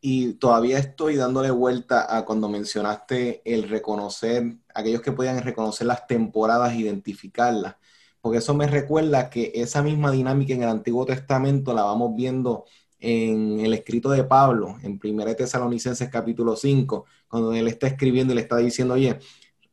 Y 0.00 0.34
todavía 0.34 0.78
estoy 0.78 1.16
dándole 1.16 1.50
vuelta 1.50 2.14
a 2.14 2.26
cuando 2.26 2.50
mencionaste 2.50 3.40
el 3.46 3.68
reconocer, 3.70 4.56
aquellos 4.74 5.00
que 5.00 5.12
podían 5.12 5.42
reconocer 5.42 5.86
las 5.86 6.06
temporadas, 6.06 6.74
identificarlas, 6.74 7.76
porque 8.20 8.38
eso 8.38 8.54
me 8.54 8.66
recuerda 8.66 9.30
que 9.30 9.52
esa 9.54 9.82
misma 9.82 10.10
dinámica 10.10 10.52
en 10.52 10.62
el 10.62 10.68
Antiguo 10.68 11.06
Testamento 11.06 11.72
la 11.74 11.84
vamos 11.84 12.14
viendo 12.14 12.64
en 13.04 13.60
el 13.60 13.74
escrito 13.74 14.10
de 14.10 14.24
Pablo, 14.24 14.78
en 14.82 14.98
1 15.02 15.36
Tesalonicenses 15.36 16.08
capítulo 16.08 16.56
5, 16.56 17.04
cuando 17.28 17.52
él 17.52 17.68
está 17.68 17.86
escribiendo 17.86 18.32
y 18.32 18.36
le 18.36 18.42
está 18.42 18.56
diciendo, 18.56 18.94
oye, 18.94 19.18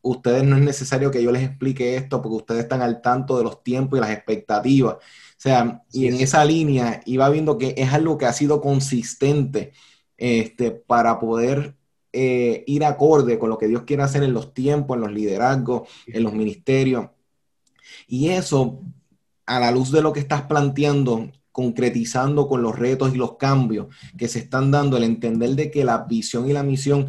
ustedes 0.02 0.44
no 0.44 0.58
es 0.58 0.62
necesario 0.64 1.12
que 1.12 1.24
yo 1.24 1.32
les 1.32 1.44
explique 1.44 1.96
esto 1.96 2.22
porque 2.22 2.36
ustedes 2.36 2.64
están 2.64 2.82
al 2.82 3.02
tanto 3.02 3.38
de 3.38 3.46
los 3.46 3.64
tiempos 3.64 3.98
y 3.98 4.02
las 4.02 4.12
expectativas. 4.12 4.96
O 4.96 5.00
sea, 5.38 5.82
y 5.94 6.08
en 6.08 6.16
esa 6.16 6.44
línea 6.44 7.02
iba 7.06 7.30
viendo 7.30 7.58
que 7.58 7.74
es 7.78 7.94
algo 7.94 8.18
que 8.18 8.26
ha 8.26 8.34
sido 8.34 8.60
consistente 8.60 9.72
este, 10.18 10.72
para 10.72 11.18
poder 11.18 11.78
eh, 12.12 12.66
ir 12.68 12.84
acorde 12.84 13.40
con 13.40 13.50
lo 13.50 13.58
que 13.58 13.68
Dios 13.68 13.84
quiere 13.84 14.04
hacer 14.04 14.24
en 14.24 14.34
los 14.34 14.54
tiempos, 14.54 14.96
en 14.96 15.02
los 15.02 15.12
liderazgos, 15.14 15.90
en 16.06 16.24
los 16.24 16.34
ministerios. 16.34 17.10
Y 18.08 18.30
eso, 18.30 18.82
a 19.46 19.60
la 19.60 19.72
luz 19.72 19.92
de 19.92 20.02
lo 20.02 20.12
que 20.12 20.20
estás 20.20 20.44
planteando, 20.44 21.32
concretizando 21.52 22.48
con 22.48 22.62
los 22.62 22.78
retos 22.78 23.14
y 23.14 23.18
los 23.18 23.38
cambios 23.38 23.88
que 24.18 24.28
se 24.28 24.40
están 24.40 24.72
dando, 24.72 24.98
el 24.98 25.04
entender 25.04 25.52
de 25.52 25.72
que 25.72 25.84
la 25.84 26.06
visión 26.06 26.50
y 26.50 26.54
la 26.54 26.64
misión 26.64 27.08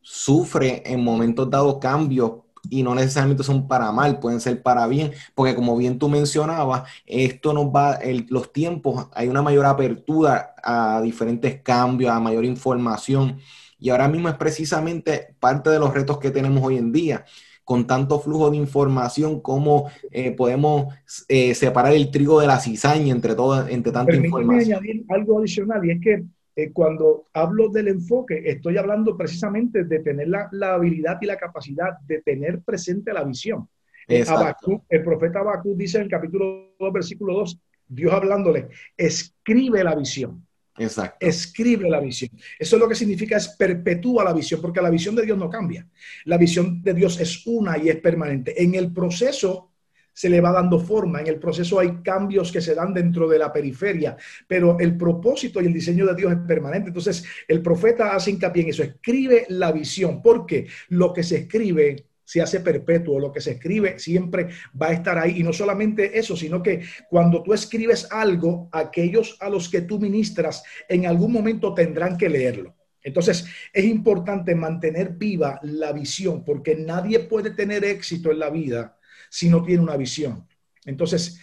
sufre 0.00 0.82
en 0.86 1.04
momentos 1.04 1.50
dados 1.50 1.78
cambios 1.80 2.32
y 2.68 2.82
no 2.82 2.94
necesariamente 2.94 3.42
son 3.42 3.66
para 3.66 3.90
mal, 3.90 4.18
pueden 4.18 4.40
ser 4.40 4.62
para 4.62 4.86
bien, 4.86 5.12
porque 5.34 5.54
como 5.54 5.76
bien 5.76 5.98
tú 5.98 6.08
mencionabas, 6.08 6.82
esto 7.06 7.52
nos 7.52 7.66
va, 7.66 7.98
los 8.28 8.52
tiempos, 8.52 9.08
hay 9.12 9.28
una 9.28 9.40
mayor 9.40 9.64
apertura 9.64 10.54
a 10.62 11.00
diferentes 11.00 11.62
cambios, 11.62 12.10
a 12.10 12.20
mayor 12.20 12.44
información, 12.44 13.38
y 13.78 13.88
ahora 13.88 14.08
mismo 14.08 14.28
es 14.28 14.34
precisamente 14.34 15.34
parte 15.40 15.70
de 15.70 15.78
los 15.78 15.94
retos 15.94 16.18
que 16.18 16.30
tenemos 16.30 16.62
hoy 16.62 16.76
en 16.76 16.92
día 16.92 17.24
con 17.70 17.86
tanto 17.86 18.18
flujo 18.18 18.50
de 18.50 18.56
información, 18.56 19.40
cómo 19.40 19.88
eh, 20.10 20.32
podemos 20.32 20.92
eh, 21.28 21.54
separar 21.54 21.92
el 21.92 22.10
trigo 22.10 22.40
de 22.40 22.48
la 22.48 22.58
cizaña 22.58 23.14
entre, 23.14 23.36
todo, 23.36 23.68
entre 23.68 23.92
tanta 23.92 24.12
información. 24.12 24.74
añadir 24.74 25.04
algo 25.08 25.38
adicional 25.38 25.84
y 25.84 25.92
es 25.92 26.00
que 26.00 26.24
eh, 26.56 26.72
cuando 26.72 27.26
hablo 27.32 27.68
del 27.68 27.86
enfoque, 27.86 28.42
estoy 28.44 28.76
hablando 28.76 29.16
precisamente 29.16 29.84
de 29.84 30.00
tener 30.00 30.26
la, 30.26 30.48
la 30.50 30.74
habilidad 30.74 31.18
y 31.20 31.26
la 31.26 31.36
capacidad 31.36 31.96
de 32.08 32.20
tener 32.22 32.60
presente 32.62 33.12
la 33.12 33.22
visión. 33.22 33.68
el 34.08 35.04
profeta 35.04 35.38
Habacuc 35.38 35.76
dice 35.76 35.98
en 35.98 36.02
el 36.02 36.10
capítulo 36.10 36.74
2, 36.76 36.92
versículo 36.92 37.34
2, 37.34 37.60
Dios 37.86 38.12
hablándole, 38.12 38.66
escribe 38.96 39.84
la 39.84 39.94
visión. 39.94 40.44
Exacto. 40.80 41.26
Escribe 41.26 41.88
la 41.90 42.00
visión. 42.00 42.30
Eso 42.58 42.76
es 42.76 42.80
lo 42.80 42.88
que 42.88 42.94
significa 42.94 43.36
es 43.36 43.48
perpetúa 43.48 44.24
la 44.24 44.32
visión, 44.32 44.60
porque 44.60 44.80
la 44.80 44.90
visión 44.90 45.14
de 45.14 45.22
Dios 45.22 45.36
no 45.36 45.50
cambia. 45.50 45.86
La 46.24 46.38
visión 46.38 46.82
de 46.82 46.94
Dios 46.94 47.20
es 47.20 47.46
una 47.46 47.76
y 47.76 47.90
es 47.90 47.96
permanente. 47.96 48.62
En 48.62 48.74
el 48.74 48.92
proceso 48.92 49.70
se 50.12 50.28
le 50.28 50.40
va 50.40 50.52
dando 50.52 50.78
forma, 50.78 51.20
en 51.20 51.28
el 51.28 51.38
proceso 51.38 51.78
hay 51.78 52.02
cambios 52.02 52.50
que 52.50 52.60
se 52.60 52.74
dan 52.74 52.92
dentro 52.92 53.28
de 53.28 53.38
la 53.38 53.52
periferia, 53.52 54.16
pero 54.46 54.78
el 54.78 54.96
propósito 54.96 55.62
y 55.62 55.66
el 55.66 55.72
diseño 55.72 56.04
de 56.06 56.14
Dios 56.14 56.32
es 56.32 56.38
permanente. 56.46 56.88
Entonces, 56.88 57.24
el 57.46 57.62
profeta 57.62 58.14
hace 58.14 58.30
hincapié 58.30 58.64
en 58.64 58.68
eso, 58.70 58.82
escribe 58.82 59.46
la 59.48 59.72
visión, 59.72 60.20
porque 60.20 60.66
lo 60.88 61.12
que 61.12 61.22
se 61.22 61.38
escribe 61.38 62.09
se 62.30 62.40
hace 62.40 62.60
perpetuo, 62.60 63.18
lo 63.18 63.32
que 63.32 63.40
se 63.40 63.50
escribe 63.52 63.98
siempre 63.98 64.50
va 64.80 64.86
a 64.86 64.92
estar 64.92 65.18
ahí. 65.18 65.40
Y 65.40 65.42
no 65.42 65.52
solamente 65.52 66.16
eso, 66.16 66.36
sino 66.36 66.62
que 66.62 66.80
cuando 67.08 67.42
tú 67.42 67.52
escribes 67.52 68.06
algo, 68.08 68.68
aquellos 68.70 69.36
a 69.40 69.48
los 69.48 69.68
que 69.68 69.80
tú 69.80 69.98
ministras 69.98 70.62
en 70.88 71.06
algún 71.06 71.32
momento 71.32 71.74
tendrán 71.74 72.16
que 72.16 72.28
leerlo. 72.28 72.76
Entonces, 73.02 73.46
es 73.72 73.84
importante 73.84 74.54
mantener 74.54 75.14
viva 75.14 75.58
la 75.64 75.90
visión, 75.92 76.44
porque 76.44 76.76
nadie 76.76 77.18
puede 77.18 77.50
tener 77.50 77.84
éxito 77.84 78.30
en 78.30 78.38
la 78.38 78.50
vida 78.50 78.96
si 79.28 79.48
no 79.48 79.64
tiene 79.64 79.82
una 79.82 79.96
visión. 79.96 80.46
Entonces, 80.84 81.40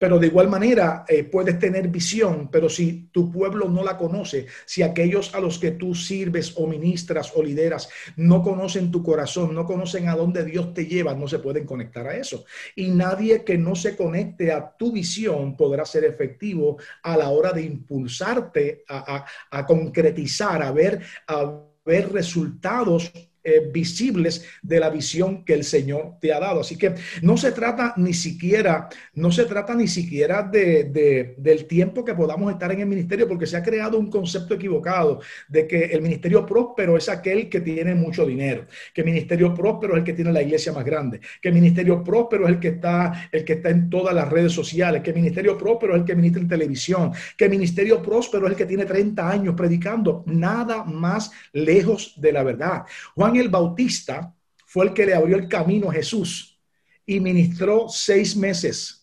pero 0.00 0.18
de 0.18 0.28
igual 0.28 0.48
manera 0.48 1.04
eh, 1.06 1.24
puedes 1.24 1.58
tener 1.58 1.88
visión, 1.88 2.48
pero 2.50 2.70
si 2.70 3.10
tu 3.12 3.30
pueblo 3.30 3.68
no 3.68 3.84
la 3.84 3.98
conoce, 3.98 4.46
si 4.64 4.82
aquellos 4.82 5.34
a 5.34 5.40
los 5.40 5.58
que 5.58 5.72
tú 5.72 5.94
sirves 5.94 6.54
o 6.56 6.66
ministras 6.66 7.32
o 7.34 7.42
lideras 7.42 7.90
no 8.16 8.42
conocen 8.42 8.90
tu 8.90 9.02
corazón, 9.02 9.54
no 9.54 9.66
conocen 9.66 10.08
a 10.08 10.16
dónde 10.16 10.42
Dios 10.42 10.72
te 10.72 10.86
lleva, 10.86 11.12
no 11.12 11.28
se 11.28 11.38
pueden 11.38 11.66
conectar 11.66 12.06
a 12.06 12.16
eso. 12.16 12.46
Y 12.76 12.88
nadie 12.88 13.44
que 13.44 13.58
no 13.58 13.74
se 13.74 13.94
conecte 13.94 14.50
a 14.50 14.74
tu 14.74 14.90
visión 14.90 15.54
podrá 15.54 15.84
ser 15.84 16.04
efectivo 16.04 16.78
a 17.02 17.18
la 17.18 17.28
hora 17.28 17.52
de 17.52 17.60
impulsarte 17.60 18.84
a, 18.88 19.26
a 19.50 19.66
concretizar, 19.66 20.62
a 20.62 20.72
ver, 20.72 21.02
a 21.26 21.60
ver 21.84 22.10
resultados 22.10 23.12
eh, 23.42 23.70
visibles 23.72 24.44
de 24.60 24.78
la 24.78 24.90
visión 24.90 25.44
que 25.44 25.54
el 25.54 25.64
Señor 25.64 26.16
te 26.20 26.32
ha 26.32 26.40
dado. 26.40 26.60
Así 26.60 26.76
que 26.76 26.94
no 27.22 27.36
se 27.38 27.52
trata 27.52 27.94
ni 27.96 28.12
siquiera, 28.12 28.88
no 29.14 29.32
se 29.32 29.46
trata 29.46 29.74
ni 29.74 29.88
siquiera 29.88 30.42
de, 30.42 31.34
del 31.38 31.64
tiempo 31.64 32.04
que 32.04 32.14
podamos 32.14 32.52
estar 32.52 32.70
en 32.72 32.80
el 32.80 32.86
ministerio, 32.86 33.26
porque 33.26 33.46
se 33.46 33.56
ha 33.56 33.62
creado 33.62 33.98
un 33.98 34.10
concepto 34.10 34.54
equivocado 34.54 35.20
de 35.48 35.66
que 35.66 35.84
el 35.84 36.02
ministerio 36.02 36.44
próspero 36.44 36.98
es 36.98 37.08
aquel 37.08 37.48
que 37.48 37.60
tiene 37.60 37.94
mucho 37.94 38.26
dinero, 38.26 38.66
que 38.92 39.00
el 39.00 39.06
ministerio 39.06 39.54
próspero 39.54 39.94
es 39.94 40.00
el 40.00 40.04
que 40.04 40.12
tiene 40.12 40.32
la 40.32 40.42
iglesia 40.42 40.72
más 40.72 40.84
grande, 40.84 41.20
que 41.40 41.48
el 41.48 41.54
ministerio 41.54 42.04
próspero 42.04 42.44
es 42.44 42.50
el 42.50 42.60
que 42.60 42.68
está, 42.68 43.28
el 43.32 43.44
que 43.44 43.54
está 43.54 43.70
en 43.70 43.88
todas 43.88 44.14
las 44.14 44.28
redes 44.28 44.52
sociales, 44.52 45.02
que 45.02 45.10
el 45.10 45.16
ministerio 45.16 45.56
próspero 45.56 45.94
es 45.94 46.00
el 46.00 46.06
que 46.06 46.14
ministra 46.14 46.42
en 46.42 46.48
televisión, 46.48 47.12
que 47.38 47.46
el 47.46 47.50
ministerio 47.50 48.02
próspero 48.02 48.46
es 48.46 48.52
el 48.52 48.58
que 48.58 48.66
tiene 48.66 48.84
30 48.84 49.30
años 49.30 49.54
predicando, 49.56 50.24
nada 50.26 50.84
más 50.84 51.32
lejos 51.52 52.14
de 52.20 52.32
la 52.32 52.42
verdad. 52.42 52.82
Juan 53.14 53.29
el 53.38 53.48
Bautista 53.48 54.34
fue 54.66 54.86
el 54.86 54.94
que 54.94 55.06
le 55.06 55.14
abrió 55.14 55.36
el 55.36 55.48
camino 55.48 55.90
a 55.90 55.94
Jesús 55.94 56.60
y 57.06 57.20
ministró 57.20 57.88
seis 57.88 58.36
meses 58.36 58.99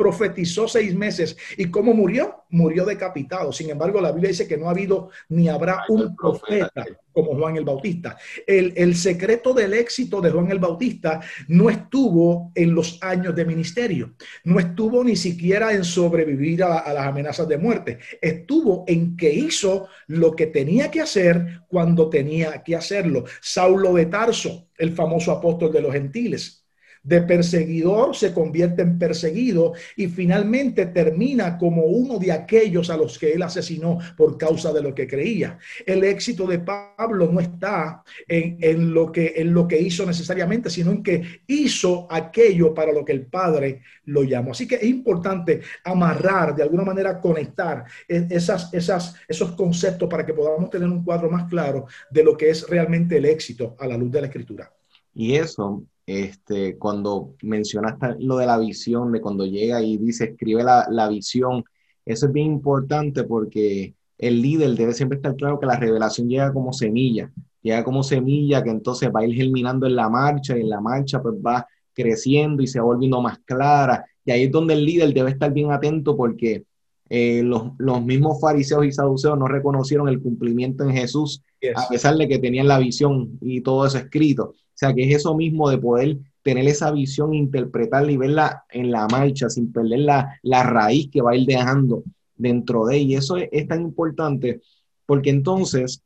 profetizó 0.00 0.66
seis 0.66 0.94
meses. 0.94 1.36
¿Y 1.58 1.66
cómo 1.66 1.92
murió? 1.92 2.44
Murió 2.48 2.86
decapitado. 2.86 3.52
Sin 3.52 3.68
embargo, 3.68 4.00
la 4.00 4.12
Biblia 4.12 4.30
dice 4.30 4.48
que 4.48 4.56
no 4.56 4.66
ha 4.66 4.70
habido 4.70 5.10
ni 5.28 5.46
habrá 5.46 5.82
un 5.90 6.16
profeta 6.16 6.86
como 7.12 7.36
Juan 7.36 7.58
el 7.58 7.66
Bautista. 7.66 8.16
El, 8.46 8.72
el, 8.76 8.94
secreto 8.94 9.52
del 9.52 9.74
éxito 9.74 10.22
de 10.22 10.30
Juan 10.30 10.50
el 10.50 10.58
Bautista 10.58 11.20
no 11.48 11.68
estuvo 11.68 12.50
en 12.54 12.74
los 12.74 12.98
años 13.02 13.36
de 13.36 13.44
ministerio, 13.44 14.14
no 14.44 14.58
estuvo 14.58 15.04
ni 15.04 15.16
siquiera 15.16 15.74
en 15.74 15.84
sobrevivir 15.84 16.62
a, 16.62 16.78
a 16.78 16.94
las 16.94 17.06
amenazas 17.06 17.46
de 17.46 17.58
muerte, 17.58 17.98
estuvo 18.22 18.84
en 18.86 19.18
que 19.18 19.34
hizo 19.34 19.88
lo 20.06 20.34
que 20.34 20.46
tenía 20.46 20.90
que 20.90 21.02
hacer 21.02 21.60
cuando 21.68 22.08
tenía 22.08 22.62
que 22.62 22.74
hacerlo. 22.74 23.24
Saulo 23.42 23.92
de 23.92 24.06
Tarso, 24.06 24.68
el 24.78 24.92
famoso 24.92 25.32
apóstol 25.32 25.70
de 25.72 25.82
los 25.82 25.92
gentiles, 25.92 26.59
de 27.02 27.22
perseguidor 27.22 28.14
se 28.14 28.32
convierte 28.32 28.82
en 28.82 28.98
perseguido 28.98 29.72
y 29.96 30.08
finalmente 30.08 30.86
termina 30.86 31.56
como 31.56 31.84
uno 31.84 32.18
de 32.18 32.32
aquellos 32.32 32.90
a 32.90 32.96
los 32.96 33.18
que 33.18 33.32
él 33.32 33.42
asesinó 33.42 33.98
por 34.16 34.36
causa 34.36 34.72
de 34.72 34.82
lo 34.82 34.94
que 34.94 35.06
creía. 35.06 35.58
El 35.86 36.04
éxito 36.04 36.46
de 36.46 36.58
Pablo 36.58 37.30
no 37.32 37.40
está 37.40 38.02
en, 38.28 38.92
lo, 38.92 39.10
que, 39.10 39.34
en 39.36 39.54
lo 39.54 39.66
que 39.66 39.80
hizo 39.80 40.04
necesariamente, 40.04 40.68
sino 40.68 40.90
en 40.90 41.02
que 41.02 41.42
hizo 41.46 42.06
aquello 42.10 42.74
para 42.74 42.92
lo 42.92 43.04
que 43.04 43.12
el 43.12 43.26
Padre 43.26 43.82
lo 44.04 44.22
llamó. 44.22 44.52
Así 44.52 44.66
que 44.66 44.76
es 44.76 44.84
importante 44.84 45.60
amarrar, 45.84 46.54
de 46.54 46.62
alguna 46.62 46.84
manera 46.84 47.20
conectar 47.20 47.84
e, 48.08 48.26
esas, 48.30 48.72
esas, 48.74 49.14
esos 49.26 49.52
conceptos 49.52 50.08
para 50.08 50.26
que 50.26 50.34
podamos 50.34 50.68
tener 50.68 50.88
un 50.88 51.04
cuadro 51.04 51.30
más 51.30 51.48
claro 51.48 51.86
de 52.10 52.24
lo 52.24 52.36
que 52.36 52.50
es 52.50 52.68
realmente 52.68 53.16
el 53.16 53.24
éxito 53.24 53.76
a 53.78 53.86
la 53.86 53.96
luz 53.96 54.10
de 54.10 54.20
la 54.20 54.26
escritura. 54.26 54.72
Y 55.14 55.36
eso 55.36 55.82
este, 56.18 56.76
cuando 56.76 57.36
mencionaste 57.42 58.16
lo 58.18 58.36
de 58.38 58.46
la 58.46 58.58
visión, 58.58 59.12
de 59.12 59.20
cuando 59.20 59.46
llega 59.46 59.80
y 59.80 59.96
dice, 59.96 60.24
escribe 60.24 60.64
la, 60.64 60.86
la 60.90 61.08
visión, 61.08 61.62
eso 62.04 62.26
es 62.26 62.32
bien 62.32 62.46
importante 62.46 63.22
porque 63.22 63.94
el 64.18 64.42
líder 64.42 64.74
debe 64.74 64.92
siempre 64.92 65.16
estar 65.16 65.36
claro 65.36 65.60
que 65.60 65.66
la 65.66 65.78
revelación 65.78 66.28
llega 66.28 66.52
como 66.52 66.72
semilla, 66.72 67.30
llega 67.62 67.84
como 67.84 68.02
semilla 68.02 68.62
que 68.64 68.70
entonces 68.70 69.08
va 69.14 69.20
a 69.20 69.26
ir 69.26 69.36
germinando 69.36 69.86
en 69.86 69.94
la 69.94 70.08
marcha 70.08 70.58
y 70.58 70.62
en 70.62 70.70
la 70.70 70.80
marcha 70.80 71.22
pues 71.22 71.36
va 71.36 71.64
creciendo 71.92 72.60
y 72.62 72.66
se 72.66 72.80
va 72.80 72.86
volviendo 72.86 73.20
más 73.22 73.38
clara. 73.44 74.04
Y 74.24 74.32
ahí 74.32 74.44
es 74.44 74.50
donde 74.50 74.74
el 74.74 74.84
líder 74.84 75.14
debe 75.14 75.30
estar 75.30 75.52
bien 75.52 75.70
atento 75.70 76.16
porque 76.16 76.64
eh, 77.08 77.42
los, 77.44 77.68
los, 77.78 78.04
mismos 78.04 78.40
fariseos 78.40 78.84
y 78.84 78.90
saduceos 78.90 79.38
no 79.38 79.46
reconocieron 79.46 80.08
el 80.08 80.20
cumplimiento 80.20 80.82
en 80.82 80.90
Jesús, 80.90 81.42
a 81.76 81.88
pesar 81.88 82.16
de 82.16 82.26
que 82.26 82.38
tenían 82.40 82.66
la 82.66 82.78
visión 82.78 83.38
y 83.40 83.60
todo 83.60 83.86
eso 83.86 83.98
escrito. 83.98 84.54
Sea, 84.80 84.94
que 84.94 85.10
es 85.10 85.16
eso 85.16 85.34
mismo 85.34 85.68
de 85.68 85.76
poder 85.76 86.16
tener 86.42 86.66
esa 86.66 86.90
visión, 86.90 87.34
interpretarla 87.34 88.12
y 88.12 88.16
verla 88.16 88.64
en 88.70 88.90
la 88.90 89.06
marcha 89.08 89.50
sin 89.50 89.70
perder 89.70 89.98
la, 89.98 90.40
la 90.40 90.62
raíz 90.62 91.10
que 91.12 91.20
va 91.20 91.32
a 91.32 91.36
ir 91.36 91.46
dejando 91.46 92.02
dentro 92.34 92.86
de 92.86 92.96
ella. 92.96 93.06
Y 93.06 93.14
eso 93.16 93.36
es, 93.36 93.68
tan 93.68 93.82
importante 93.82 94.62
porque 95.04 95.28
entonces 95.28 96.02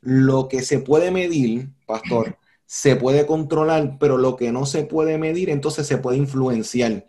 lo 0.00 0.48
que 0.48 0.62
se 0.62 0.80
puede 0.80 1.12
medir, 1.12 1.68
pastor, 1.86 2.36
se 2.66 2.96
puede 2.96 3.26
controlar, 3.26 3.96
pero 4.00 4.18
lo 4.18 4.34
que 4.34 4.50
no 4.50 4.66
se 4.66 4.82
puede 4.82 5.16
medir, 5.16 5.48
entonces 5.48 5.86
se 5.86 5.98
puede 5.98 6.18
influenciar. 6.18 7.06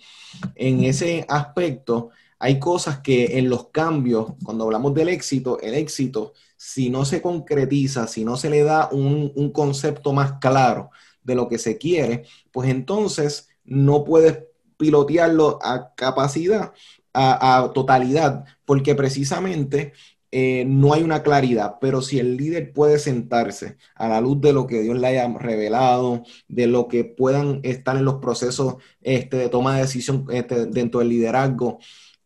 En 0.53 0.83
ese 0.83 1.25
aspecto, 1.27 2.11
hay 2.37 2.59
cosas 2.59 2.99
que 2.99 3.39
en 3.39 3.49
los 3.49 3.69
cambios, 3.69 4.33
cuando 4.43 4.65
hablamos 4.65 4.93
del 4.93 5.09
éxito, 5.09 5.59
el 5.61 5.73
éxito 5.73 6.33
si 6.59 6.89
no 6.89 7.05
se 7.05 7.21
concretiza, 7.21 8.05
si 8.05 8.25
no 8.25 8.35
se 8.35 8.49
le 8.49 8.63
da 8.63 8.89
un, 8.91 9.51
concepto 9.53 10.11
más 10.11 10.33
claro 10.41 10.89
de 11.23 11.33
lo 11.33 11.47
que 11.47 11.57
se 11.57 11.77
quiere, 11.77 12.25
pues 12.51 12.69
entonces 12.69 13.47
no 13.63 14.03
puedes 14.03 14.43
pilotearlo 14.75 15.59
a 15.61 15.95
capacidad, 15.95 16.73
a, 17.13 17.71
totalidad, 17.73 18.43
porque 18.65 18.93
precisamente 18.93 19.93
eh, 20.31 20.65
no 20.67 20.93
hay 20.93 21.01
una 21.01 21.23
claridad, 21.23 21.77
pero 21.79 22.01
si 22.01 22.19
el 22.19 22.35
líder 22.35 22.73
puede 22.73 22.99
sentarse 22.99 23.77
a 23.95 24.09
la 24.09 24.19
luz 24.19 24.41
de 24.41 24.51
lo 24.51 24.67
que 24.67 24.81
Dios 24.81 24.99
le 24.99 25.07
haya 25.07 25.29
revelado, 25.37 26.23
de 26.49 26.67
lo 26.67 26.89
que 26.89 27.05
puedan 27.05 27.61
estar 27.63 27.95
en 27.95 28.03
los 28.03 28.15
procesos 28.15 28.75
este, 29.01 29.37
de 29.37 29.47
toma 29.47 29.75
de 29.75 29.83
decisión 29.83 30.25
este, 30.29 30.65
dentro 30.65 30.99
del 30.99 31.09
liderazgo, 31.09 31.79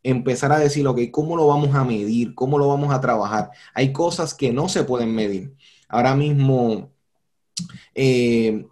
empezar 0.04 0.52
a 0.52 0.60
decir, 0.60 0.86
ok, 0.86 1.00
¿cómo 1.12 1.36
lo 1.36 1.48
vamos 1.48 1.74
a 1.74 1.84
medir? 1.84 2.36
¿Cómo 2.36 2.58
lo 2.58 2.68
vamos 2.68 2.94
a 2.94 3.02
trabajar? 3.02 3.52
Hay 3.74 3.94
cosas 3.94 4.34
que 4.34 4.52
no 4.52 4.70
se 4.70 4.84
pueden 4.84 5.16
medir. 5.16 5.56
Ahora 5.88 6.16
mismo, 6.16 6.92
eh, 7.96 8.66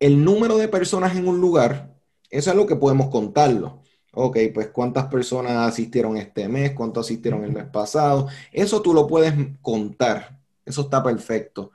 el 0.00 0.24
número 0.24 0.58
de 0.58 0.68
personas 0.68 1.16
en 1.16 1.28
un 1.28 1.40
lugar, 1.40 1.94
eso 2.30 2.50
es 2.50 2.56
lo 2.56 2.66
que 2.66 2.76
podemos 2.76 3.08
contarlo. 3.08 3.82
Ok, 4.12 4.38
pues 4.52 4.68
cuántas 4.68 5.06
personas 5.06 5.52
asistieron 5.52 6.16
este 6.16 6.48
mes, 6.48 6.72
cuántos 6.72 7.06
asistieron 7.06 7.44
el 7.44 7.52
mes 7.52 7.66
pasado. 7.66 8.28
Eso 8.52 8.82
tú 8.82 8.92
lo 8.92 9.06
puedes 9.06 9.34
contar. 9.62 10.40
Eso 10.64 10.82
está 10.82 11.02
perfecto. 11.02 11.70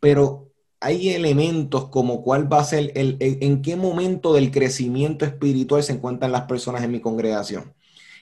Pero 0.00 0.50
hay 0.80 1.10
elementos 1.10 1.88
como 1.88 2.22
cuál 2.22 2.52
va 2.52 2.60
a 2.60 2.64
ser 2.64 2.92
el, 2.94 3.16
en 3.20 3.62
qué 3.62 3.76
momento 3.76 4.34
del 4.34 4.50
crecimiento 4.50 5.24
espiritual 5.24 5.82
se 5.82 5.92
encuentran 5.92 6.32
las 6.32 6.42
personas 6.42 6.82
en 6.84 6.92
mi 6.92 7.00
congregación 7.00 7.74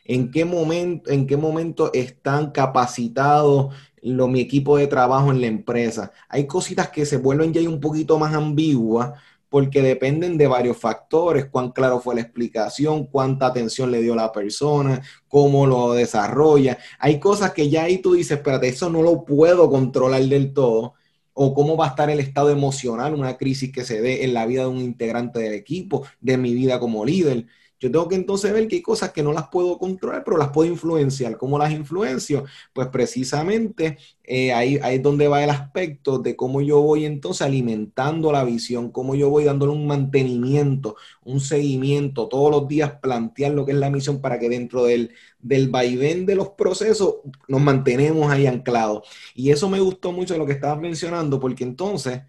en 0.09 0.31
qué 0.31 0.45
momento, 0.45 1.11
en 1.11 1.27
qué 1.27 1.37
momento 1.37 1.91
están 1.93 2.51
capacitados 2.51 3.75
lo, 4.03 4.29
mi 4.29 4.41
equipo 4.41 4.77
de 4.77 4.87
trabajo 4.87 5.31
en 5.31 5.41
la 5.41 5.47
empresa. 5.49 6.13
Hay 6.29 6.47
cositas 6.47 6.91
que 6.91 7.07
se 7.07 7.17
vuelven 7.17 7.53
ya 7.53 7.61
un 7.69 7.81
poquito 7.81 8.19
más 8.19 8.35
ambiguas 8.35 9.13
porque 9.49 9.83
dependen 9.83 10.37
de 10.39 10.47
varios 10.49 10.77
factores, 10.77 11.47
cuán 11.47 11.71
claro 11.71 12.01
fue 12.01 12.15
la 12.15 12.21
explicación, 12.21 13.07
cuánta 13.07 13.47
atención 13.47 13.91
le 13.91 14.03
dio 14.03 14.15
la 14.15 14.33
persona, 14.33 15.01
cómo 15.29 15.67
lo 15.67 15.93
desarrolla. 15.93 16.79
Hay 16.99 17.21
cosas 17.21 17.53
que 17.53 17.71
ya 17.71 17.85
ahí 17.85 17.99
tú 17.99 18.15
dices, 18.15 18.39
espérate, 18.39 18.69
eso 18.69 18.91
no 18.91 19.03
lo 19.03 19.25
puedo 19.25 19.71
controlar 19.71 20.23
del 20.25 20.53
todo, 20.53 20.95
o 21.33 21.55
cómo 21.55 21.77
va 21.77 21.87
a 21.87 21.89
estar 21.91 22.11
el 22.11 22.21
estado 22.21 22.51
emocional, 22.51 23.15
una 23.15 23.37
crisis 23.37 23.71
que 23.73 23.85
se 23.85 24.01
dé 24.01 24.25
en 24.25 24.35
la 24.35 24.47
vida 24.47 24.63
de 24.63 24.69
un 24.69 24.81
integrante 24.81 25.39
del 25.39 25.53
equipo, 25.53 26.07
de 26.21 26.39
mi 26.39 26.55
vida 26.55 26.81
como 26.81 27.05
líder. 27.05 27.47
Yo 27.87 27.93
tengo 27.93 28.09
que 28.09 28.17
entonces 28.17 28.53
ver 28.53 28.67
que 28.69 28.77
hay 28.77 28.83
cosas 28.83 29.13
que 29.13 29.23
no 29.23 29.33
las 29.33 29.49
puedo 29.49 29.79
controlar, 29.79 30.25
pero 30.25 30.37
las 30.37 30.49
puedo 30.49 30.71
influenciar. 30.71 31.37
¿Cómo 31.37 31.59
las 31.59 31.73
influencio? 31.73 32.45
Pues 32.73 32.89
precisamente 32.89 33.99
eh, 34.25 34.53
ahí, 34.53 34.79
ahí, 34.83 34.97
es 34.97 35.03
donde 35.03 35.29
va 35.29 35.45
el 35.45 35.51
aspecto 35.51 36.19
de 36.19 36.35
cómo 36.35 36.61
yo 36.61 36.81
voy 36.81 37.05
entonces 37.05 37.43
alimentando 37.43 38.33
la 38.33 38.45
visión, 38.45 38.91
cómo 38.91 39.15
yo 39.15 39.31
voy 39.31 39.45
dándole 39.45 39.73
un 39.73 39.87
mantenimiento, 39.87 40.97
un 41.25 41.41
seguimiento, 41.41 42.29
todos 42.29 42.51
los 42.51 42.67
días 42.69 42.95
plantear 43.01 43.53
lo 43.53 43.65
que 43.65 43.73
es 43.73 43.79
la 43.79 43.91
misión 43.91 44.21
para 44.21 44.39
que 44.39 44.49
dentro 44.49 44.85
del, 44.85 45.13
del 45.39 45.69
vaivén 45.69 46.27
de 46.27 46.35
los 46.35 46.51
procesos 46.51 47.17
nos 47.47 47.61
mantenemos 47.61 48.31
ahí 48.31 48.47
anclados. 48.47 49.09
Y 49.35 49.51
eso 49.51 49.69
me 49.69 49.81
gustó 49.81 50.13
mucho 50.13 50.37
lo 50.37 50.47
que 50.47 50.53
estabas 50.53 50.81
mencionando, 50.81 51.39
porque 51.39 51.65
entonces 51.65 52.23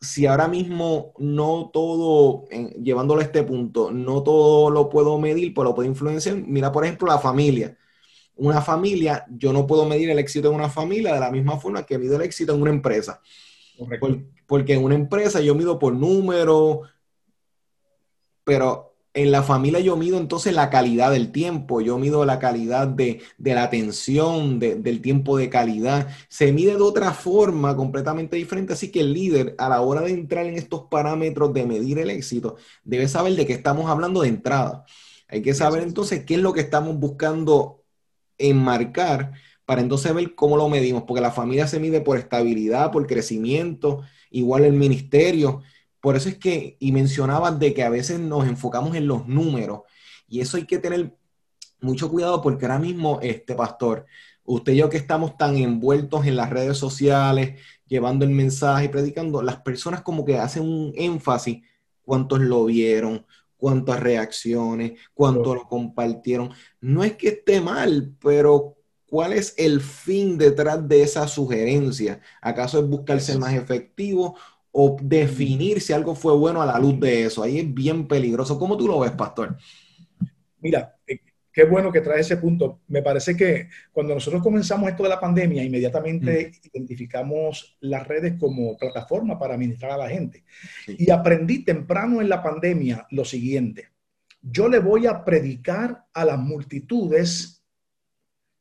si 0.00 0.26
ahora 0.26 0.48
mismo 0.48 1.12
no 1.18 1.70
todo, 1.72 2.46
llevándolo 2.82 3.20
a 3.20 3.24
este 3.24 3.42
punto, 3.42 3.90
no 3.90 4.22
todo 4.22 4.70
lo 4.70 4.88
puedo 4.88 5.18
medir, 5.18 5.52
pero 5.52 5.64
lo 5.64 5.74
puedo 5.74 5.88
influenciar, 5.88 6.36
mira 6.36 6.72
por 6.72 6.84
ejemplo 6.84 7.06
la 7.06 7.18
familia. 7.18 7.76
una 8.36 8.62
familia, 8.62 9.26
yo 9.28 9.52
no 9.52 9.66
puedo 9.66 9.84
medir 9.84 10.08
el 10.08 10.18
éxito 10.18 10.48
en 10.48 10.54
una 10.54 10.70
familia 10.70 11.12
de 11.12 11.20
la 11.20 11.30
misma 11.30 11.58
forma 11.58 11.84
que 11.84 11.98
mido 11.98 12.16
el 12.16 12.22
éxito 12.22 12.54
en 12.54 12.62
una 12.62 12.70
empresa. 12.70 13.20
porque 14.46 14.74
en 14.74 14.84
una 14.84 14.94
empresa 14.94 15.40
yo 15.40 15.54
mido 15.54 15.78
por 15.78 15.92
número, 15.94 16.82
pero 18.44 18.89
en 19.12 19.32
la 19.32 19.42
familia 19.42 19.80
yo 19.80 19.96
mido 19.96 20.18
entonces 20.18 20.54
la 20.54 20.70
calidad 20.70 21.10
del 21.10 21.32
tiempo, 21.32 21.80
yo 21.80 21.98
mido 21.98 22.24
la 22.24 22.38
calidad 22.38 22.86
de, 22.86 23.20
la 23.38 23.64
atención, 23.64 24.58
del 24.60 25.00
tiempo 25.00 25.36
de 25.36 25.50
calidad. 25.50 26.08
Se 26.28 26.52
mide 26.52 26.76
de 26.76 26.82
otra 26.82 27.12
forma 27.12 27.76
completamente 27.76 28.36
diferente, 28.36 28.72
así 28.74 28.90
que 28.90 29.00
el 29.00 29.12
líder 29.12 29.54
a 29.58 29.68
la 29.68 29.80
hora 29.80 30.02
de 30.02 30.12
entrar 30.12 30.46
en 30.46 30.54
estos 30.54 30.82
parámetros 30.90 31.52
de 31.52 31.66
medir 31.66 31.98
el 31.98 32.10
éxito 32.10 32.56
debe 32.84 33.08
saber 33.08 33.34
de 33.34 33.46
qué 33.46 33.52
estamos 33.52 33.90
hablando 33.90 34.22
de 34.22 34.28
entrada. 34.28 34.84
Hay 35.28 35.42
que 35.42 35.54
saber 35.54 35.82
entonces 35.82 36.24
qué 36.24 36.34
es 36.34 36.40
lo 36.40 36.52
que 36.52 36.60
estamos 36.60 36.96
buscando 36.98 37.84
enmarcar 38.38 39.32
para 39.64 39.82
entonces 39.82 40.12
ver 40.14 40.34
cómo 40.34 40.56
lo 40.56 40.68
medimos, 40.68 41.04
porque 41.04 41.20
la 41.20 41.30
familia 41.30 41.68
se 41.68 41.78
mide 41.78 42.00
por 42.00 42.18
estabilidad, 42.18 42.90
por 42.90 43.06
crecimiento, 43.06 44.02
igual 44.30 44.64
el 44.64 44.72
ministerio. 44.72 45.62
Por 46.00 46.16
eso 46.16 46.28
es 46.28 46.38
que, 46.38 46.76
y 46.78 46.92
mencionabas 46.92 47.58
de 47.58 47.74
que 47.74 47.82
a 47.82 47.90
veces 47.90 48.18
nos 48.18 48.46
enfocamos 48.46 48.94
en 48.96 49.06
los 49.06 49.26
números, 49.26 49.82
y 50.28 50.40
eso 50.40 50.56
hay 50.56 50.64
que 50.64 50.78
tener 50.78 51.14
mucho 51.80 52.10
cuidado 52.10 52.40
porque 52.40 52.66
ahora 52.66 52.78
mismo, 52.78 53.18
este 53.22 53.54
pastor, 53.54 54.06
usted 54.44 54.72
y 54.72 54.76
yo 54.76 54.88
que 54.88 54.96
estamos 54.96 55.36
tan 55.36 55.56
envueltos 55.56 56.26
en 56.26 56.36
las 56.36 56.50
redes 56.50 56.78
sociales, 56.78 57.60
llevando 57.86 58.24
el 58.24 58.30
mensaje 58.30 58.86
y 58.86 58.88
predicando, 58.88 59.42
las 59.42 59.60
personas 59.62 60.02
como 60.02 60.24
que 60.24 60.38
hacen 60.38 60.62
un 60.62 60.92
énfasis, 60.96 61.62
cuántos 62.02 62.40
lo 62.40 62.64
vieron, 62.64 63.26
cuántas 63.56 64.00
reacciones, 64.00 64.98
cuánto 65.14 65.54
lo 65.54 65.68
compartieron. 65.68 66.50
No 66.80 67.04
es 67.04 67.16
que 67.16 67.28
esté 67.28 67.60
mal, 67.60 68.14
pero 68.20 68.76
¿cuál 69.06 69.32
es 69.32 69.54
el 69.58 69.80
fin 69.80 70.38
detrás 70.38 70.88
de 70.88 71.02
esa 71.02 71.28
sugerencia? 71.28 72.20
¿Acaso 72.40 72.78
es 72.78 72.88
buscarse 72.88 73.38
más 73.38 73.54
efectivo 73.54 74.36
o 74.72 74.96
definir 75.00 75.80
si 75.80 75.92
algo 75.92 76.14
fue 76.14 76.36
bueno 76.36 76.62
a 76.62 76.66
la 76.66 76.78
luz 76.78 76.98
de 77.00 77.24
eso. 77.24 77.42
Ahí 77.42 77.58
es 77.58 77.74
bien 77.74 78.06
peligroso. 78.06 78.58
¿Cómo 78.58 78.76
tú 78.76 78.86
lo 78.86 79.00
ves, 79.00 79.12
pastor? 79.12 79.56
Mira, 80.60 80.96
eh, 81.06 81.18
qué 81.52 81.64
bueno 81.64 81.90
que 81.90 82.00
trae 82.00 82.20
ese 82.20 82.36
punto. 82.36 82.80
Me 82.88 83.02
parece 83.02 83.36
que 83.36 83.68
cuando 83.92 84.14
nosotros 84.14 84.42
comenzamos 84.42 84.88
esto 84.88 85.02
de 85.02 85.08
la 85.08 85.20
pandemia, 85.20 85.64
inmediatamente 85.64 86.52
mm. 86.52 86.68
identificamos 86.72 87.76
las 87.80 88.06
redes 88.06 88.34
como 88.38 88.76
plataforma 88.76 89.38
para 89.38 89.54
administrar 89.54 89.92
a 89.92 89.98
la 89.98 90.08
gente. 90.08 90.44
Y 90.86 91.10
aprendí 91.10 91.64
temprano 91.64 92.20
en 92.20 92.28
la 92.28 92.42
pandemia 92.42 93.06
lo 93.10 93.24
siguiente. 93.24 93.88
Yo 94.42 94.68
le 94.68 94.78
voy 94.78 95.06
a 95.06 95.24
predicar 95.24 96.06
a 96.14 96.24
las 96.24 96.38
multitudes, 96.38 97.62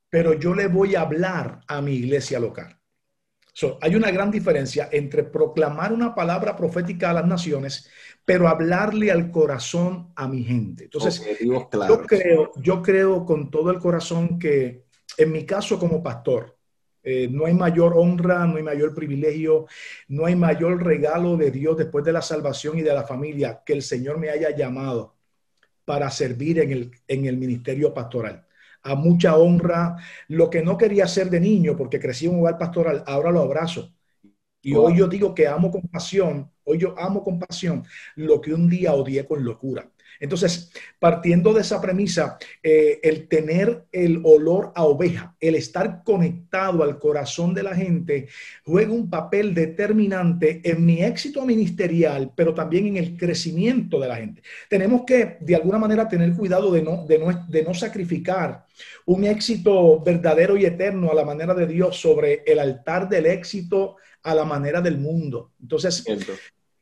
pero 0.09 0.33
yo 0.33 0.53
le 0.55 0.67
voy 0.67 0.95
a 0.95 1.01
hablar 1.01 1.61
a 1.67 1.81
mi 1.81 1.93
iglesia 1.93 2.39
local 2.39 2.78
hay 3.81 3.95
una 3.95 4.11
gran 4.11 4.31
diferencia 4.31 4.89
entre 4.91 5.23
proclamar 5.23 5.91
una 5.93 6.15
palabra 6.15 6.55
profética 6.55 7.09
a 7.09 7.13
las 7.13 7.25
naciones, 7.25 7.89
pero 8.25 8.47
hablarle 8.47 9.11
al 9.11 9.31
corazón 9.31 10.11
a 10.15 10.27
mi 10.27 10.43
gente. 10.43 10.85
Entonces, 10.85 11.21
yo, 11.41 11.67
creo, 12.07 12.51
yo 12.55 12.81
creo 12.81 13.25
con 13.25 13.49
todo 13.49 13.71
el 13.71 13.79
corazón 13.79 14.39
que 14.39 14.83
en 15.17 15.31
mi 15.31 15.45
caso 15.45 15.79
como 15.79 16.01
pastor, 16.01 16.57
eh, 17.01 17.27
no 17.31 17.45
hay 17.45 17.53
mayor 17.53 17.93
honra, 17.95 18.45
no 18.45 18.57
hay 18.57 18.63
mayor 18.63 18.93
privilegio, 18.93 19.65
no 20.09 20.25
hay 20.25 20.35
mayor 20.35 20.83
regalo 20.83 21.37
de 21.37 21.49
Dios 21.49 21.77
después 21.77 22.03
de 22.03 22.11
la 22.11 22.21
salvación 22.21 22.77
y 22.77 22.81
de 22.81 22.93
la 22.93 23.03
familia 23.03 23.61
que 23.65 23.73
el 23.73 23.81
Señor 23.81 24.17
me 24.19 24.29
haya 24.29 24.55
llamado 24.55 25.15
para 25.85 26.11
servir 26.11 26.59
en 26.59 26.71
el, 26.71 26.91
en 27.07 27.25
el 27.25 27.37
ministerio 27.37 27.93
pastoral 27.93 28.45
a 28.91 28.95
mucha 28.95 29.37
honra. 29.37 29.97
Lo 30.27 30.49
que 30.49 30.61
no 30.63 30.77
quería 30.77 31.05
hacer 31.05 31.29
de 31.29 31.39
niño, 31.39 31.75
porque 31.77 31.99
crecí 31.99 32.25
en 32.25 32.33
un 32.35 32.39
hogar 32.41 32.57
pastoral, 32.57 33.03
ahora 33.07 33.31
lo 33.31 33.41
abrazo. 33.41 33.93
Y 34.61 34.75
hoy 34.75 34.97
yo 34.97 35.07
digo 35.07 35.33
que 35.33 35.47
amo 35.47 35.71
con 35.71 35.81
pasión, 35.83 36.51
hoy 36.65 36.79
yo 36.79 36.95
amo 36.99 37.23
con 37.23 37.39
pasión 37.39 37.85
lo 38.15 38.41
que 38.41 38.53
un 38.53 38.69
día 38.69 38.93
odié 38.93 39.25
con 39.25 39.43
locura. 39.43 39.89
Entonces, 40.19 40.71
partiendo 40.99 41.53
de 41.53 41.61
esa 41.61 41.81
premisa, 41.81 42.37
eh, 42.61 42.99
el 43.03 43.27
tener 43.27 43.85
el 43.91 44.21
olor 44.23 44.71
a 44.75 44.83
oveja, 44.83 45.35
el 45.39 45.55
estar 45.55 46.03
conectado 46.03 46.83
al 46.83 46.99
corazón 46.99 47.53
de 47.53 47.63
la 47.63 47.75
gente, 47.75 48.27
juega 48.65 48.91
un 48.91 49.09
papel 49.09 49.53
determinante 49.53 50.61
en 50.63 50.85
mi 50.85 51.01
éxito 51.03 51.45
ministerial, 51.45 52.33
pero 52.35 52.53
también 52.53 52.87
en 52.87 52.97
el 52.97 53.17
crecimiento 53.17 53.99
de 53.99 54.07
la 54.07 54.17
gente. 54.17 54.41
Tenemos 54.69 55.03
que, 55.05 55.37
de 55.39 55.55
alguna 55.55 55.77
manera, 55.77 56.07
tener 56.07 56.33
cuidado 56.33 56.71
de 56.71 56.81
no, 56.81 57.05
de 57.05 57.63
no, 57.63 57.73
sacrificar 57.73 58.65
un 59.05 59.23
éxito 59.23 60.01
verdadero 60.01 60.57
y 60.57 60.65
eterno 60.65 61.11
a 61.11 61.15
la 61.15 61.25
manera 61.25 61.53
de 61.53 61.67
Dios 61.67 61.99
sobre 61.99 62.43
el 62.45 62.59
altar 62.59 63.07
del 63.07 63.25
éxito 63.25 63.95
a 64.23 64.35
la 64.35 64.43
manera 64.43 64.81
del 64.81 64.97
mundo. 64.97 65.53
Entonces, 65.61 66.03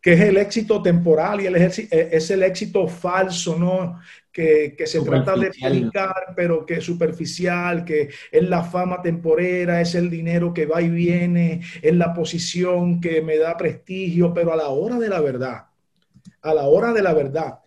que 0.07 0.13
es 0.13 0.21
el 0.21 0.37
éxito 0.37 0.81
temporal 0.81 1.41
y 1.41 1.47
el 1.47 1.57
eh, 1.57 2.09
es 2.13 2.31
el 2.31 2.41
éxito 2.43 2.87
falso, 2.87 3.59
¿no? 3.59 3.99
Que, 4.31 4.73
se 4.85 5.01
trata 5.01 5.35
de 5.35 5.47
explicar, 5.47 6.33
pero 6.33 6.65
que 6.65 6.75
es 6.75 6.85
superficial, 6.85 7.83
que 7.83 8.07
es 8.31 8.43
la 8.49 8.63
fama 8.63 9.01
temporera, 9.01 9.81
es 9.81 9.95
el 9.95 10.09
dinero 10.09 10.53
que 10.53 10.65
va 10.65 10.81
y 10.81 10.87
viene, 10.87 11.59
es 11.81 11.93
la 11.93 12.13
posición 12.13 13.01
que 13.01 13.21
me 13.21 13.37
da 13.37 13.57
prestigio, 13.57 14.33
pero 14.33 14.53
a 14.53 14.55
la 14.55 14.69
hora 14.69 14.97
de 14.97 15.09
la 15.09 15.19
verdad, 15.19 15.65
a 16.41 16.53
la 16.53 16.63
hora 16.67 16.93
de 16.93 17.01
la 17.01 17.13
verdad, 17.13 17.59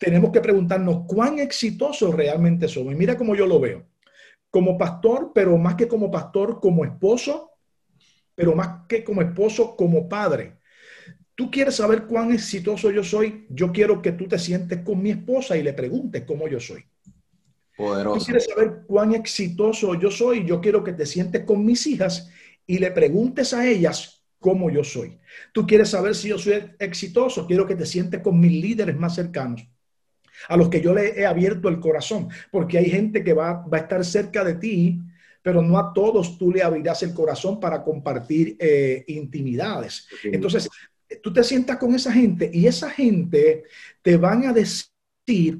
tenemos 0.00 0.32
que 0.32 0.40
preguntarnos 0.40 1.04
cuán 1.06 1.38
exitosos 1.38 2.12
realmente 2.12 2.66
somos. 2.66 2.92
Y 2.92 2.96
mira 2.96 3.16
cómo 3.16 3.36
yo 3.36 3.46
lo 3.46 3.60
veo. 3.60 3.86
Como 4.50 4.76
pastor, 4.76 5.30
pero 5.32 5.56
más 5.56 5.76
que 5.76 5.86
como 5.86 6.10
pastor, 6.10 6.58
como 6.58 6.84
esposo, 6.84 7.52
pero 8.34 8.56
más 8.56 8.80
que 8.88 9.04
como 9.04 9.22
esposo, 9.22 9.76
como 9.76 10.08
padre 10.08 10.57
Tú 11.38 11.52
quieres 11.52 11.76
saber 11.76 12.06
cuán 12.06 12.32
exitoso 12.32 12.90
yo 12.90 13.04
soy, 13.04 13.46
yo 13.48 13.70
quiero 13.70 14.02
que 14.02 14.10
tú 14.10 14.26
te 14.26 14.40
sientes 14.40 14.80
con 14.80 15.00
mi 15.00 15.10
esposa 15.10 15.56
y 15.56 15.62
le 15.62 15.72
preguntes 15.72 16.24
cómo 16.24 16.48
yo 16.48 16.58
soy. 16.58 16.84
Poderoso. 17.76 18.18
Tú 18.18 18.24
quieres 18.24 18.46
saber 18.46 18.82
cuán 18.88 19.14
exitoso 19.14 19.94
yo 19.94 20.10
soy, 20.10 20.44
yo 20.44 20.60
quiero 20.60 20.82
que 20.82 20.94
te 20.94 21.06
sientes 21.06 21.44
con 21.44 21.64
mis 21.64 21.86
hijas 21.86 22.28
y 22.66 22.78
le 22.78 22.90
preguntes 22.90 23.54
a 23.54 23.64
ellas 23.68 24.26
cómo 24.40 24.68
yo 24.68 24.82
soy. 24.82 25.20
Tú 25.52 25.64
quieres 25.64 25.90
saber 25.90 26.16
si 26.16 26.30
yo 26.30 26.38
soy 26.38 26.72
exitoso, 26.80 27.46
quiero 27.46 27.68
que 27.68 27.76
te 27.76 27.86
sientes 27.86 28.20
con 28.20 28.40
mis 28.40 28.50
líderes 28.50 28.96
más 28.96 29.14
cercanos, 29.14 29.64
a 30.48 30.56
los 30.56 30.68
que 30.68 30.80
yo 30.80 30.92
le 30.92 31.20
he 31.20 31.24
abierto 31.24 31.68
el 31.68 31.78
corazón, 31.78 32.28
porque 32.50 32.78
hay 32.78 32.90
gente 32.90 33.22
que 33.22 33.32
va, 33.32 33.64
va 33.64 33.78
a 33.78 33.82
estar 33.82 34.04
cerca 34.04 34.42
de 34.42 34.56
ti, 34.56 35.00
pero 35.40 35.62
no 35.62 35.78
a 35.78 35.92
todos 35.92 36.36
tú 36.36 36.50
le 36.50 36.64
abrirás 36.64 37.04
el 37.04 37.14
corazón 37.14 37.60
para 37.60 37.84
compartir 37.84 38.56
eh, 38.58 39.04
intimidades. 39.06 40.08
Entonces, 40.24 40.68
tú 41.22 41.32
te 41.32 41.44
sientas 41.44 41.78
con 41.78 41.94
esa 41.94 42.12
gente 42.12 42.50
y 42.52 42.66
esa 42.66 42.90
gente 42.90 43.64
te 44.02 44.16
van 44.16 44.46
a 44.46 44.52
decir 44.52 44.88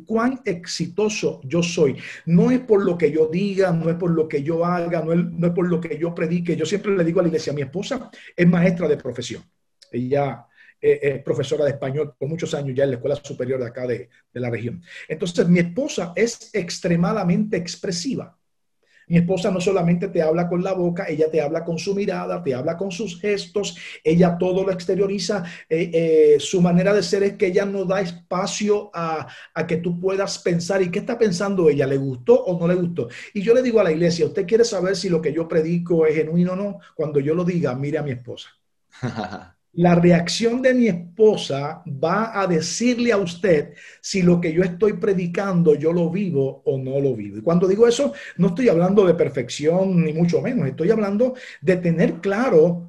cuán 0.07 0.41
exitoso 0.45 1.41
yo 1.45 1.63
soy. 1.63 1.97
No 2.27 2.51
es 2.51 2.61
por 2.61 2.85
lo 2.85 2.97
que 2.97 3.11
yo 3.11 3.27
diga, 3.27 3.73
no 3.73 3.91
es 3.91 3.97
por 3.97 4.11
lo 4.11 4.29
que 4.29 4.43
yo 4.43 4.65
haga, 4.65 5.03
no 5.03 5.13
es, 5.13 5.53
por 5.53 5.69
lo 5.69 5.81
que 5.81 5.99
yo 5.99 6.15
predique. 6.15 6.57
Yo 6.57 6.65
siempre 6.65 6.97
le 6.97 7.05
digo 7.05 7.21
a 7.21 7.23
la 7.23 7.29
iglesia, 7.29 7.53
mi 7.53 7.63
esposa 7.63 8.11
es 8.37 8.49
maestra 8.49 8.89
de 8.89 8.97
profesión. 8.97 9.43
Ella 9.91 10.47
es 10.81 11.23
profesora 11.23 11.65
de 11.65 11.73
español 11.73 12.15
por 12.17 12.29
muchos 12.29 12.55
años 12.55 12.75
ya 12.77 12.85
en 12.85 12.91
la 12.91 12.97
escuela 12.97 13.17
superior 13.17 13.59
de 13.59 13.67
acá 13.67 13.87
de, 13.87 14.09
de 14.33 14.41
la 14.41 14.49
región. 14.49 14.81
Entonces, 15.09 15.49
mi 15.49 15.59
esposa 15.59 16.13
es 16.15 16.51
extremadamente 16.53 17.57
expresiva. 17.57 18.38
Mi 19.09 19.19
esposa 19.19 19.51
no 19.51 19.61
solamente 19.61 20.09
te 20.09 20.23
habla 20.23 20.49
con 20.49 20.63
la 20.63 20.73
boca, 20.75 21.07
ella 21.09 21.31
te 21.31 21.41
habla 21.41 21.65
con 21.65 21.79
su 21.79 21.95
mirada, 21.95 22.43
te 22.43 22.55
habla 22.55 22.77
con 22.77 22.91
sus 22.91 23.21
gestos, 23.21 23.77
ella 24.05 24.37
todo 24.39 24.65
lo 24.65 24.73
exterioriza. 24.73 25.45
Eh, 25.69 25.91
eh, 25.93 26.41
su 26.41 26.61
manera 26.61 26.93
de 26.95 27.03
ser 27.03 27.23
es 27.23 27.33
que 27.35 27.47
ella 27.47 27.65
no 27.65 27.85
da 27.85 28.01
espacio 28.01 28.91
a, 28.95 29.27
a, 29.55 29.67
que 29.67 29.79
tú 29.79 29.99
puedas 30.01 30.39
pensar. 30.39 30.83
¿Y 30.83 30.91
qué 30.91 31.01
está 31.01 31.19
pensando 31.19 31.69
ella? 31.69 31.87
¿Le 31.87 31.97
gustó 31.97 32.45
o 32.45 32.59
no 32.59 32.67
le 32.69 32.75
gustó? 32.75 33.09
Y 33.35 33.43
yo 33.43 33.55
le 33.55 33.63
digo 33.63 33.81
a 33.81 33.85
la 33.85 33.93
iglesia, 33.93 34.27
¿usted 34.27 34.47
quiere 34.47 34.65
saber 34.65 34.97
si 34.97 35.09
lo 35.09 35.21
que 35.21 35.33
yo 35.33 35.49
predico 35.49 36.07
es 36.07 36.15
genuino 36.17 36.53
o 36.53 36.57
no? 36.57 36.79
Cuando 36.95 37.21
yo 37.21 37.35
lo 37.35 37.45
diga, 37.45 37.75
mire 37.75 37.99
a 37.99 38.03
mi 38.03 38.13
esposa. 38.13 38.49
la 39.75 39.95
reacción 39.95 40.61
de 40.63 40.75
mi 40.75 40.89
esposa 40.89 41.83
va 41.87 42.41
a 42.41 42.47
decirle 42.47 43.13
a 43.13 43.17
usted 43.19 43.75
si 44.01 44.23
lo 44.23 44.41
que 44.41 44.53
yo 44.53 44.63
estoy 44.63 44.95
predicando 44.95 45.75
yo 45.75 45.93
lo 45.93 46.11
vivo 46.11 46.63
o 46.65 46.79
no 46.79 47.01
lo 47.01 47.15
vivo. 47.15 47.39
Y 47.39 47.43
cuando 47.43 47.69
digo 47.69 47.87
eso, 47.87 48.13
no 48.39 48.49
estoy 48.49 48.69
hablando 48.69 49.07
de 49.07 49.15
perfección 49.15 50.05
ni 50.05 50.13
mucho 50.13 50.41
menos, 50.43 50.67
estoy 50.69 50.91
hablando 50.91 51.35
de 51.61 51.77
tener 51.77 52.21
claro 52.21 52.88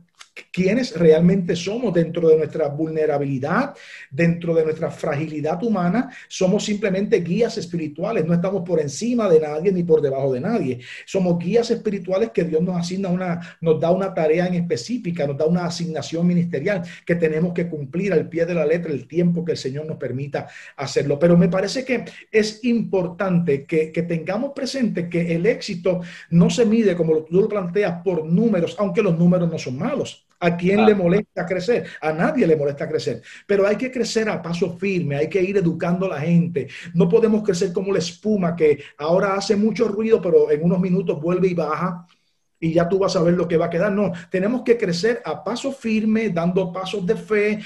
quiénes 0.51 0.95
realmente 0.97 1.55
somos 1.55 1.93
dentro 1.93 2.29
de 2.29 2.37
nuestra 2.37 2.67
vulnerabilidad, 2.67 3.75
dentro 4.09 4.53
de 4.53 4.63
nuestra 4.63 4.91
fragilidad 4.91 5.61
humana. 5.63 6.09
Somos 6.27 6.65
simplemente 6.65 7.21
guías 7.21 7.57
espirituales, 7.57 8.25
no 8.25 8.33
estamos 8.33 8.63
por 8.67 8.79
encima 8.79 9.29
de 9.29 9.39
nadie 9.39 9.71
ni 9.71 9.83
por 9.83 10.01
debajo 10.01 10.33
de 10.33 10.41
nadie. 10.41 10.79
Somos 11.05 11.37
guías 11.39 11.69
espirituales 11.71 12.31
que 12.31 12.43
Dios 12.43 12.61
nos 12.61 12.77
asigna 12.77 13.09
una, 13.09 13.57
nos 13.61 13.79
da 13.79 13.91
una 13.91 14.13
tarea 14.13 14.47
en 14.47 14.55
específica, 14.55 15.27
nos 15.27 15.37
da 15.37 15.45
una 15.45 15.65
asignación 15.65 16.25
ministerial 16.27 16.83
que 17.05 17.15
tenemos 17.15 17.53
que 17.53 17.67
cumplir 17.67 18.13
al 18.13 18.29
pie 18.29 18.45
de 18.45 18.53
la 18.53 18.65
letra 18.65 18.91
el 18.91 19.07
tiempo 19.07 19.43
que 19.43 19.53
el 19.53 19.57
Señor 19.57 19.85
nos 19.85 19.97
permita 19.97 20.47
hacerlo. 20.75 21.19
Pero 21.19 21.37
me 21.37 21.49
parece 21.49 21.83
que 21.83 22.05
es 22.31 22.63
importante 22.63 23.65
que, 23.65 23.91
que 23.91 24.03
tengamos 24.03 24.51
presente 24.53 25.09
que 25.09 25.35
el 25.35 25.45
éxito 25.45 26.01
no 26.29 26.49
se 26.49 26.65
mide 26.65 26.95
como 26.95 27.23
tú 27.23 27.41
lo 27.41 27.47
planteas 27.47 28.01
por 28.03 28.25
números, 28.25 28.75
aunque 28.79 29.01
los 29.01 29.17
números 29.17 29.49
no 29.51 29.57
son 29.57 29.77
malos. 29.77 30.28
¿A 30.41 30.55
quién 30.55 30.85
le 30.85 30.95
molesta 30.95 31.45
crecer? 31.45 31.85
A 32.01 32.13
nadie 32.13 32.47
le 32.47 32.55
molesta 32.55 32.87
crecer. 32.87 33.21
Pero 33.45 33.67
hay 33.67 33.75
que 33.75 33.91
crecer 33.91 34.29
a 34.29 34.41
paso 34.41 34.77
firme, 34.77 35.17
hay 35.17 35.29
que 35.29 35.41
ir 35.41 35.57
educando 35.57 36.05
a 36.05 36.09
la 36.09 36.21
gente. 36.21 36.67
No 36.93 37.09
podemos 37.09 37.43
crecer 37.43 37.73
como 37.73 37.91
la 37.91 37.99
espuma 37.99 38.55
que 38.55 38.81
ahora 38.97 39.35
hace 39.35 39.55
mucho 39.55 39.87
ruido, 39.87 40.21
pero 40.21 40.49
en 40.49 40.63
unos 40.63 40.79
minutos 40.79 41.19
vuelve 41.21 41.49
y 41.49 41.53
baja 41.53 42.07
y 42.59 42.73
ya 42.73 42.87
tú 42.87 42.99
vas 42.99 43.15
a 43.15 43.23
ver 43.23 43.33
lo 43.35 43.47
que 43.47 43.57
va 43.57 43.65
a 43.67 43.69
quedar. 43.69 43.91
No, 43.91 44.11
tenemos 44.29 44.63
que 44.63 44.77
crecer 44.77 45.21
a 45.25 45.43
paso 45.43 45.71
firme, 45.71 46.29
dando 46.29 46.71
pasos 46.71 47.05
de 47.05 47.15
fe, 47.15 47.59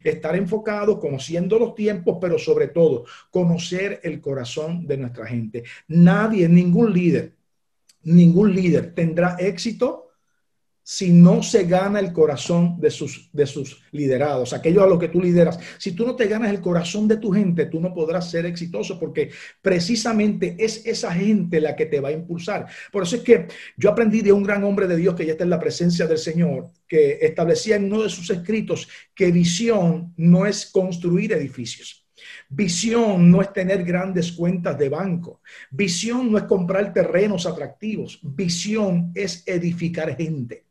estar 0.00 0.36
enfocados, 0.36 0.98
conociendo 0.98 1.58
los 1.58 1.74
tiempos, 1.74 2.18
pero 2.20 2.38
sobre 2.38 2.68
todo 2.68 3.04
conocer 3.30 4.00
el 4.02 4.20
corazón 4.20 4.86
de 4.86 4.96
nuestra 4.96 5.26
gente. 5.26 5.64
Nadie, 5.88 6.48
ningún 6.48 6.92
líder, 6.92 7.34
ningún 8.02 8.54
líder 8.54 8.94
tendrá 8.94 9.36
éxito 9.38 10.05
si 10.88 11.10
no 11.10 11.42
se 11.42 11.64
gana 11.64 11.98
el 11.98 12.12
corazón 12.12 12.78
de 12.78 12.92
sus, 12.92 13.28
de 13.32 13.44
sus 13.44 13.82
liderados, 13.90 14.52
aquellos 14.52 14.84
a 14.84 14.86
los 14.86 15.00
que 15.00 15.08
tú 15.08 15.20
lideras. 15.20 15.58
Si 15.78 15.90
tú 15.90 16.06
no 16.06 16.14
te 16.14 16.28
ganas 16.28 16.48
el 16.48 16.60
corazón 16.60 17.08
de 17.08 17.16
tu 17.16 17.32
gente, 17.32 17.66
tú 17.66 17.80
no 17.80 17.92
podrás 17.92 18.30
ser 18.30 18.46
exitoso 18.46 18.96
porque 18.96 19.32
precisamente 19.60 20.54
es 20.56 20.86
esa 20.86 21.12
gente 21.12 21.60
la 21.60 21.74
que 21.74 21.86
te 21.86 21.98
va 21.98 22.10
a 22.10 22.12
impulsar. 22.12 22.68
Por 22.92 23.02
eso 23.02 23.16
es 23.16 23.22
que 23.22 23.48
yo 23.76 23.90
aprendí 23.90 24.22
de 24.22 24.30
un 24.30 24.44
gran 24.44 24.62
hombre 24.62 24.86
de 24.86 24.94
Dios 24.94 25.16
que 25.16 25.26
ya 25.26 25.32
está 25.32 25.42
en 25.42 25.50
la 25.50 25.58
presencia 25.58 26.06
del 26.06 26.18
Señor, 26.18 26.70
que 26.86 27.18
establecía 27.20 27.74
en 27.74 27.92
uno 27.92 28.04
de 28.04 28.08
sus 28.08 28.30
escritos 28.30 28.88
que 29.12 29.32
visión 29.32 30.14
no 30.16 30.46
es 30.46 30.66
construir 30.66 31.32
edificios. 31.32 32.06
Visión 32.48 33.28
no 33.28 33.42
es 33.42 33.52
tener 33.52 33.82
grandes 33.82 34.30
cuentas 34.30 34.78
de 34.78 34.88
banco. 34.88 35.40
Visión 35.68 36.30
no 36.30 36.38
es 36.38 36.44
comprar 36.44 36.92
terrenos 36.92 37.44
atractivos. 37.44 38.20
Visión 38.22 39.10
es 39.16 39.42
edificar 39.48 40.16
gente. 40.16 40.65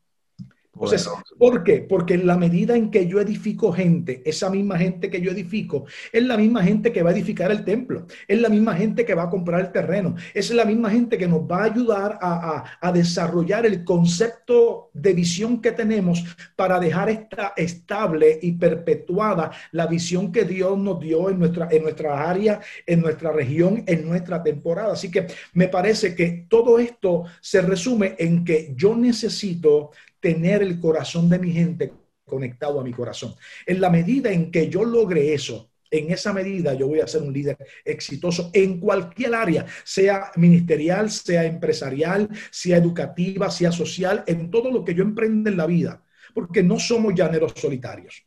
Entonces, 0.76 1.10
¿por 1.38 1.64
qué? 1.64 1.86
Porque 1.88 2.16
en 2.16 2.28
la 2.28 2.38
medida 2.38 2.76
en 2.76 2.92
que 2.92 3.08
yo 3.08 3.22
edifico 3.22 3.72
gente, 3.72 4.22
esa 4.26 4.50
misma 4.50 4.78
gente 4.78 5.10
que 5.10 5.22
yo 5.22 5.32
edifico, 5.32 5.86
es 6.12 6.24
la 6.24 6.36
misma 6.36 6.64
gente 6.64 6.92
que 6.92 7.02
va 7.02 7.12
a 7.12 7.14
edificar 7.14 7.50
el 7.50 7.64
templo, 7.64 8.06
es 8.28 8.42
la 8.42 8.50
misma 8.50 8.76
gente 8.76 9.06
que 9.06 9.14
va 9.16 9.24
a 9.24 9.30
comprar 9.30 9.62
el 9.62 9.72
terreno, 9.72 10.16
es 10.34 10.52
la 10.52 10.66
misma 10.66 10.90
gente 10.90 11.18
que 11.18 11.30
nos 11.30 11.42
va 11.42 11.62
a 11.62 11.66
ayudar 11.66 12.20
a, 12.22 12.92
desarrollar 12.92 13.66
el 13.66 13.84
concepto 13.84 14.90
de 14.94 15.14
visión 15.14 15.62
que 15.62 15.72
tenemos 15.72 16.24
para 16.56 16.80
dejar 16.80 17.10
esta 17.10 17.54
estable 17.58 18.40
y 18.42 18.54
perpetuada 18.54 19.52
la 19.72 19.88
visión 19.88 20.32
que 20.32 20.46
Dios 20.46 20.78
nos 20.78 21.00
dio 21.00 21.30
en 21.30 21.40
nuestra, 21.40 21.68
en 21.72 21.84
nuestra 21.84 22.30
área, 22.30 22.62
en 22.86 23.02
nuestra 23.02 23.32
región, 23.32 23.84
en 23.88 24.08
nuestra 24.08 24.42
temporada. 24.44 24.94
Así 24.94 25.12
que 25.12 25.28
me 25.54 25.68
parece 25.68 26.16
que 26.16 26.46
todo 26.48 26.80
esto 26.80 27.26
se 27.42 27.62
resume 27.62 28.16
en 28.18 28.46
que 28.46 28.74
yo 28.76 28.96
necesito 28.96 29.92
tener 30.26 30.64
el 30.64 30.80
corazón 30.80 31.30
de 31.30 31.38
mi 31.38 31.52
gente 31.52 31.94
conectado 32.26 32.80
a 32.80 32.84
mi 32.84 32.92
corazón. 32.92 33.36
En 33.64 33.80
la 33.80 33.92
medida 33.92 34.32
en 34.32 34.50
que 34.50 34.70
yo 34.70 34.84
logre 34.84 35.36
eso, 35.36 35.70
en 35.92 36.10
esa 36.10 36.34
medida 36.34 36.74
yo 36.74 36.88
voy 36.88 37.00
a 37.00 37.06
ser 37.06 37.22
un 37.22 37.32
líder 37.32 37.60
exitoso 37.84 38.50
en 38.52 38.80
cualquier 38.80 39.36
área, 39.36 39.68
sea 39.84 40.32
ministerial, 40.36 41.12
sea 41.12 41.46
empresarial, 41.46 42.28
sea 42.50 42.78
educativa, 42.78 43.52
sea 43.52 43.72
social, 43.72 44.24
en 44.26 44.50
todo 44.50 44.72
lo 44.72 44.84
que 44.84 44.96
yo 44.96 45.04
emprenda 45.04 45.52
en 45.52 45.58
la 45.58 45.68
vida, 45.68 46.04
porque 46.34 46.64
no 46.64 46.80
somos 46.80 47.14
llaneros 47.14 47.54
solitarios. 47.56 48.25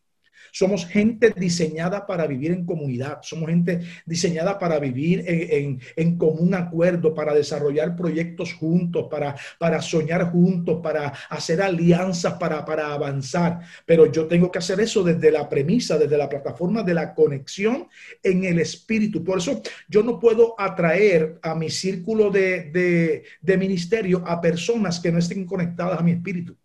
Somos 0.53 0.87
gente 0.87 1.33
diseñada 1.37 2.07
para 2.07 2.27
vivir 2.27 2.53
en 2.53 2.65
comunidad, 2.65 3.19
somos 3.23 3.49
gente 3.49 3.81
diseñada 4.05 4.59
para 4.59 4.79
vivir 4.79 5.25
en, 5.27 6.19
común 6.19 6.55
acuerdo, 6.55 7.15
para 7.15 7.35
desarrollar 7.35 7.97
proyectos 7.97 8.53
juntos, 8.55 9.07
para, 9.11 9.37
para 9.59 9.81
soñar 9.81 10.31
juntos, 10.31 10.81
para 10.83 11.13
hacer 11.31 11.63
alianzas, 11.63 12.35
para, 12.35 12.65
para 12.65 12.93
avanzar. 12.93 13.61
Pero 13.87 14.11
yo 14.11 14.27
tengo 14.27 14.51
que 14.51 14.59
hacer 14.59 14.81
eso 14.81 15.03
desde 15.03 15.31
la 15.31 15.49
premisa, 15.49 15.99
desde 15.99 16.19
la 16.19 16.29
plataforma 16.29 16.83
de 16.83 16.95
la 16.95 17.15
conexión 17.15 17.89
en 18.23 18.45
el 18.45 18.59
espíritu. 18.59 19.23
Por 19.23 19.39
eso 19.39 19.63
yo 19.89 20.03
no 20.03 20.19
puedo 20.19 20.55
atraer 20.59 21.39
a 21.43 21.55
mi 21.55 21.71
círculo 21.71 22.31
de, 22.31 23.23
de 23.41 23.57
ministerio 23.57 24.23
a 24.27 24.41
personas 24.41 25.01
que 25.01 25.13
no 25.13 25.19
estén 25.19 25.45
conectadas 25.45 26.01
a 26.01 26.03
mi 26.03 26.13
espíritu. 26.13 26.58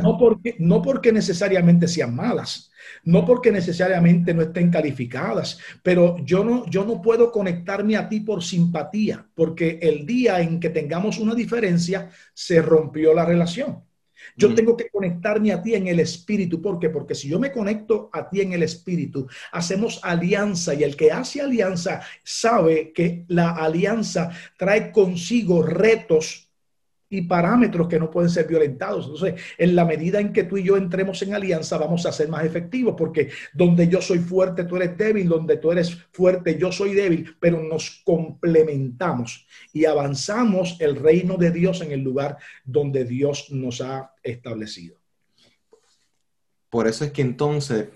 No 0.00 0.16
porque, 0.16 0.56
no 0.58 0.80
porque 0.80 1.12
necesariamente 1.12 1.86
sean 1.88 2.14
malas, 2.14 2.70
no 3.04 3.24
porque 3.24 3.52
necesariamente 3.52 4.32
no 4.32 4.42
estén 4.42 4.70
calificadas, 4.70 5.58
pero 5.82 6.16
yo 6.24 6.44
no, 6.44 6.66
yo 6.66 6.84
no 6.84 7.02
puedo 7.02 7.30
conectarme 7.30 7.96
a 7.96 8.08
ti 8.08 8.20
por 8.20 8.42
simpatía, 8.42 9.26
porque 9.34 9.78
el 9.82 10.06
día 10.06 10.40
en 10.40 10.60
que 10.60 10.70
tengamos 10.70 11.18
una 11.18 11.34
diferencia, 11.34 12.10
se 12.32 12.62
rompió 12.62 13.12
la 13.12 13.24
relación. 13.24 13.82
Yo 14.36 14.50
mm. 14.50 14.54
tengo 14.54 14.76
que 14.76 14.88
conectarme 14.88 15.52
a 15.52 15.62
ti 15.62 15.74
en 15.74 15.88
el 15.88 16.00
espíritu. 16.00 16.60
¿Por 16.60 16.78
qué? 16.78 16.90
Porque 16.90 17.14
si 17.14 17.28
yo 17.28 17.38
me 17.38 17.52
conecto 17.52 18.08
a 18.12 18.28
ti 18.28 18.40
en 18.40 18.52
el 18.52 18.62
espíritu, 18.62 19.26
hacemos 19.52 20.00
alianza 20.02 20.74
y 20.74 20.82
el 20.82 20.96
que 20.96 21.12
hace 21.12 21.40
alianza 21.40 22.00
sabe 22.22 22.92
que 22.92 23.24
la 23.28 23.50
alianza 23.50 24.30
trae 24.56 24.90
consigo 24.90 25.62
retos 25.62 26.50
y 27.14 27.22
parámetros 27.22 27.86
que 27.86 27.98
no 28.00 28.10
pueden 28.10 28.28
ser 28.28 28.46
violentados. 28.48 29.06
Entonces, 29.06 29.40
en 29.56 29.76
la 29.76 29.84
medida 29.84 30.20
en 30.20 30.32
que 30.32 30.44
tú 30.44 30.56
y 30.56 30.64
yo 30.64 30.76
entremos 30.76 31.22
en 31.22 31.32
alianza, 31.32 31.78
vamos 31.78 32.04
a 32.06 32.12
ser 32.12 32.28
más 32.28 32.44
efectivos, 32.44 32.94
porque 32.98 33.30
donde 33.52 33.86
yo 33.86 34.02
soy 34.02 34.18
fuerte, 34.18 34.64
tú 34.64 34.76
eres 34.76 34.98
débil, 34.98 35.28
donde 35.28 35.58
tú 35.58 35.70
eres 35.70 35.96
fuerte, 36.10 36.58
yo 36.58 36.72
soy 36.72 36.94
débil, 36.94 37.36
pero 37.38 37.62
nos 37.62 38.02
complementamos 38.04 39.46
y 39.72 39.84
avanzamos 39.84 40.76
el 40.80 40.96
reino 40.96 41.36
de 41.36 41.52
Dios 41.52 41.80
en 41.82 41.92
el 41.92 42.00
lugar 42.00 42.36
donde 42.64 43.04
Dios 43.04 43.50
nos 43.50 43.80
ha 43.80 44.12
establecido. 44.22 44.96
Por 46.68 46.88
eso 46.88 47.04
es 47.04 47.12
que 47.12 47.22
entonces, 47.22 47.88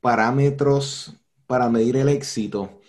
parámetros 0.00 1.14
para 1.46 1.68
medir 1.68 1.96
el 1.96 2.08
éxito 2.08 2.79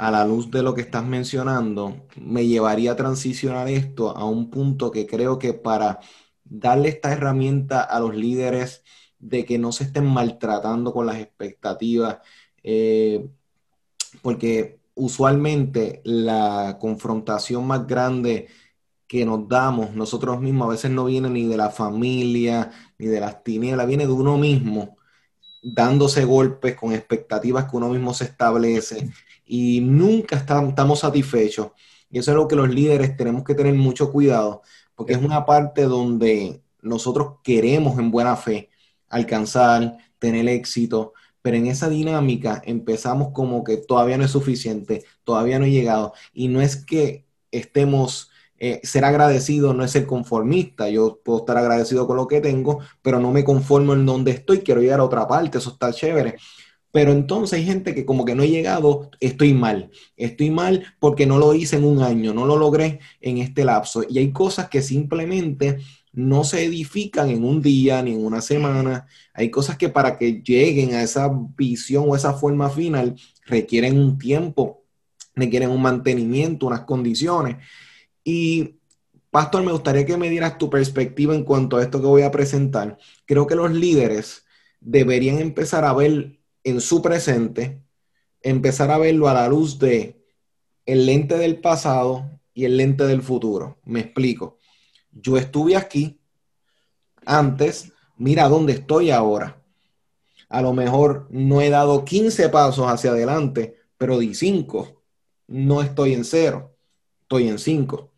a 0.00 0.10
la 0.10 0.24
luz 0.24 0.50
de 0.50 0.62
lo 0.62 0.74
que 0.74 0.80
estás 0.80 1.04
mencionando, 1.04 2.06
me 2.16 2.46
llevaría 2.46 2.92
a 2.92 2.96
transicionar 2.96 3.68
esto 3.68 4.16
a 4.16 4.24
un 4.24 4.48
punto 4.48 4.90
que 4.90 5.06
creo 5.06 5.38
que 5.38 5.52
para 5.52 6.00
darle 6.42 6.88
esta 6.88 7.12
herramienta 7.12 7.82
a 7.82 8.00
los 8.00 8.16
líderes 8.16 8.82
de 9.18 9.44
que 9.44 9.58
no 9.58 9.72
se 9.72 9.84
estén 9.84 10.06
maltratando 10.06 10.94
con 10.94 11.04
las 11.04 11.18
expectativas, 11.18 12.16
eh, 12.62 13.28
porque 14.22 14.80
usualmente 14.94 16.00
la 16.04 16.78
confrontación 16.80 17.66
más 17.66 17.86
grande 17.86 18.48
que 19.06 19.26
nos 19.26 19.46
damos 19.48 19.94
nosotros 19.94 20.40
mismos 20.40 20.68
a 20.68 20.70
veces 20.70 20.90
no 20.92 21.04
viene 21.04 21.28
ni 21.28 21.44
de 21.46 21.58
la 21.58 21.68
familia, 21.68 22.70
ni 22.96 23.06
de 23.06 23.20
las 23.20 23.44
tinieblas, 23.44 23.86
viene 23.86 24.06
de 24.06 24.12
uno 24.12 24.38
mismo, 24.38 24.96
dándose 25.62 26.24
golpes 26.24 26.74
con 26.74 26.92
expectativas 26.92 27.70
que 27.70 27.76
uno 27.76 27.88
mismo 27.88 28.14
se 28.14 28.24
establece 28.24 29.10
y 29.44 29.80
nunca 29.80 30.36
estamos 30.36 31.00
satisfechos. 31.00 31.72
Y 32.10 32.18
eso 32.18 32.30
es 32.32 32.36
lo 32.36 32.48
que 32.48 32.56
los 32.56 32.68
líderes 32.70 33.16
tenemos 33.16 33.44
que 33.44 33.54
tener 33.54 33.74
mucho 33.74 34.10
cuidado, 34.10 34.62
porque 34.94 35.12
es 35.12 35.18
una 35.22 35.44
parte 35.44 35.82
donde 35.82 36.62
nosotros 36.82 37.38
queremos 37.42 37.98
en 37.98 38.10
buena 38.10 38.36
fe 38.36 38.70
alcanzar, 39.08 39.98
tener 40.18 40.48
éxito, 40.48 41.12
pero 41.42 41.56
en 41.56 41.66
esa 41.66 41.88
dinámica 41.88 42.62
empezamos 42.64 43.32
como 43.32 43.64
que 43.64 43.78
todavía 43.78 44.18
no 44.18 44.24
es 44.24 44.30
suficiente, 44.30 45.04
todavía 45.24 45.58
no 45.58 45.64
he 45.64 45.70
llegado. 45.70 46.12
Y 46.32 46.48
no 46.48 46.60
es 46.60 46.84
que 46.84 47.26
estemos, 47.50 48.29
eh, 48.62 48.80
ser 48.82 49.06
agradecido 49.06 49.72
no 49.72 49.82
es 49.84 49.90
ser 49.90 50.06
conformista, 50.06 50.90
yo 50.90 51.18
puedo 51.24 51.38
estar 51.40 51.56
agradecido 51.56 52.06
con 52.06 52.16
lo 52.16 52.28
que 52.28 52.42
tengo, 52.42 52.80
pero 53.00 53.18
no 53.18 53.32
me 53.32 53.42
conformo 53.42 53.94
en 53.94 54.04
donde 54.04 54.32
estoy, 54.32 54.58
quiero 54.60 54.82
llegar 54.82 55.00
a 55.00 55.04
otra 55.04 55.26
parte, 55.26 55.56
eso 55.58 55.70
está 55.70 55.92
chévere. 55.92 56.36
Pero 56.92 57.12
entonces 57.12 57.58
hay 57.58 57.64
gente 57.64 57.94
que 57.94 58.04
como 58.04 58.24
que 58.24 58.34
no 58.34 58.42
he 58.42 58.48
llegado, 58.48 59.10
estoy 59.20 59.54
mal. 59.54 59.90
Estoy 60.16 60.50
mal 60.50 60.84
porque 60.98 61.24
no 61.24 61.38
lo 61.38 61.54
hice 61.54 61.76
en 61.76 61.84
un 61.84 62.02
año, 62.02 62.34
no 62.34 62.46
lo 62.46 62.58
logré 62.58 63.00
en 63.20 63.38
este 63.38 63.64
lapso. 63.64 64.02
Y 64.08 64.18
hay 64.18 64.32
cosas 64.32 64.68
que 64.68 64.82
simplemente 64.82 65.78
no 66.12 66.44
se 66.44 66.64
edifican 66.64 67.30
en 67.30 67.44
un 67.44 67.62
día 67.62 68.02
ni 68.02 68.12
en 68.12 68.24
una 68.24 68.42
semana. 68.42 69.06
Hay 69.32 69.50
cosas 69.50 69.78
que 69.78 69.88
para 69.88 70.18
que 70.18 70.42
lleguen 70.42 70.94
a 70.94 71.02
esa 71.02 71.30
visión 71.56 72.06
o 72.08 72.16
esa 72.16 72.34
forma 72.34 72.68
final 72.68 73.14
requieren 73.46 73.98
un 73.98 74.18
tiempo, 74.18 74.82
requieren 75.34 75.70
un 75.70 75.80
mantenimiento, 75.80 76.66
unas 76.66 76.80
condiciones. 76.80 77.56
Y 78.32 78.78
Pastor, 79.28 79.64
me 79.64 79.72
gustaría 79.72 80.06
que 80.06 80.16
me 80.16 80.30
dieras 80.30 80.56
tu 80.56 80.70
perspectiva 80.70 81.34
en 81.34 81.42
cuanto 81.42 81.76
a 81.76 81.82
esto 81.82 82.00
que 82.00 82.06
voy 82.06 82.22
a 82.22 82.30
presentar. 82.30 82.96
Creo 83.26 83.44
que 83.48 83.56
los 83.56 83.72
líderes 83.72 84.44
deberían 84.78 85.40
empezar 85.40 85.84
a 85.84 85.92
ver 85.92 86.38
en 86.62 86.80
su 86.80 87.02
presente, 87.02 87.82
empezar 88.40 88.92
a 88.92 88.98
verlo 88.98 89.28
a 89.28 89.34
la 89.34 89.48
luz 89.48 89.80
de 89.80 90.24
el 90.86 91.06
lente 91.06 91.38
del 91.38 91.60
pasado 91.60 92.30
y 92.54 92.66
el 92.66 92.76
lente 92.76 93.04
del 93.04 93.20
futuro. 93.20 93.80
Me 93.84 93.98
explico. 93.98 94.58
Yo 95.10 95.36
estuve 95.36 95.74
aquí 95.74 96.20
antes, 97.26 97.92
mira 98.16 98.48
dónde 98.48 98.74
estoy 98.74 99.10
ahora. 99.10 99.60
A 100.48 100.62
lo 100.62 100.72
mejor 100.72 101.26
no 101.30 101.60
he 101.60 101.68
dado 101.68 102.04
15 102.04 102.48
pasos 102.48 102.86
hacia 102.86 103.10
adelante, 103.10 103.76
pero 103.98 104.20
di 104.20 104.34
5. 104.34 105.02
No 105.48 105.82
estoy 105.82 106.14
en 106.14 106.24
cero, 106.24 106.76
estoy 107.22 107.48
en 107.48 107.58
5. 107.58 108.09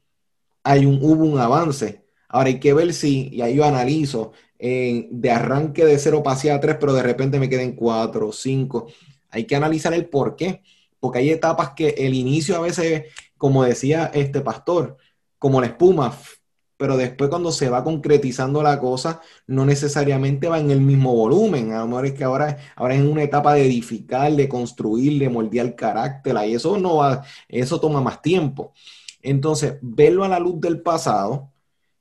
Hay 0.65 0.87
un, 0.87 0.99
hubo 1.03 1.25
un 1.25 1.39
avance. 1.39 2.05
Ahora 2.29 2.49
hay 2.49 2.61
que 2.61 2.73
ver 2.73 2.95
si, 2.95 3.29
y 3.33 3.43
ahí 3.43 3.57
yo 3.57 3.65
analizo, 3.65 4.33
de 4.59 5.31
arranque 5.31 5.85
de 5.85 5.99
cero 5.99 6.23
pasé 6.23 6.53
a 6.53 6.61
3, 6.61 6.77
pero 6.79 6.93
de 6.95 7.03
repente 7.03 7.39
me 7.39 7.49
queden 7.49 7.75
4, 7.75 8.33
5. 8.33 8.87
Hay 9.31 9.45
que 9.45 9.57
analizar 9.57 9.93
el 9.93 10.07
por 10.09 10.37
qué, 10.37 10.63
porque 11.01 11.19
hay 11.19 11.31
etapas 11.31 11.71
que 11.71 11.89
el 11.99 12.15
inicio 12.15 12.57
a 12.57 12.61
veces, 12.61 13.05
como 13.37 13.65
decía 13.65 14.11
este 14.15 14.41
pastor, 14.41 14.97
como 15.39 15.61
la 15.61 15.67
espuma, 15.67 16.17
pero 16.77 16.97
después 16.97 17.29
cuando 17.29 17.53
se 17.53 17.69
va 17.69 17.85
concretizando 17.85 18.63
la 18.63 18.79
cosa, 18.79 19.21
no 19.47 19.65
necesariamente 19.65 20.49
va 20.49 20.59
en 20.61 20.71
el 20.71 20.81
mismo 20.81 21.15
volumen. 21.15 21.73
A 21.73 21.81
lo 21.81 21.87
mejor 21.89 22.07
es 22.07 22.13
que 22.13 22.25
ahora, 22.25 22.57
ahora 22.77 22.95
es 22.95 23.01
en 23.01 23.11
una 23.11 23.23
etapa 23.25 23.55
de 23.55 23.67
edificar, 23.67 24.33
de 24.33 24.49
construir, 24.49 25.19
de 25.19 25.29
moldear 25.29 25.75
carácter, 25.75 26.37
y 26.47 26.55
eso 26.55 26.79
no 26.79 26.97
va, 26.97 27.25
eso 27.49 27.81
toma 27.81 28.01
más 28.01 28.23
tiempo. 28.23 28.73
Entonces, 29.23 29.79
verlo 29.83 30.25
a 30.25 30.29
la 30.29 30.41
luz 30.41 30.61
del 30.61 30.83
pasado, 30.83 31.53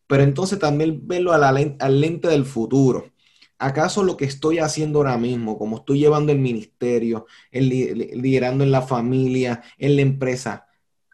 pero 0.08 0.24
entonces 0.24 0.60
también 0.60 1.08
verlo 1.08 1.34
a 1.34 1.38
la 1.38 1.50
al 1.50 2.02
lente 2.02 2.28
del 2.28 2.46
futuro. 2.46 3.12
¿Acaso 3.60 4.04
lo 4.04 4.18
que 4.18 4.26
estoy 4.26 4.58
haciendo 4.60 5.00
ahora 5.00 5.18
mismo, 5.18 5.58
como 5.58 5.78
estoy 5.78 6.00
llevando 6.00 6.32
el 6.32 6.40
ministerio, 6.40 7.28
el, 7.52 7.70
liderando 7.70 8.64
en 8.64 8.72
la 8.72 8.82
familia, 8.82 9.62
en 9.78 9.96
la 9.96 10.02
empresa, 10.02 10.66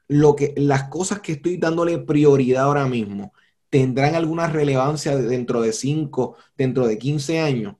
lo 0.07 0.35
que, 0.35 0.53
las 0.55 0.85
cosas 0.85 1.19
que 1.19 1.33
estoy 1.33 1.57
dándole 1.57 1.97
prioridad 1.99 2.63
ahora 2.63 2.87
mismo, 2.87 3.33
tendrán 3.69 4.15
alguna 4.15 4.47
relevancia 4.47 5.17
dentro 5.17 5.61
de 5.61 5.73
5, 5.73 6.37
dentro 6.57 6.87
de 6.87 6.97
15 6.97 7.39
años. 7.39 7.75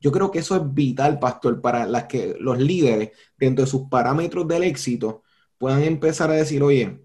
Yo 0.00 0.12
creo 0.12 0.30
que 0.30 0.38
eso 0.40 0.56
es 0.56 0.62
vital, 0.72 1.18
pastor, 1.18 1.60
para 1.60 1.86
las 1.86 2.04
que 2.04 2.36
los 2.38 2.58
líderes, 2.58 3.10
dentro 3.36 3.64
de 3.64 3.70
sus 3.70 3.88
parámetros 3.88 4.46
del 4.48 4.62
éxito, 4.64 5.22
puedan 5.58 5.82
empezar 5.82 6.30
a 6.30 6.34
decir, 6.34 6.62
oye, 6.62 7.00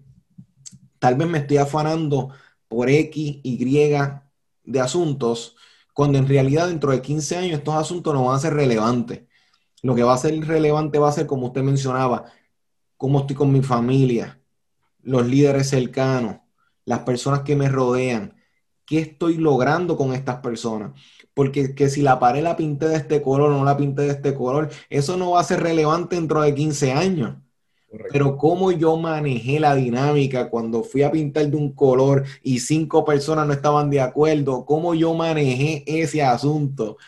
tal 0.98 1.16
vez 1.16 1.28
me 1.28 1.38
estoy 1.38 1.58
afanando 1.58 2.30
por 2.68 2.90
X, 2.90 3.40
Y 3.42 3.90
de 4.64 4.80
asuntos, 4.80 5.56
cuando 5.94 6.18
en 6.18 6.28
realidad 6.28 6.68
dentro 6.68 6.92
de 6.92 7.02
15 7.02 7.36
años 7.36 7.58
estos 7.58 7.74
asuntos 7.74 8.14
no 8.14 8.26
van 8.26 8.36
a 8.36 8.40
ser 8.40 8.54
relevantes. 8.54 9.22
Lo 9.82 9.94
que 9.94 10.02
va 10.02 10.14
a 10.14 10.18
ser 10.18 10.38
relevante 10.46 10.98
va 10.98 11.08
a 11.08 11.12
ser, 11.12 11.26
como 11.26 11.46
usted 11.48 11.62
mencionaba, 11.62 12.26
cómo 12.96 13.20
estoy 13.20 13.36
con 13.36 13.52
mi 13.52 13.62
familia, 13.62 14.40
los 15.02 15.26
líderes 15.26 15.70
cercanos, 15.70 16.38
las 16.84 17.00
personas 17.00 17.42
que 17.42 17.56
me 17.56 17.68
rodean, 17.68 18.34
qué 18.86 18.98
estoy 19.00 19.38
logrando 19.38 19.96
con 19.96 20.14
estas 20.14 20.36
personas. 20.40 20.92
Porque 21.34 21.74
que 21.74 21.88
si 21.88 22.02
la 22.02 22.18
pared 22.18 22.42
la 22.42 22.56
pinté 22.56 22.88
de 22.88 22.96
este 22.96 23.22
color 23.22 23.50
o 23.50 23.58
no 23.58 23.64
la 23.64 23.76
pinté 23.76 24.02
de 24.02 24.10
este 24.10 24.34
color, 24.34 24.70
eso 24.90 25.16
no 25.16 25.32
va 25.32 25.40
a 25.40 25.44
ser 25.44 25.60
relevante 25.62 26.16
dentro 26.16 26.42
de 26.42 26.54
15 26.54 26.92
años. 26.92 27.36
Pero 28.12 28.36
cómo 28.36 28.70
yo 28.70 28.96
manejé 28.96 29.60
la 29.60 29.74
dinámica 29.74 30.50
cuando 30.50 30.84
fui 30.84 31.02
a 31.02 31.10
pintar 31.10 31.48
de 31.48 31.56
un 31.56 31.72
color 31.72 32.24
y 32.42 32.60
cinco 32.60 33.04
personas 33.04 33.46
no 33.46 33.52
estaban 33.54 33.88
de 33.90 34.00
acuerdo, 34.00 34.64
cómo 34.66 34.94
yo 34.94 35.14
manejé 35.14 35.84
ese 35.86 36.22
asunto 36.22 36.98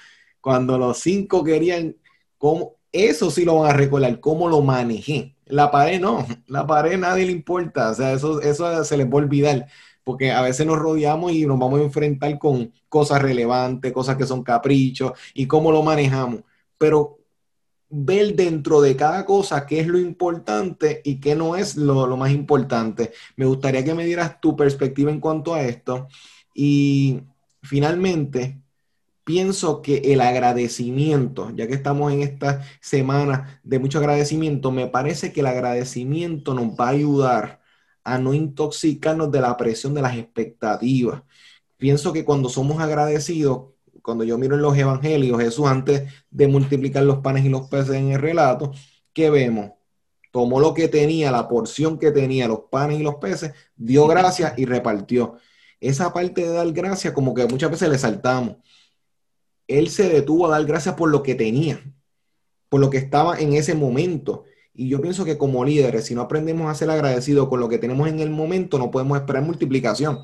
cuando 0.41 0.79
los 0.79 0.99
cinco 0.99 1.45
querían, 1.45 1.97
cómo, 2.39 2.77
eso 2.93 3.31
sí 3.31 3.45
lo 3.45 3.57
van 3.61 3.71
a 3.71 3.75
recordar, 3.75 4.21
cómo 4.21 4.49
lo 4.49 4.63
manejé. 4.63 5.37
La 5.47 5.71
pared 5.71 6.01
no, 6.01 6.27
la 6.47 6.67
pared 6.67 6.99
nadie 6.99 7.27
le 7.27 7.33
importa, 7.33 7.91
o 7.91 7.95
sea, 7.95 8.13
eso, 8.13 8.41
eso 8.41 8.85
se 8.85 8.97
les 8.97 9.07
va 9.07 9.13
a 9.13 9.17
olvidar, 9.17 9.67
porque 10.05 10.31
a 10.33 10.43
veces 10.43 10.67
nos 10.67 10.79
rodeamos 10.79 11.33
y 11.33 11.47
nos 11.47 11.59
vamos 11.59 11.81
a 11.81 11.85
enfrentar 11.85 12.39
con 12.39 12.73
cosas 12.89 13.23
relevantes, 13.23 13.93
cosas 13.93 14.17
que 14.17 14.27
son 14.27 14.43
caprichos 14.43 15.13
y 15.35 15.47
cómo 15.47 15.73
lo 15.73 15.83
manejamos. 15.83 16.43
Pero 16.79 17.20
ver 17.91 18.37
dentro 18.37 18.81
de 18.81 18.97
cada 18.97 19.25
cosa 19.27 19.67
qué 19.67 19.81
es 19.81 19.89
lo 19.89 19.99
importante 19.99 21.03
y 21.05 21.21
qué 21.21 21.35
no 21.35 21.57
es 21.57 21.77
lo, 21.77 22.17
más 22.17 22.31
importante. 22.31 23.13
Me 23.37 23.47
gustaría 23.47 23.85
que 23.85 23.95
me 23.95 24.07
dieras 24.07 24.41
tu 24.41 24.57
perspectiva 24.57 25.11
en 25.11 25.21
cuanto 25.21 25.55
a 25.55 25.63
esto. 25.63 26.09
Y 26.55 27.23
finalmente, 27.63 28.61
pienso 29.25 29.83
que 29.83 29.99
el 30.13 30.21
agradecimiento, 30.21 31.51
ya 31.55 31.67
que 31.67 31.75
estamos 31.75 32.13
en 32.13 32.23
esta 32.23 32.65
semana 32.81 33.61
de 33.65 33.79
mucho 33.79 33.99
agradecimiento, 33.99 34.71
me 34.71 34.87
parece 34.89 35.33
que 35.33 35.41
el 35.41 35.47
agradecimiento 35.47 36.55
nos 36.55 36.69
va 36.79 36.89
a 36.89 36.91
ayudar 36.91 37.61
a 38.05 38.19
no 38.19 38.35
intoxicarnos 38.35 39.31
de 39.31 39.41
la 39.41 39.57
presión 39.57 39.95
de 39.95 40.03
las 40.03 40.17
expectativas. 40.17 41.23
Pienso 41.77 42.13
que 42.13 42.25
cuando 42.25 42.49
somos 42.49 42.81
agradecidos, 42.81 43.71
cuando 44.03 44.25
yo 44.25 44.39
miro 44.39 44.57
en 44.57 44.63
los 44.63 44.77
evangelios, 44.77 45.41
Jesús 45.41 45.67
antes 45.67 46.13
de 46.31 46.49
multiplicar 46.49 47.03
los 47.05 47.19
panes 47.19 47.45
y 47.45 47.49
los 47.49 47.69
peces 47.69 47.97
en 47.97 48.13
el 48.13 48.21
relato, 48.21 48.73
¿qué 49.13 49.31
vemos? 49.31 49.73
Tomó 50.33 50.61
lo 50.61 50.75
que 50.75 50.89
tenía, 50.89 51.31
la 51.33 51.49
porción 51.49 51.99
que 51.99 52.11
tenía, 52.13 52.49
los 52.49 52.61
panes 52.71 53.01
y 53.01 53.03
los 53.03 53.17
peces, 53.17 53.53
dio 53.77 54.07
gracias 54.07 54.55
y 54.59 54.65
repartió. 54.65 55.37
Esa 55.81 56.13
parte 56.13 56.43
de 56.43 56.49
dar 56.49 56.71
gracias 56.73 57.13
como 57.15 57.35
que 57.35 57.47
muchas 57.47 57.71
veces 57.71 57.89
le 57.89 57.99
saltamos 57.99 58.57
él 59.71 59.89
se 59.89 60.09
detuvo 60.09 60.47
a 60.47 60.51
dar 60.51 60.65
gracias 60.65 60.97
por 60.97 61.11
lo 61.11 61.23
que 61.23 61.37
tenía, 61.37 61.81
por 62.69 62.81
lo 62.81 62.91
que 62.91 62.99
estaba 62.99 63.39
en 63.39 63.53
ese 63.53 63.75
momento. 63.75 64.45
Y 64.75 64.89
yo 64.89 65.01
pienso 65.01 65.25
que 65.25 65.39
como 65.39 65.65
líderes, 65.65 66.07
si 66.07 66.15
no 66.15 66.23
aprendemos 66.23 66.69
a 66.69 66.75
ser 66.75 66.91
agradecidos 66.91 67.49
con 67.49 67.61
lo 67.61 67.69
que 67.69 67.79
tenemos 67.79 68.09
en 68.09 68.19
el 68.19 68.31
momento, 68.31 68.79
no 68.79 68.91
podemos 68.91 69.19
esperar 69.19 69.45
multiplicación. 69.45 70.19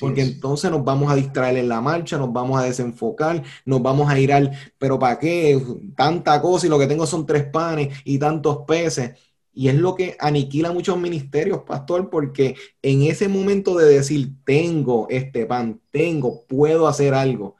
Porque 0.00 0.22
entonces 0.22 0.70
nos 0.70 0.84
vamos 0.84 1.10
a 1.10 1.14
distraer 1.14 1.56
en 1.56 1.68
la 1.68 1.80
marcha, 1.80 2.18
nos 2.18 2.32
vamos 2.32 2.60
a 2.60 2.64
desenfocar, 2.64 3.42
nos 3.64 3.82
vamos 3.82 4.10
a 4.10 4.18
ir 4.18 4.32
al, 4.32 4.52
pero 4.78 4.98
¿para 4.98 5.18
qué? 5.18 5.60
Tanta 5.96 6.40
cosa 6.40 6.66
y 6.66 6.70
lo 6.70 6.78
que 6.78 6.86
tengo 6.86 7.06
son 7.06 7.26
tres 7.26 7.44
panes 7.44 7.98
y 8.04 8.18
tantos 8.18 8.58
peces. 8.66 9.18
Y 9.52 9.68
es 9.68 9.74
lo 9.74 9.94
que 9.96 10.16
aniquila 10.20 10.70
muchos 10.72 10.96
ministerios, 10.98 11.62
pastor, 11.62 12.10
porque 12.10 12.54
en 12.80 13.02
ese 13.02 13.28
momento 13.28 13.76
de 13.76 13.86
decir, 13.86 14.34
tengo 14.44 15.08
este 15.10 15.46
pan, 15.46 15.80
tengo, 15.90 16.44
puedo 16.46 16.86
hacer 16.86 17.12
algo, 17.12 17.56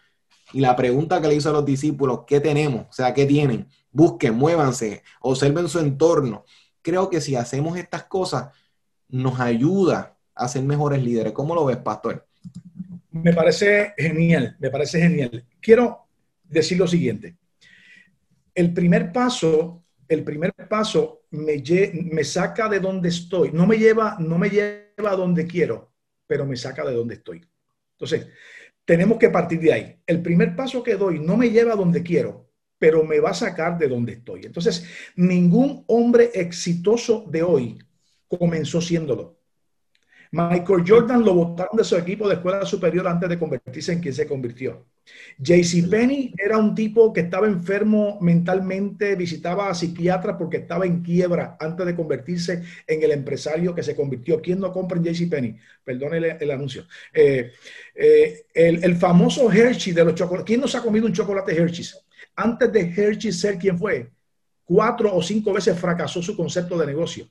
y 0.53 0.61
la 0.61 0.77
pregunta 0.77 1.21
que 1.21 1.29
le 1.29 1.35
hizo 1.35 1.51
a 1.51 1.53
los 1.53 1.65
discípulos, 1.65 2.21
¿qué 2.27 2.41
tenemos? 2.41 2.87
O 2.89 2.93
sea, 2.93 3.13
¿qué 3.13 3.27
tienen? 3.27 3.69
Busquen, 3.91 4.35
muévanse, 4.35 5.03
observen 5.21 5.69
su 5.69 5.79
entorno. 5.79 6.45
Creo 6.83 7.11
que 7.11 7.21
si 7.21 7.37
hacemos 7.37 7.77
estas 7.77 8.05
cosas, 8.05 8.51
nos 9.09 9.41
ayuda 9.41 10.17
a 10.35 10.49
ser 10.49 10.63
mejores 10.63 11.03
líderes. 11.03 11.33
¿Cómo 11.33 11.55
lo 11.55 11.65
ves, 11.67 11.79
pastor? 11.79 12.28
Me 13.23 13.33
parece 13.33 13.95
genial, 13.97 14.57
me 14.59 14.71
parece 14.71 15.01
genial. 15.01 15.45
Quiero 15.61 16.09
decir 16.45 16.79
lo 16.79 16.87
siguiente. 16.87 17.37
El 18.55 18.73
primer 18.73 19.13
paso, 19.13 19.85
el 20.09 20.25
primer 20.25 20.55
paso 20.69 21.23
me, 21.31 22.25
saca 22.25 22.69
de 22.69 22.81
donde 22.81 23.09
estoy. 23.09 23.53
No 23.53 23.67
me 23.67 23.79
lleva, 23.79 24.17
no 24.19 24.39
me 24.39 24.51
lleva 24.51 25.11
a 25.11 25.17
donde 25.17 25.47
quiero, 25.47 25.93
pero 26.27 26.47
me 26.47 26.57
saca 26.57 26.85
de 26.85 26.95
donde 26.95 27.15
estoy. 27.15 27.41
Entonces, 27.93 28.29
tenemos 28.85 29.19
que 29.19 29.31
partir 29.31 29.61
de 29.61 29.73
ahí. 29.73 30.03
El 30.07 30.23
primer 30.23 30.57
paso 30.57 30.83
que 30.83 30.97
doy 30.97 31.19
no 31.19 31.37
me 31.37 31.51
lleva 31.51 31.75
a 31.75 31.77
donde 31.77 32.03
quiero, 32.03 32.51
pero 32.79 33.05
me 33.05 33.21
va 33.21 33.31
a 33.31 33.35
sacar 33.35 33.77
de 33.77 33.89
donde 33.89 34.13
estoy. 34.15 34.47
Entonces, 34.47 34.87
ningún 35.17 35.85
hombre 35.89 36.31
exitoso 36.35 37.25
de 37.29 37.43
hoy 37.43 37.79
comenzó 38.29 38.81
siéndolo. 38.81 39.38
Michael 40.31 40.85
Jordan 40.87 41.25
lo 41.25 41.35
votaron 41.35 41.77
de 41.77 41.85
su 41.85 41.97
equipo 41.97 42.29
de 42.29 42.35
escuela 42.35 42.65
superior 42.67 43.07
antes 43.09 43.29
de 43.29 43.39
convertirse 43.39 43.93
en 43.93 44.01
quien 44.01 44.15
se 44.15 44.27
convirtió. 44.27 44.87
JC 45.39 45.89
Penny 45.89 46.35
era 46.37 46.59
un 46.59 46.75
tipo 46.75 47.13
que 47.13 47.21
estaba 47.21 47.47
enfermo 47.47 48.19
mentalmente, 48.21 49.15
visitaba 49.15 49.71
a 49.71 49.75
psiquiatras 49.75 50.37
porque 50.37 50.59
estaba 50.59 50.85
en 50.85 51.03
quiebra 51.03 51.57
antes 51.59 51.87
de 51.87 51.97
convertirse 51.97 52.63
en 52.87 53.03
el 53.03 53.13
empresario 53.13 53.75
que 53.75 53.83
se 53.83 53.97
convirtió. 53.97 54.41
¿Quién 54.43 54.61
no 54.61 54.71
compra 54.73 54.99
en 54.99 55.05
JC 55.05 55.31
Penny? 55.31 55.57
Perdone 55.83 56.37
el, 56.39 56.51
anuncio. 56.51 56.87
Eh, 57.13 57.53
eh, 57.95 58.45
el, 58.55 58.97
famoso 58.97 59.51
Hershey 59.51 59.95
de 59.95 60.05
los 60.05 60.15
chocolates. 60.15 60.47
¿Quién 60.47 60.61
no 60.61 60.69
se 60.69 60.77
ha 60.77 60.83
comido 60.83 61.07
un 61.07 61.13
chocolate 61.13 61.57
Hershey? 61.57 61.87
Antes 62.37 62.71
de 62.71 62.81
Hershey 62.81 63.33
ser 63.33 63.57
quien 63.57 63.79
fue, 63.79 64.11
cuatro 64.65 65.15
o 65.15 65.23
cinco 65.23 65.53
veces 65.55 65.79
fracasó 65.79 66.21
su 66.21 66.37
concepto 66.37 66.77
de 66.77 66.87
negocio 66.87 67.29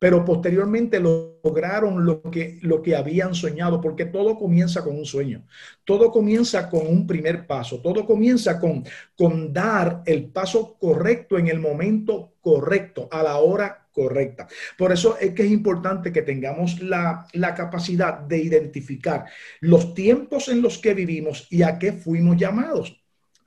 pero 0.00 0.24
posteriormente 0.24 0.98
lograron 0.98 2.06
lo 2.06 2.22
que, 2.22 2.58
lo 2.62 2.80
que 2.82 2.96
habían 2.96 3.34
soñado, 3.34 3.82
porque 3.82 4.06
todo 4.06 4.38
comienza 4.38 4.82
con 4.82 4.96
un 4.96 5.04
sueño, 5.04 5.46
todo 5.84 6.10
comienza 6.10 6.70
con 6.70 6.86
un 6.86 7.06
primer 7.06 7.46
paso, 7.46 7.80
todo 7.82 8.06
comienza 8.06 8.58
con, 8.58 8.82
con 9.14 9.52
dar 9.52 10.02
el 10.06 10.24
paso 10.30 10.78
correcto 10.80 11.38
en 11.38 11.48
el 11.48 11.60
momento 11.60 12.32
correcto, 12.40 13.08
a 13.12 13.22
la 13.22 13.36
hora 13.36 13.88
correcta. 13.92 14.48
Por 14.78 14.90
eso 14.90 15.18
es 15.18 15.34
que 15.34 15.44
es 15.44 15.50
importante 15.50 16.12
que 16.12 16.22
tengamos 16.22 16.80
la, 16.80 17.26
la 17.34 17.54
capacidad 17.54 18.20
de 18.20 18.38
identificar 18.38 19.26
los 19.60 19.92
tiempos 19.92 20.48
en 20.48 20.62
los 20.62 20.78
que 20.78 20.94
vivimos 20.94 21.46
y 21.50 21.62
a 21.62 21.78
qué 21.78 21.92
fuimos 21.92 22.38
llamados. 22.38 22.99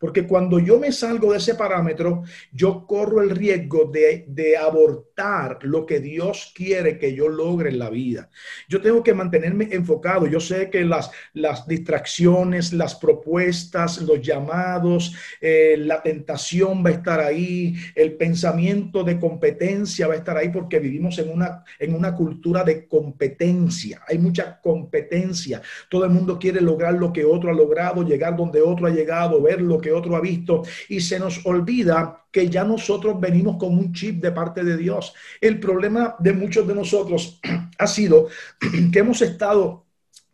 Porque 0.04 0.28
cuando 0.28 0.60
yo 0.60 0.82
me 0.82 0.92
salgo 0.92 1.32
de 1.32 1.38
ese 1.38 1.56
parámetro, 1.56 2.24
yo 2.52 2.86
corro 2.86 3.22
el 3.22 3.30
riesgo 3.30 3.86
de, 3.90 4.58
abortar 4.58 5.60
lo 5.62 5.86
que 5.86 6.02
Dios 6.02 6.52
quiere 6.54 7.00
que 7.00 7.16
yo 7.16 7.30
logre 7.30 7.70
en 7.70 7.80
la 7.80 7.90
vida. 7.90 8.30
Yo 8.68 8.82
tengo 8.82 9.02
que 9.02 9.14
mantenerme 9.14 9.70
enfocado. 9.72 10.28
Yo 10.28 10.42
sé 10.42 10.70
que 10.70 10.84
las, 10.84 11.10
las 11.32 11.66
distracciones, 11.70 12.74
las 12.74 12.96
propuestas, 12.96 14.02
los 14.02 14.22
llamados, 14.22 15.16
eh, 15.40 15.76
la 15.80 16.04
tentación 16.04 16.84
va 16.86 16.90
a 16.90 16.94
estar 16.94 17.22
ahí, 17.22 17.74
el 17.96 18.18
pensamiento 18.18 19.06
de 19.06 19.18
competencia 19.18 20.08
va 20.08 20.16
a 20.16 20.18
estar 20.18 20.36
ahí 20.36 20.50
porque 20.50 20.80
vivimos 20.80 21.18
en 21.18 21.30
una, 21.30 21.64
en 21.80 21.96
una 21.96 22.14
cultura 22.14 22.66
de 22.66 22.90
competencia. 22.90 24.02
Hay 24.06 24.18
mucha 24.18 24.60
competencia. 24.60 25.62
Todo 25.90 26.04
el 26.04 26.12
mundo 26.12 26.38
quiere 26.38 26.60
lograr 26.60 26.96
lo 26.96 27.14
que 27.14 27.24
otro 27.24 27.52
ha 27.52 27.54
logrado, 27.54 28.04
llegar 28.04 28.36
donde 28.36 28.62
otro 28.62 28.88
ha 28.88 28.92
llegado, 28.92 29.42
ver 29.42 29.62
lo 29.62 29.80
que 29.80 29.93
otro 29.94 30.16
ha 30.16 30.22
visto 30.22 30.64
y 30.90 31.00
se 31.00 31.20
nos 31.20 31.46
olvida 31.46 32.26
que 32.32 32.50
ya 32.50 32.64
nosotros 32.64 33.20
venimos 33.20 33.58
con 33.58 33.78
un 33.78 33.94
chip 33.94 34.22
de 34.22 34.32
parte 34.32 34.64
de 34.64 34.76
Dios. 34.76 35.14
El 35.40 35.60
problema 35.60 36.16
de 36.20 36.34
muchos 36.34 36.68
de 36.68 36.76
nosotros 36.76 37.40
ha 37.78 37.88
sido 37.88 38.28
que 38.92 39.00
hemos 39.00 39.22
estado 39.22 39.83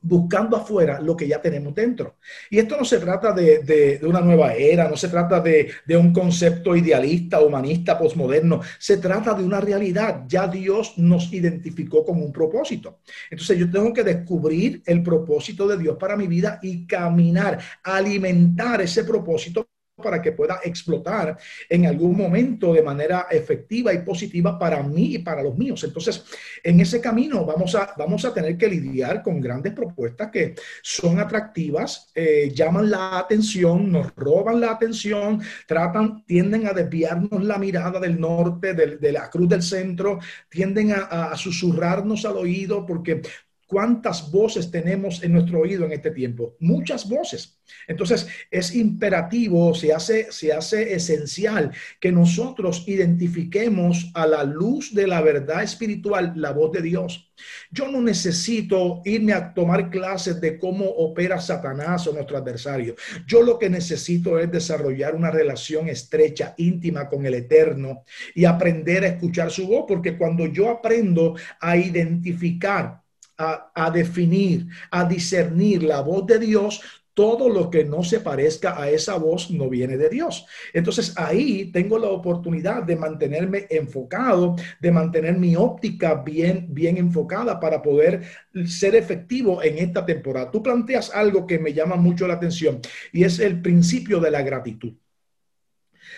buscando 0.01 0.57
afuera 0.57 0.99
lo 0.99 1.15
que 1.15 1.27
ya 1.27 1.41
tenemos 1.41 1.73
dentro. 1.75 2.17
Y 2.49 2.59
esto 2.59 2.77
no 2.77 2.85
se 2.85 2.99
trata 2.99 3.33
de, 3.33 3.99
una 4.03 4.21
nueva 4.21 4.53
era, 4.53 4.89
no 4.89 4.95
se 4.95 5.09
trata 5.09 5.39
de, 5.39 5.71
de, 5.85 5.97
un 5.97 6.13
concepto 6.13 6.75
idealista, 6.75 7.41
humanista, 7.41 7.97
posmoderno, 7.97 8.61
se 8.77 8.97
trata 8.97 9.33
de 9.33 9.43
una 9.43 9.59
realidad. 9.59 10.23
Ya 10.27 10.47
Dios 10.47 10.93
nos 10.97 11.31
identificó 11.33 12.05
con 12.05 12.21
un 12.21 12.31
propósito. 12.31 12.99
Entonces 13.29 13.57
yo 13.57 13.69
tengo 13.69 13.93
que 13.93 14.03
descubrir 14.03 14.81
el 14.85 15.03
propósito 15.03 15.67
de 15.67 15.77
Dios 15.77 15.97
para 15.97 16.15
mi 16.15 16.27
vida 16.27 16.59
y 16.61 16.85
caminar, 16.85 17.59
alimentar 17.83 18.81
ese 18.81 19.03
propósito 19.03 19.67
para 20.01 20.21
que 20.21 20.31
pueda 20.31 20.59
explotar 20.63 21.37
en 21.69 21.85
algún 21.85 22.17
momento 22.17 22.73
de 22.73 22.81
manera 22.81 23.27
efectiva 23.29 23.93
y 23.93 23.99
positiva 23.99 24.57
para 24.57 24.81
mí 24.83 25.15
y 25.15 25.19
para 25.19 25.43
los 25.43 25.57
míos. 25.57 25.83
Entonces, 25.83 26.23
en 26.63 26.79
ese 26.79 27.01
camino 27.01 27.45
vamos 27.45 27.75
a, 27.75 27.93
vamos 27.97 28.25
a 28.25 28.33
tener 28.33 28.57
que 28.57 28.67
lidiar 28.67 29.21
con 29.23 29.39
grandes 29.39 29.73
propuestas 29.73 30.31
que 30.31 30.55
son 30.81 31.19
atractivas, 31.19 32.11
eh, 32.15 32.51
llaman 32.53 32.89
la 32.89 33.19
atención, 33.19 33.91
nos 33.91 34.13
roban 34.15 34.59
la 34.59 34.71
atención, 34.71 35.41
tratan, 35.67 36.25
tienden 36.25 36.67
a 36.67 36.73
desviarnos 36.73 37.43
la 37.43 37.57
mirada 37.57 37.99
del 37.99 38.19
norte, 38.19 38.73
de 38.73 39.11
la 39.11 39.29
cruz 39.29 39.49
del 39.49 39.63
centro, 39.63 40.19
tienden 40.49 40.91
a 40.91 41.35
susurrarnos 41.35 42.25
al 42.25 42.37
oído 42.37 42.85
porque 42.85 43.21
¿Cuántas 43.69 44.31
voces 44.31 44.71
tenemos 44.71 45.21
en 45.21 45.33
nuestro 45.33 45.59
oído 45.59 45.85
en 45.85 45.91
este 45.91 46.09
tiempo? 46.09 46.55
Muchas 46.59 47.07
voces. 47.07 47.59
Entonces, 47.87 48.27
es 48.49 48.73
imperativo, 48.73 49.75
se 49.75 49.93
hace, 49.93 50.31
se 50.31 50.51
hace 50.51 50.95
esencial 50.95 51.71
que 51.99 52.11
nosotros 52.11 52.83
identifiquemos 52.87 54.09
a 54.15 54.25
la 54.25 54.43
luz 54.43 54.95
de 54.95 55.05
la 55.05 55.21
verdad 55.21 55.61
espiritual 55.61 56.33
la 56.35 56.51
voz 56.51 56.71
de 56.71 56.81
Dios. 56.81 57.31
Yo 57.69 57.91
no 57.91 58.01
necesito 58.01 59.03
irme 59.05 59.33
a 59.33 59.53
tomar 59.53 59.91
clases 59.91 60.41
de 60.41 60.57
cómo 60.57 60.85
opera 60.85 61.39
Satanás 61.39 62.07
o 62.07 62.13
nuestro 62.13 62.37
adversario. 62.39 62.95
Yo 63.27 63.43
lo 63.43 63.59
que 63.59 63.69
necesito 63.69 64.39
es 64.39 64.51
desarrollar 64.51 65.13
una 65.13 65.29
relación 65.29 65.89
estrecha, 65.89 66.55
íntima 66.57 67.07
con 67.07 67.23
el 67.23 67.35
Eterno 67.35 68.03
y 68.33 68.45
aprender 68.45 69.03
a 69.03 69.09
escuchar 69.09 69.51
su 69.51 69.67
voz, 69.67 69.85
porque 69.87 70.17
cuando 70.17 70.47
yo 70.47 70.71
aprendo 70.71 71.35
a 71.59 71.77
identificar 71.77 73.03
a, 73.39 73.89
definir, 73.91 74.67
a 74.91 75.05
discernir 75.05 75.83
la 75.83 76.01
voz 76.01 76.27
de 76.27 76.39
Dios, 76.39 76.81
todo 77.13 77.49
lo 77.49 77.69
que 77.69 77.83
no 77.83 78.03
se 78.03 78.19
parezca 78.19 78.81
a 78.81 78.89
esa 78.89 79.17
voz 79.17 79.51
no 79.51 79.69
viene 79.69 79.97
de 79.97 80.09
Dios. 80.09 80.45
Entonces 80.73 81.13
ahí 81.17 81.71
tengo 81.71 81.97
la 81.97 82.09
oportunidad 82.09 82.83
de 82.83 82.95
mantenerme 82.95 83.67
enfocado, 83.69 84.55
de 84.79 84.91
mantener 84.91 85.37
mi 85.37 85.55
óptica 85.55 86.15
bien, 86.15 86.67
bien 86.69 86.97
enfocada 86.97 87.59
para 87.59 87.81
poder 87.81 88.23
ser 88.65 88.95
efectivo 88.95 89.61
en 89.63 89.79
esta 89.79 90.05
temporada. 90.05 90.51
Tú 90.51 90.63
planteas 90.63 91.13
algo 91.13 91.45
que 91.45 91.59
me 91.59 91.73
llama 91.73 91.95
mucho 91.95 92.27
la 92.27 92.35
atención 92.35 92.79
y 93.11 93.23
es 93.23 93.39
el 93.39 93.61
principio 93.61 94.19
de 94.19 94.31
la 94.31 94.41
gratitud. 94.41 94.93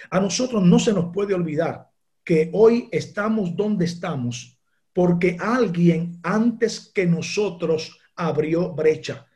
A 0.09 0.19
nosotros 0.19 0.63
no 0.63 0.77
se 0.77 0.93
nos 0.93 1.11
puede 1.13 1.33
olvidar 1.33 1.89
que 2.23 2.49
hoy 2.53 2.89
estamos 2.91 3.55
donde 3.55 3.85
estamos 3.85 4.60
porque 4.93 5.37
alguien 5.39 6.19
antes 6.23 6.91
que 6.93 7.05
nosotros 7.05 7.97
abrió 8.15 8.73
brecha. 8.73 9.27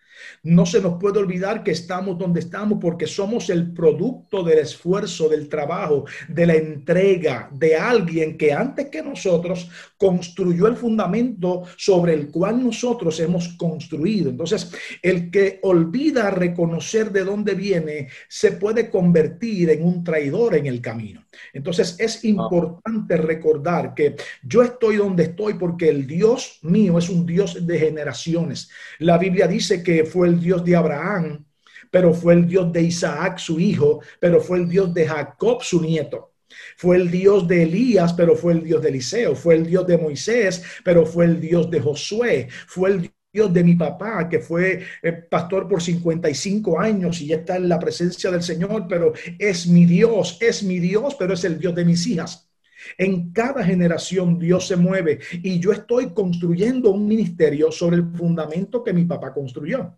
No 0.46 0.66
se 0.68 0.80
nos 0.80 1.00
puede 1.00 1.18
olvidar 1.18 1.64
que 1.64 1.72
estamos 1.72 2.20
donde 2.20 2.40
estamos 2.40 2.78
porque 2.80 3.08
somos 3.08 3.50
el 3.50 3.74
producto 3.74 4.44
del 4.44 4.60
esfuerzo, 4.60 5.28
del 5.28 5.50
trabajo, 5.50 6.06
de 6.28 6.46
la 6.46 6.54
entrega 6.54 7.50
de 7.52 7.76
alguien 7.76 8.38
que 8.38 8.54
antes 8.54 8.88
que 8.90 9.02
nosotros 9.02 9.68
construyó 9.98 10.68
el 10.68 10.76
fundamento 10.76 11.64
sobre 11.78 12.14
el 12.14 12.30
cual 12.30 12.64
nosotros 12.64 13.20
hemos 13.20 13.50
construido. 13.58 14.30
Entonces, 14.30 14.72
el 15.02 15.32
que 15.32 15.60
olvida 15.64 16.30
reconocer 16.30 17.12
de 17.12 17.24
dónde 17.24 17.56
viene 17.56 18.10
se 18.30 18.52
puede 18.52 18.92
convertir 18.92 19.72
en 19.72 19.84
un 19.84 20.04
traidor 20.04 20.56
en 20.56 20.68
el 20.68 20.80
camino. 20.80 21.26
Entonces, 21.54 21.96
es 21.98 22.24
importante 22.24 23.18
recordar 23.18 23.94
que 23.96 24.16
yo 24.44 24.62
estoy 24.62 24.98
donde 24.98 25.24
estoy 25.24 25.56
porque 25.56 25.90
el 25.90 26.06
Dios 26.06 26.60
mío 26.62 27.00
es 27.00 27.10
un 27.10 27.26
Dios 27.26 27.66
de 27.66 27.80
generaciones. 27.80 28.70
La 29.00 29.18
Biblia 29.18 29.48
dice 29.48 29.82
que 29.82 30.06
fue 30.06 30.28
el 30.28 30.35
Dios 30.40 30.64
de 30.64 30.76
Abraham, 30.76 31.46
pero 31.92 32.14
fue 32.14 32.34
el 32.34 32.48
Dios 32.48 32.72
de 32.72 32.82
Isaac, 32.84 33.38
su 33.38 33.60
hijo, 33.60 34.02
pero 34.20 34.42
fue 34.42 34.60
el 34.60 34.70
Dios 34.70 34.94
de 34.94 35.08
Jacob, 35.08 35.62
su 35.62 35.82
nieto. 35.82 36.34
Fue 36.78 36.98
el 36.98 37.12
Dios 37.12 37.48
de 37.48 37.64
Elías, 37.64 38.14
pero 38.14 38.36
fue 38.36 38.54
el 38.54 38.64
Dios 38.64 38.82
de 38.82 38.90
Eliseo. 38.90 39.36
Fue 39.36 39.56
el 39.56 39.66
Dios 39.66 39.86
de 39.88 39.98
Moisés, 39.98 40.64
pero 40.84 41.06
fue 41.06 41.26
el 41.26 41.40
Dios 41.42 41.70
de 41.70 41.82
Josué. 41.82 42.48
Fue 42.68 42.90
el 42.92 43.12
Dios 43.34 43.54
de 43.54 43.64
mi 43.64 43.76
papá, 43.76 44.30
que 44.30 44.40
fue 44.40 44.82
eh, 45.04 45.12
pastor 45.12 45.68
por 45.68 45.82
55 45.82 46.80
años 46.80 47.20
y 47.22 47.28
ya 47.28 47.38
está 47.38 47.58
en 47.58 47.68
la 47.68 47.80
presencia 47.80 48.32
del 48.32 48.42
Señor, 48.42 48.86
pero 48.88 49.12
es 49.38 49.68
mi 49.68 49.86
Dios, 49.86 50.38
es 50.40 50.64
mi 50.64 50.80
Dios, 50.80 51.16
pero 51.20 51.34
es 51.34 51.44
el 51.44 51.60
Dios 51.60 51.76
de 51.76 51.84
mis 51.84 52.08
hijas. 52.08 52.50
En 52.98 53.34
cada 53.34 53.64
generación 53.64 54.40
Dios 54.40 54.68
se 54.68 54.78
mueve 54.78 55.20
y 55.44 55.60
yo 55.60 55.72
estoy 55.74 56.14
construyendo 56.14 56.92
un 56.92 57.08
ministerio 57.08 57.72
sobre 57.72 57.98
el 57.98 58.06
fundamento 58.16 58.84
que 58.84 58.94
mi 58.94 59.06
papá 59.06 59.34
construyó. 59.34 59.98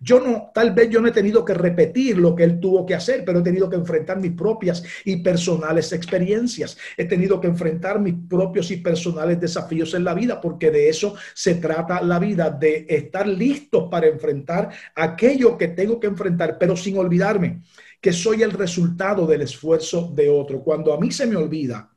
Yo 0.00 0.20
no, 0.20 0.50
tal 0.54 0.72
vez 0.72 0.90
yo 0.90 1.00
no 1.00 1.08
he 1.08 1.12
tenido 1.12 1.44
que 1.44 1.54
repetir 1.54 2.18
lo 2.18 2.34
que 2.34 2.44
él 2.44 2.60
tuvo 2.60 2.86
que 2.86 2.94
hacer, 2.94 3.24
pero 3.24 3.40
he 3.40 3.42
tenido 3.42 3.68
que 3.68 3.76
enfrentar 3.76 4.18
mis 4.20 4.32
propias 4.32 4.82
y 5.04 5.16
personales 5.16 5.92
experiencias. 5.92 6.76
He 6.96 7.04
tenido 7.04 7.40
que 7.40 7.48
enfrentar 7.48 8.00
mis 8.00 8.14
propios 8.28 8.70
y 8.70 8.76
personales 8.76 9.40
desafíos 9.40 9.94
en 9.94 10.04
la 10.04 10.14
vida, 10.14 10.40
porque 10.40 10.70
de 10.70 10.88
eso 10.88 11.14
se 11.34 11.56
trata 11.56 12.02
la 12.02 12.18
vida, 12.18 12.50
de 12.50 12.86
estar 12.88 13.26
listos 13.26 13.88
para 13.90 14.06
enfrentar 14.06 14.70
aquello 14.94 15.56
que 15.56 15.68
tengo 15.68 15.98
que 16.00 16.06
enfrentar, 16.06 16.58
pero 16.58 16.76
sin 16.76 16.98
olvidarme 16.98 17.62
que 18.00 18.12
soy 18.12 18.42
el 18.42 18.52
resultado 18.52 19.26
del 19.26 19.42
esfuerzo 19.42 20.10
de 20.14 20.30
otro. 20.30 20.62
Cuando 20.62 20.92
a 20.94 20.98
mí 20.98 21.10
se 21.10 21.26
me 21.26 21.36
olvida 21.36 21.89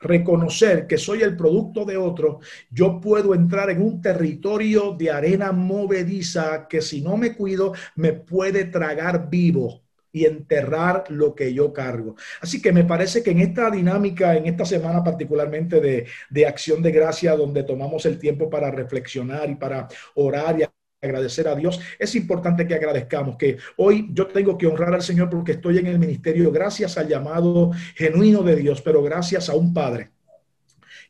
reconocer 0.00 0.86
que 0.86 0.98
soy 0.98 1.22
el 1.22 1.36
producto 1.36 1.84
de 1.84 1.96
otro, 1.96 2.40
yo 2.70 3.00
puedo 3.00 3.34
entrar 3.34 3.70
en 3.70 3.82
un 3.82 4.00
territorio 4.00 4.92
de 4.92 5.10
arena 5.10 5.52
movediza 5.52 6.66
que 6.68 6.80
si 6.82 7.00
no 7.00 7.16
me 7.16 7.34
cuido 7.36 7.72
me 7.96 8.12
puede 8.12 8.64
tragar 8.66 9.28
vivo 9.30 9.82
y 10.12 10.24
enterrar 10.24 11.04
lo 11.10 11.34
que 11.34 11.52
yo 11.52 11.72
cargo. 11.72 12.16
Así 12.40 12.62
que 12.62 12.72
me 12.72 12.84
parece 12.84 13.22
que 13.22 13.30
en 13.30 13.40
esta 13.40 13.70
dinámica, 13.70 14.36
en 14.36 14.46
esta 14.46 14.64
semana 14.64 15.04
particularmente 15.04 15.80
de, 15.80 16.06
de 16.30 16.46
acción 16.46 16.82
de 16.82 16.92
gracia, 16.92 17.36
donde 17.36 17.62
tomamos 17.62 18.06
el 18.06 18.18
tiempo 18.18 18.48
para 18.48 18.70
reflexionar 18.70 19.50
y 19.50 19.56
para 19.56 19.86
orar 20.14 20.58
y 20.60 20.64
agradecer 21.00 21.46
a 21.46 21.54
Dios, 21.54 21.80
es 21.98 22.14
importante 22.16 22.66
que 22.66 22.74
agradezcamos 22.74 23.36
que 23.36 23.56
hoy 23.76 24.08
yo 24.12 24.26
tengo 24.26 24.58
que 24.58 24.66
honrar 24.66 24.94
al 24.94 25.02
Señor 25.02 25.30
porque 25.30 25.52
estoy 25.52 25.78
en 25.78 25.86
el 25.86 25.98
ministerio 25.98 26.50
gracias 26.50 26.98
al 26.98 27.08
llamado 27.08 27.70
genuino 27.94 28.42
de 28.42 28.56
Dios, 28.56 28.82
pero 28.82 29.02
gracias 29.02 29.48
a 29.48 29.54
un 29.54 29.72
Padre 29.72 30.10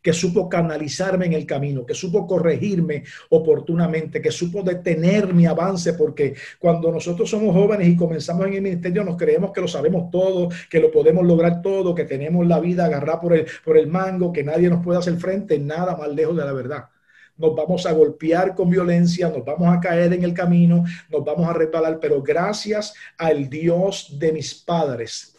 que 0.02 0.12
supo 0.12 0.48
canalizarme 0.48 1.26
en 1.26 1.32
el 1.32 1.44
camino, 1.44 1.84
que 1.84 1.94
supo 1.94 2.26
corregirme 2.26 3.02
oportunamente, 3.30 4.22
que 4.22 4.30
supo 4.30 4.62
detener 4.62 5.34
mi 5.34 5.44
avance, 5.46 5.94
porque 5.94 6.34
cuando 6.58 6.92
nosotros 6.92 7.28
somos 7.28 7.52
jóvenes 7.52 7.88
y 7.88 7.96
comenzamos 7.96 8.46
en 8.46 8.54
el 8.54 8.62
ministerio 8.62 9.02
nos 9.02 9.16
creemos 9.16 9.50
que 9.52 9.60
lo 9.60 9.66
sabemos 9.66 10.10
todo, 10.10 10.50
que 10.70 10.80
lo 10.80 10.92
podemos 10.92 11.26
lograr 11.26 11.62
todo, 11.62 11.94
que 11.94 12.04
tenemos 12.04 12.46
la 12.46 12.60
vida 12.60 12.84
agarrada 12.84 13.20
por 13.20 13.34
el, 13.34 13.46
por 13.64 13.76
el 13.76 13.88
mango, 13.88 14.32
que 14.32 14.44
nadie 14.44 14.68
nos 14.68 14.84
puede 14.84 15.00
hacer 15.00 15.16
frente, 15.16 15.58
nada 15.58 15.96
más 15.96 16.08
lejos 16.10 16.36
de 16.36 16.44
la 16.44 16.52
verdad 16.52 16.88
nos 17.38 17.54
vamos 17.54 17.86
a 17.86 17.92
golpear 17.92 18.54
con 18.54 18.68
violencia, 18.68 19.28
nos 19.28 19.44
vamos 19.44 19.74
a 19.74 19.80
caer 19.80 20.12
en 20.12 20.24
el 20.24 20.34
camino, 20.34 20.84
nos 21.08 21.24
vamos 21.24 21.48
a 21.48 21.52
resbalar, 21.52 21.98
pero 22.00 22.22
gracias 22.22 22.94
al 23.16 23.48
Dios 23.48 24.18
de 24.18 24.32
mis 24.32 24.54
padres, 24.54 25.34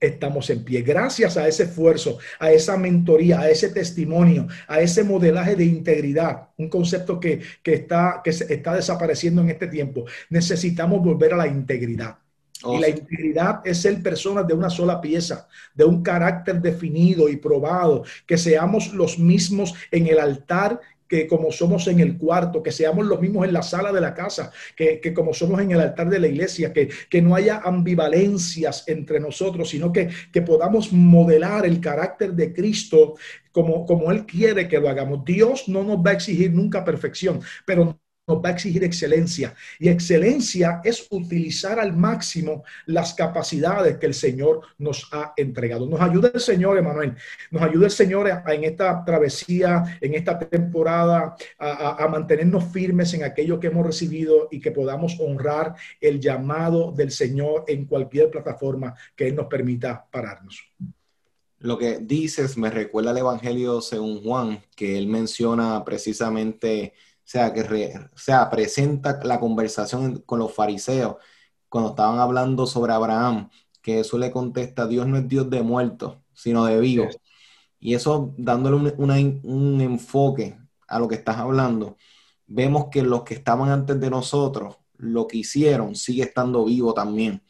estamos 0.00 0.48
en 0.50 0.64
pie. 0.64 0.82
Gracias 0.82 1.36
a 1.36 1.48
ese 1.48 1.64
esfuerzo, 1.64 2.18
a 2.38 2.50
esa 2.52 2.76
mentoría, 2.76 3.40
a 3.40 3.50
ese 3.50 3.70
testimonio, 3.70 4.46
a 4.68 4.80
ese 4.80 5.04
modelaje 5.04 5.56
de 5.56 5.64
integridad, 5.64 6.48
un 6.56 6.68
concepto 6.68 7.18
que, 7.18 7.40
está, 7.64 8.20
que 8.22 8.30
está 8.30 8.74
desapareciendo 8.74 9.42
en 9.42 9.50
este 9.50 9.66
tiempo. 9.66 10.04
Necesitamos 10.30 11.02
volver 11.02 11.34
a 11.34 11.38
la 11.38 11.46
integridad. 11.46 12.18
Y 12.64 12.78
la 12.78 12.88
integridad 12.88 13.60
es 13.64 13.82
ser 13.82 14.02
personas 14.02 14.46
de 14.46 14.54
una 14.54 14.70
sola 14.70 15.00
pieza, 15.00 15.48
de 15.74 15.84
un 15.84 16.02
carácter 16.02 16.60
definido 16.60 17.28
y 17.28 17.36
probado, 17.36 18.04
que 18.26 18.38
seamos 18.38 18.92
los 18.92 19.18
mismos 19.18 19.74
en 19.90 20.06
el 20.06 20.18
altar 20.18 20.80
que 21.08 21.26
como 21.26 21.52
somos 21.52 21.86
en 21.86 22.00
el 22.00 22.18
cuarto, 22.18 22.62
que 22.62 22.72
seamos 22.72 23.06
los 23.06 23.20
mismos 23.20 23.46
en 23.46 23.52
la 23.52 23.62
sala 23.62 23.92
de 23.92 24.00
la 24.00 24.14
casa, 24.14 24.50
que, 24.74 25.00
como 25.14 25.32
somos 25.32 25.60
en 25.60 25.70
el 25.70 25.80
altar 25.80 26.10
de 26.10 26.18
la 26.18 26.26
iglesia, 26.26 26.72
que, 26.72 26.88
que 27.08 27.22
no 27.22 27.34
haya 27.34 27.60
ambivalencias 27.64 28.84
entre 28.88 29.20
nosotros, 29.20 29.70
sino 29.70 29.92
que, 29.92 30.08
que 30.32 30.42
podamos 30.42 30.92
modelar 30.92 31.64
el 31.66 31.80
carácter 31.80 32.32
de 32.32 32.52
Cristo 32.52 33.14
como, 33.52 33.86
como 33.86 34.10
Él 34.10 34.26
quiere 34.26 34.68
que 34.68 34.80
lo 34.80 34.88
hagamos. 34.88 35.24
Dios 35.24 35.68
no 35.68 35.84
nos 35.84 35.98
va 35.98 36.10
a 36.10 36.14
exigir 36.14 36.52
nunca 36.52 36.84
perfección, 36.84 37.40
pero 37.64 37.98
nos 38.26 38.38
va 38.38 38.48
a 38.48 38.52
exigir 38.52 38.82
excelencia. 38.82 39.54
Y 39.78 39.88
excelencia 39.88 40.80
es 40.82 41.06
utilizar 41.10 41.78
al 41.78 41.96
máximo 41.96 42.64
las 42.86 43.14
capacidades 43.14 43.98
que 43.98 44.06
el 44.06 44.14
Señor 44.14 44.62
nos 44.78 45.08
ha 45.12 45.32
entregado. 45.36 45.86
Nos 45.86 46.00
ayuda 46.00 46.30
el 46.34 46.40
Señor, 46.40 46.76
Emanuel. 46.76 47.14
Nos 47.50 47.62
ayuda 47.62 47.86
el 47.86 47.92
Señor 47.92 48.28
en 48.46 48.64
esta 48.64 49.04
travesía, 49.04 49.98
en 50.00 50.14
esta 50.14 50.38
temporada, 50.38 51.36
a, 51.58 52.06
mantenernos 52.08 52.64
firmes 52.64 53.14
en 53.14 53.24
aquello 53.24 53.60
que 53.60 53.68
hemos 53.68 53.86
recibido 53.86 54.48
y 54.50 54.60
que 54.60 54.70
podamos 54.70 55.16
honrar 55.20 55.74
el 56.00 56.20
llamado 56.20 56.92
del 56.92 57.10
Señor 57.10 57.64
en 57.68 57.84
cualquier 57.84 58.30
plataforma 58.30 58.94
que 59.14 59.28
Él 59.28 59.36
nos 59.36 59.46
permita 59.46 60.06
pararnos. 60.10 60.60
Lo 61.58 61.78
que 61.78 61.98
dices 61.98 62.56
me 62.58 62.70
recuerda 62.70 63.10
al 63.10 63.18
Evangelio 63.18 63.80
según 63.80 64.22
Juan, 64.22 64.62
que 64.76 64.98
él 64.98 65.06
menciona 65.06 65.82
precisamente 65.84 66.92
sea, 67.26 67.52
que 67.52 67.98
sea, 68.14 68.48
presenta 68.48 69.18
la 69.24 69.40
conversación 69.40 70.22
con 70.24 70.38
los 70.38 70.54
fariseos 70.54 71.16
cuando 71.68 71.90
estaban 71.90 72.20
hablando 72.20 72.66
sobre 72.66 72.92
Abraham, 72.92 73.50
que 73.82 74.00
eso 74.00 74.16
le 74.16 74.30
contesta, 74.30 74.86
Dios 74.86 75.06
no 75.08 75.16
es 75.16 75.28
Dios 75.28 75.50
de 75.50 75.62
muertos, 75.62 76.18
sino 76.32 76.64
de 76.64 76.78
vivos. 76.80 77.18
Y 77.80 77.94
eso 77.94 78.32
dándole 78.38 78.94
un, 78.96 79.80
enfoque 79.80 80.56
a 80.86 80.98
lo 81.00 81.08
que 81.08 81.16
estás 81.16 81.38
hablando, 81.38 81.96
vemos 82.46 82.86
que 82.92 83.02
los 83.02 83.24
que 83.24 83.34
estaban 83.34 83.70
antes 83.70 84.00
de 84.00 84.08
nosotros, 84.08 84.76
lo 84.96 85.26
que 85.26 85.38
hicieron, 85.38 85.96
sigue 85.96 86.22
estando 86.22 86.64
vivo 86.64 86.94
también. 86.94 87.42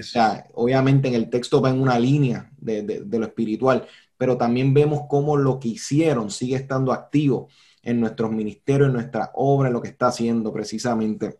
O 0.00 0.02
sea, 0.04 0.46
obviamente 0.54 1.08
en 1.08 1.14
el 1.14 1.28
texto 1.28 1.60
va 1.60 1.70
en 1.70 1.80
una 1.80 1.98
línea 1.98 2.50
de, 2.56 2.82
de, 2.82 3.18
lo 3.18 3.26
espiritual, 3.26 3.86
pero 4.16 4.38
también 4.38 4.72
vemos 4.72 5.02
cómo 5.08 5.36
lo 5.36 5.58
que 5.58 5.68
hicieron 5.68 6.30
sigue 6.30 6.56
estando 6.56 6.92
activo 6.92 7.48
en 7.84 8.00
nuestros 8.00 8.30
ministerios, 8.32 8.88
en 8.88 8.94
nuestra 8.94 9.30
obra, 9.34 9.68
en 9.68 9.74
lo 9.74 9.82
que 9.82 9.88
está 9.88 10.08
haciendo 10.08 10.52
precisamente. 10.52 11.38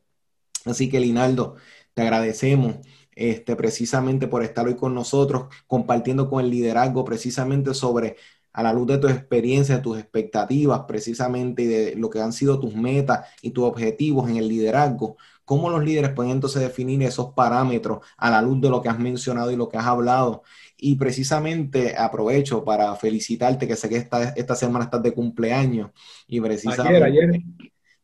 Así 0.64 0.88
que, 0.88 1.00
Linaldo, 1.00 1.56
te 1.94 2.02
agradecemos 2.02 2.76
este, 3.14 3.56
precisamente 3.56 4.28
por 4.28 4.42
estar 4.42 4.66
hoy 4.66 4.76
con 4.76 4.94
nosotros, 4.94 5.46
compartiendo 5.66 6.28
con 6.28 6.44
el 6.44 6.50
liderazgo 6.50 7.04
precisamente 7.04 7.74
sobre 7.74 8.16
a 8.52 8.62
la 8.62 8.72
luz 8.72 8.86
de 8.86 8.98
tu 8.98 9.08
experiencia, 9.08 9.76
de 9.76 9.82
tus 9.82 9.98
expectativas, 9.98 10.82
precisamente, 10.86 11.62
y 11.62 11.66
de 11.66 11.96
lo 11.96 12.08
que 12.08 12.20
han 12.20 12.32
sido 12.32 12.60
tus 12.60 12.74
metas 12.74 13.26
y 13.42 13.50
tus 13.50 13.64
objetivos 13.64 14.30
en 14.30 14.36
el 14.36 14.48
liderazgo, 14.48 15.16
¿cómo 15.44 15.70
los 15.70 15.84
líderes 15.84 16.10
pueden 16.10 16.32
entonces 16.32 16.62
definir 16.62 17.02
esos 17.02 17.32
parámetros 17.32 18.00
a 18.16 18.30
la 18.30 18.42
luz 18.42 18.60
de 18.60 18.70
lo 18.70 18.82
que 18.82 18.88
has 18.88 18.98
mencionado 18.98 19.50
y 19.50 19.56
lo 19.56 19.68
que 19.68 19.76
has 19.76 19.86
hablado? 19.86 20.42
Y 20.76 20.96
precisamente 20.96 21.96
aprovecho 21.96 22.64
para 22.64 22.94
felicitarte, 22.96 23.68
que 23.68 23.76
sé 23.76 23.88
que 23.88 23.96
esta, 23.96 24.30
esta 24.30 24.56
semana 24.56 24.86
estás 24.86 25.02
de 25.02 25.12
cumpleaños. 25.12 25.90
Y 26.26 26.40
precisamente. 26.40 27.02
Ayer, 27.02 27.42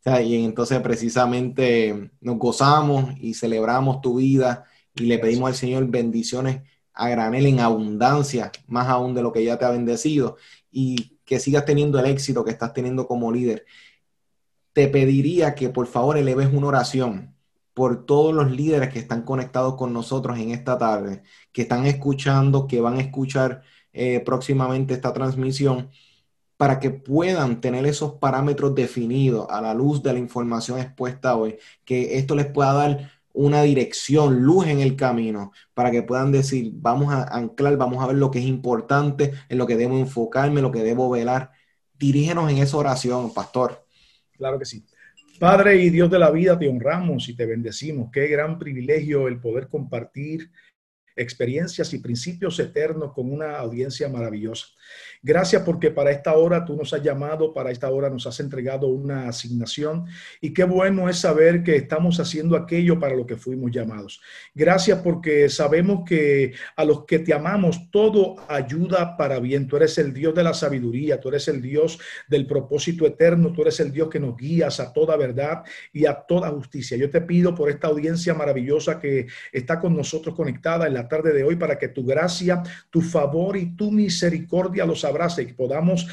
ayer. 0.05 0.27
y 0.27 0.45
entonces 0.45 0.81
precisamente 0.81 2.11
nos 2.21 2.39
gozamos 2.39 3.15
y 3.19 3.35
celebramos 3.35 4.01
tu 4.01 4.17
vida 4.17 4.65
y 4.95 5.07
le 5.07 5.19
pedimos 5.19 5.49
al 5.49 5.57
Señor 5.57 5.87
bendiciones 5.89 6.63
a 6.93 7.09
granel 7.09 7.47
en 7.47 7.61
abundancia, 7.61 8.53
más 8.67 8.89
aún 8.89 9.15
de 9.15 9.23
lo 9.23 9.33
que 9.33 9.45
ya 9.45 9.59
te 9.59 9.65
ha 9.65 9.71
bendecido, 9.71 10.37
y 10.71 11.19
que 11.25 11.39
sigas 11.39 11.65
teniendo 11.65 11.99
el 11.99 12.07
éxito 12.07 12.45
que 12.45 12.51
estás 12.51 12.73
teniendo 12.73 13.07
como 13.07 13.33
líder. 13.33 13.65
Te 14.73 14.89
pediría 14.89 15.55
que 15.55 15.69
por 15.69 15.87
favor 15.87 16.17
eleves 16.17 16.49
una 16.53 16.69
oración 16.69 17.37
por 17.75 18.05
todos 18.07 18.35
los 18.35 18.51
líderes 18.51 18.91
que 18.91 18.99
están 18.99 19.23
conectados 19.23 19.77
con 19.77 19.93
nosotros 19.93 20.39
en 20.39 20.51
esta 20.51 20.79
tarde, 20.79 21.23
que 21.53 21.63
están 21.63 21.87
escuchando, 21.87 22.67
que 22.67 22.81
van 22.81 22.97
a 22.99 23.01
escuchar 23.01 23.63
eh, 23.93 24.21
próximamente 24.21 24.95
esta 24.95 25.13
transmisión, 25.13 25.91
para 26.57 26.79
que 26.81 26.91
puedan 26.91 27.61
tener 27.61 27.87
esos 27.87 28.15
parámetros 28.15 28.75
definidos 28.75 29.47
a 29.51 29.61
la 29.63 29.75
luz 29.75 30.03
de 30.03 30.13
la 30.13 30.19
información 30.19 30.79
expuesta 30.79 31.37
hoy, 31.37 31.57
que 31.85 32.19
esto 32.19 32.35
les 32.35 32.47
pueda 32.47 32.75
dar 32.75 33.11
una 33.33 33.63
dirección, 33.63 34.43
luz 34.43 34.67
en 34.67 34.81
el 34.81 34.97
camino, 34.97 35.53
para 35.75 35.91
que 35.91 36.03
puedan 36.03 36.33
decir, 36.33 36.73
vamos 36.75 37.13
a 37.13 37.25
anclar, 37.35 37.77
vamos 37.77 38.03
a 38.03 38.09
ver 38.09 38.17
lo 38.17 38.31
que 38.31 38.41
es 38.41 38.45
importante, 38.45 39.33
en 39.49 39.59
lo 39.59 39.67
que 39.67 39.77
debo 39.77 39.97
enfocarme, 39.99 40.61
lo 40.61 40.73
que 40.73 40.83
debo 40.83 41.09
velar. 41.09 41.53
Dirígenos 41.99 42.51
en 42.51 42.59
esa 42.59 42.77
oración, 42.77 43.33
pastor. 43.33 43.87
Claro 44.41 44.59
que 44.59 44.65
sí. 44.65 44.83
Padre 45.39 45.77
y 45.77 45.91
Dios 45.91 46.11
de 46.11 46.19
la 46.19 46.31
vida, 46.31 46.59
te 46.59 46.67
honramos 46.67 47.29
y 47.29 47.37
te 47.37 47.45
bendecimos. 47.45 48.11
Qué 48.11 48.27
gran 48.27 48.59
privilegio 48.59 49.29
el 49.29 49.39
poder 49.39 49.69
compartir 49.69 50.51
experiencias 51.15 51.93
y 51.93 51.99
principios 51.99 52.59
eternos 52.59 53.13
con 53.13 53.31
una 53.31 53.59
audiencia 53.59 54.09
maravillosa. 54.09 54.69
Gracias 55.23 55.63
porque 55.63 55.91
para 55.91 56.11
esta 56.11 56.33
hora 56.33 56.65
tú 56.65 56.75
nos 56.75 56.95
has 56.95 57.03
llamado, 57.03 57.53
para 57.53 57.71
esta 57.71 57.91
hora 57.91 58.09
nos 58.09 58.27
has 58.27 58.41
entregado 58.41 58.89
una 58.89 59.29
asignación 59.29 60.07
y 60.41 60.55
qué 60.55 60.65
bueno 60.65 61.11
es 61.11 61.19
saber 61.19 61.63
que 61.63 61.77
estamos 61.77 62.19
haciendo 62.21 62.57
aquello 62.57 62.99
para 62.99 63.15
lo 63.15 63.27
que 63.27 63.37
fuimos 63.37 63.71
llamados. 63.71 64.23
Gracias 64.55 65.01
porque 65.01 65.51
sabemos 65.51 66.05
que 66.09 66.55
a 66.75 66.87
los 66.87 67.05
que 67.05 67.19
te 67.19 67.35
amamos 67.35 67.91
todo 67.91 68.37
ayuda 68.49 69.19
para 69.19 69.41
bien. 69.41 69.69
Tú 69.69 69.77
eres 69.77 69.99
el 69.99 70.15
Dios 70.15 70.35
de 70.35 70.43
la 70.43 70.55
sabiduría, 70.55 71.21
tú 71.21 71.29
eres 71.29 71.49
el 71.49 71.61
Dios 71.61 71.99
del 72.27 72.47
propósito 72.47 73.07
eterno, 73.07 73.53
tú 73.53 73.61
eres 73.61 73.79
el 73.81 73.93
Dios 73.93 74.09
que 74.09 74.21
nos 74.21 74.39
guías 74.39 74.81
a 74.81 74.91
toda 74.91 75.19
verdad 75.19 75.65
y 75.93 76.07
a 76.07 76.15
toda 76.15 76.49
justicia. 76.49 76.97
Yo 76.97 77.11
te 77.11 77.21
pido 77.21 77.55
por 77.55 77.69
esta 77.69 77.89
audiencia 77.89 78.33
maravillosa 78.33 78.99
que 78.99 79.27
está 79.53 79.79
con 79.81 79.95
nosotros 79.95 80.35
conectada 80.35 80.87
en 80.87 80.95
la 80.95 81.09
tarde 81.09 81.35
de 81.35 81.45
hoy 81.45 81.57
para 81.57 81.79
que 81.79 81.89
tu 81.89 82.07
gracia, 82.07 82.63
tu 82.89 83.03
favor 83.03 83.59
y 83.59 83.77
tu 83.77 83.91
misericordia 83.91 84.87
los 84.87 85.10
abrace 85.11 85.43
y 85.43 85.47
que 85.47 85.55
podamos 85.55 86.07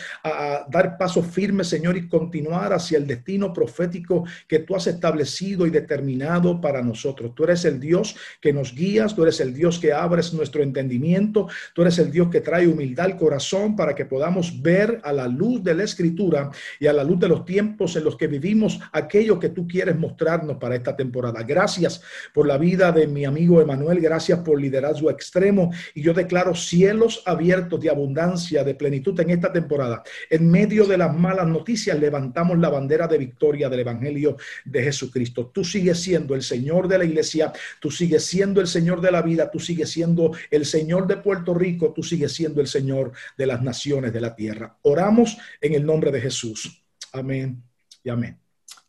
dar 0.69 0.97
paso 0.97 1.23
firme, 1.23 1.63
Señor, 1.63 1.97
y 1.97 2.07
continuar 2.07 2.73
hacia 2.73 2.97
el 2.97 3.07
destino 3.07 3.53
profético 3.53 4.25
que 4.47 4.59
tú 4.59 4.75
has 4.75 4.87
establecido 4.87 5.65
y 5.65 5.69
determinado 5.69 6.59
para 6.59 6.81
nosotros. 6.81 7.33
Tú 7.35 7.43
eres 7.43 7.65
el 7.65 7.79
Dios 7.79 8.15
que 8.41 8.53
nos 8.53 8.73
guías, 8.73 9.15
tú 9.15 9.23
eres 9.23 9.39
el 9.39 9.53
Dios 9.53 9.79
que 9.79 9.93
abres 9.93 10.33
nuestro 10.33 10.63
entendimiento, 10.63 11.47
tú 11.73 11.81
eres 11.83 11.99
el 11.99 12.11
Dios 12.11 12.29
que 12.29 12.41
trae 12.41 12.67
humildad 12.67 13.05
al 13.05 13.17
corazón 13.17 13.75
para 13.75 13.93
que 13.93 14.05
podamos 14.05 14.61
ver 14.61 14.99
a 15.03 15.13
la 15.13 15.27
luz 15.27 15.63
de 15.63 15.75
la 15.75 15.83
escritura 15.83 16.49
y 16.79 16.87
a 16.87 16.93
la 16.93 17.03
luz 17.03 17.19
de 17.19 17.27
los 17.27 17.45
tiempos 17.45 17.95
en 17.95 18.03
los 18.03 18.17
que 18.17 18.27
vivimos 18.27 18.79
aquello 18.91 19.39
que 19.39 19.49
tú 19.49 19.67
quieres 19.67 19.97
mostrarnos 19.97 20.57
para 20.57 20.75
esta 20.75 20.95
temporada. 20.95 21.43
Gracias 21.43 22.01
por 22.33 22.47
la 22.47 22.57
vida 22.57 22.91
de 22.91 23.07
mi 23.07 23.25
amigo 23.25 23.61
Emanuel, 23.61 23.99
gracias 23.99 24.39
por 24.39 24.59
liderazgo 24.59 25.11
extremo 25.11 25.71
y 25.93 26.01
yo 26.01 26.13
declaro 26.13 26.55
cielos 26.55 27.21
abiertos 27.25 27.79
de 27.79 27.89
abundancia, 27.89 28.63
de 28.63 28.73
plenitud 28.73 28.86
en 28.87 29.29
esta 29.29 29.51
temporada. 29.51 30.03
En 30.29 30.49
medio 30.49 30.85
de 30.85 30.97
las 30.97 31.15
malas 31.15 31.47
noticias 31.47 31.99
levantamos 31.99 32.57
la 32.57 32.69
bandera 32.69 33.07
de 33.07 33.17
victoria 33.17 33.69
del 33.69 33.81
Evangelio 33.81 34.37
de 34.65 34.83
Jesucristo. 34.83 35.47
Tú 35.53 35.63
sigues 35.63 35.99
siendo 35.99 36.35
el 36.35 36.41
Señor 36.41 36.87
de 36.87 36.97
la 36.97 37.05
iglesia, 37.05 37.51
tú 37.79 37.91
sigues 37.91 38.25
siendo 38.25 38.61
el 38.61 38.67
Señor 38.67 39.01
de 39.01 39.11
la 39.11 39.21
vida, 39.21 39.49
tú 39.51 39.59
sigues 39.59 39.89
siendo 39.89 40.31
el 40.51 40.65
Señor 40.65 41.07
de 41.07 41.17
Puerto 41.17 41.53
Rico, 41.53 41.93
tú 41.93 42.03
sigues 42.03 42.33
siendo 42.33 42.61
el 42.61 42.67
Señor 42.67 43.11
de 43.37 43.45
las 43.45 43.61
naciones 43.61 44.13
de 44.13 44.21
la 44.21 44.35
tierra. 44.35 44.77
Oramos 44.83 45.37
en 45.61 45.73
el 45.73 45.85
nombre 45.85 46.11
de 46.11 46.21
Jesús. 46.21 46.83
Amén 47.11 47.63
y 48.03 48.09
amén. 48.09 48.39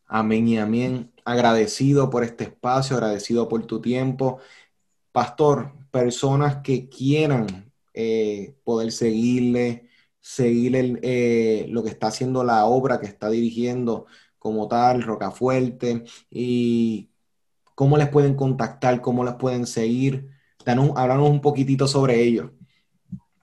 Amén 0.07 0.49
y 0.49 0.59
amén. 0.59 1.13
Agradecido 1.25 2.09
por 2.09 2.25
este 2.25 2.45
espacio, 2.45 2.97
agradecido 2.97 3.49
por 3.49 3.67
tu 3.67 3.81
tiempo. 3.81 4.39
Pastor, 5.13 5.73
personas 5.91 6.59
que 6.63 6.89
quieran 6.89 7.73
eh, 7.93 8.55
poder 8.65 8.93
seguirle, 8.93 9.88
seguir 10.29 10.99
eh, 11.03 11.65
lo 11.71 11.83
que 11.83 11.89
está 11.89 12.09
haciendo 12.09 12.45
la 12.45 12.67
obra 12.67 13.01
que 13.01 13.07
está 13.07 13.31
dirigiendo 13.31 14.05
como 14.39 14.69
tal, 14.69 15.03
Rocafuerte, 15.03 16.05
y 16.31 17.09
cómo 17.75 17.97
les 17.97 18.09
pueden 18.11 18.35
contactar, 18.35 19.01
cómo 19.01 19.25
les 19.25 19.35
pueden 19.37 19.67
seguir. 19.67 20.29
Danos, 20.67 20.91
háblanos 20.97 21.31
un 21.31 21.41
poquitito 21.41 21.89
sobre 21.89 22.21
ello. 22.21 22.53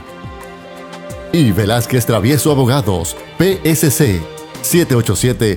Y 1.32 1.52
Velázquez 1.52 2.06
Travieso 2.06 2.50
Abogados, 2.50 3.16
PSC. 3.38 4.20
787 4.62 5.56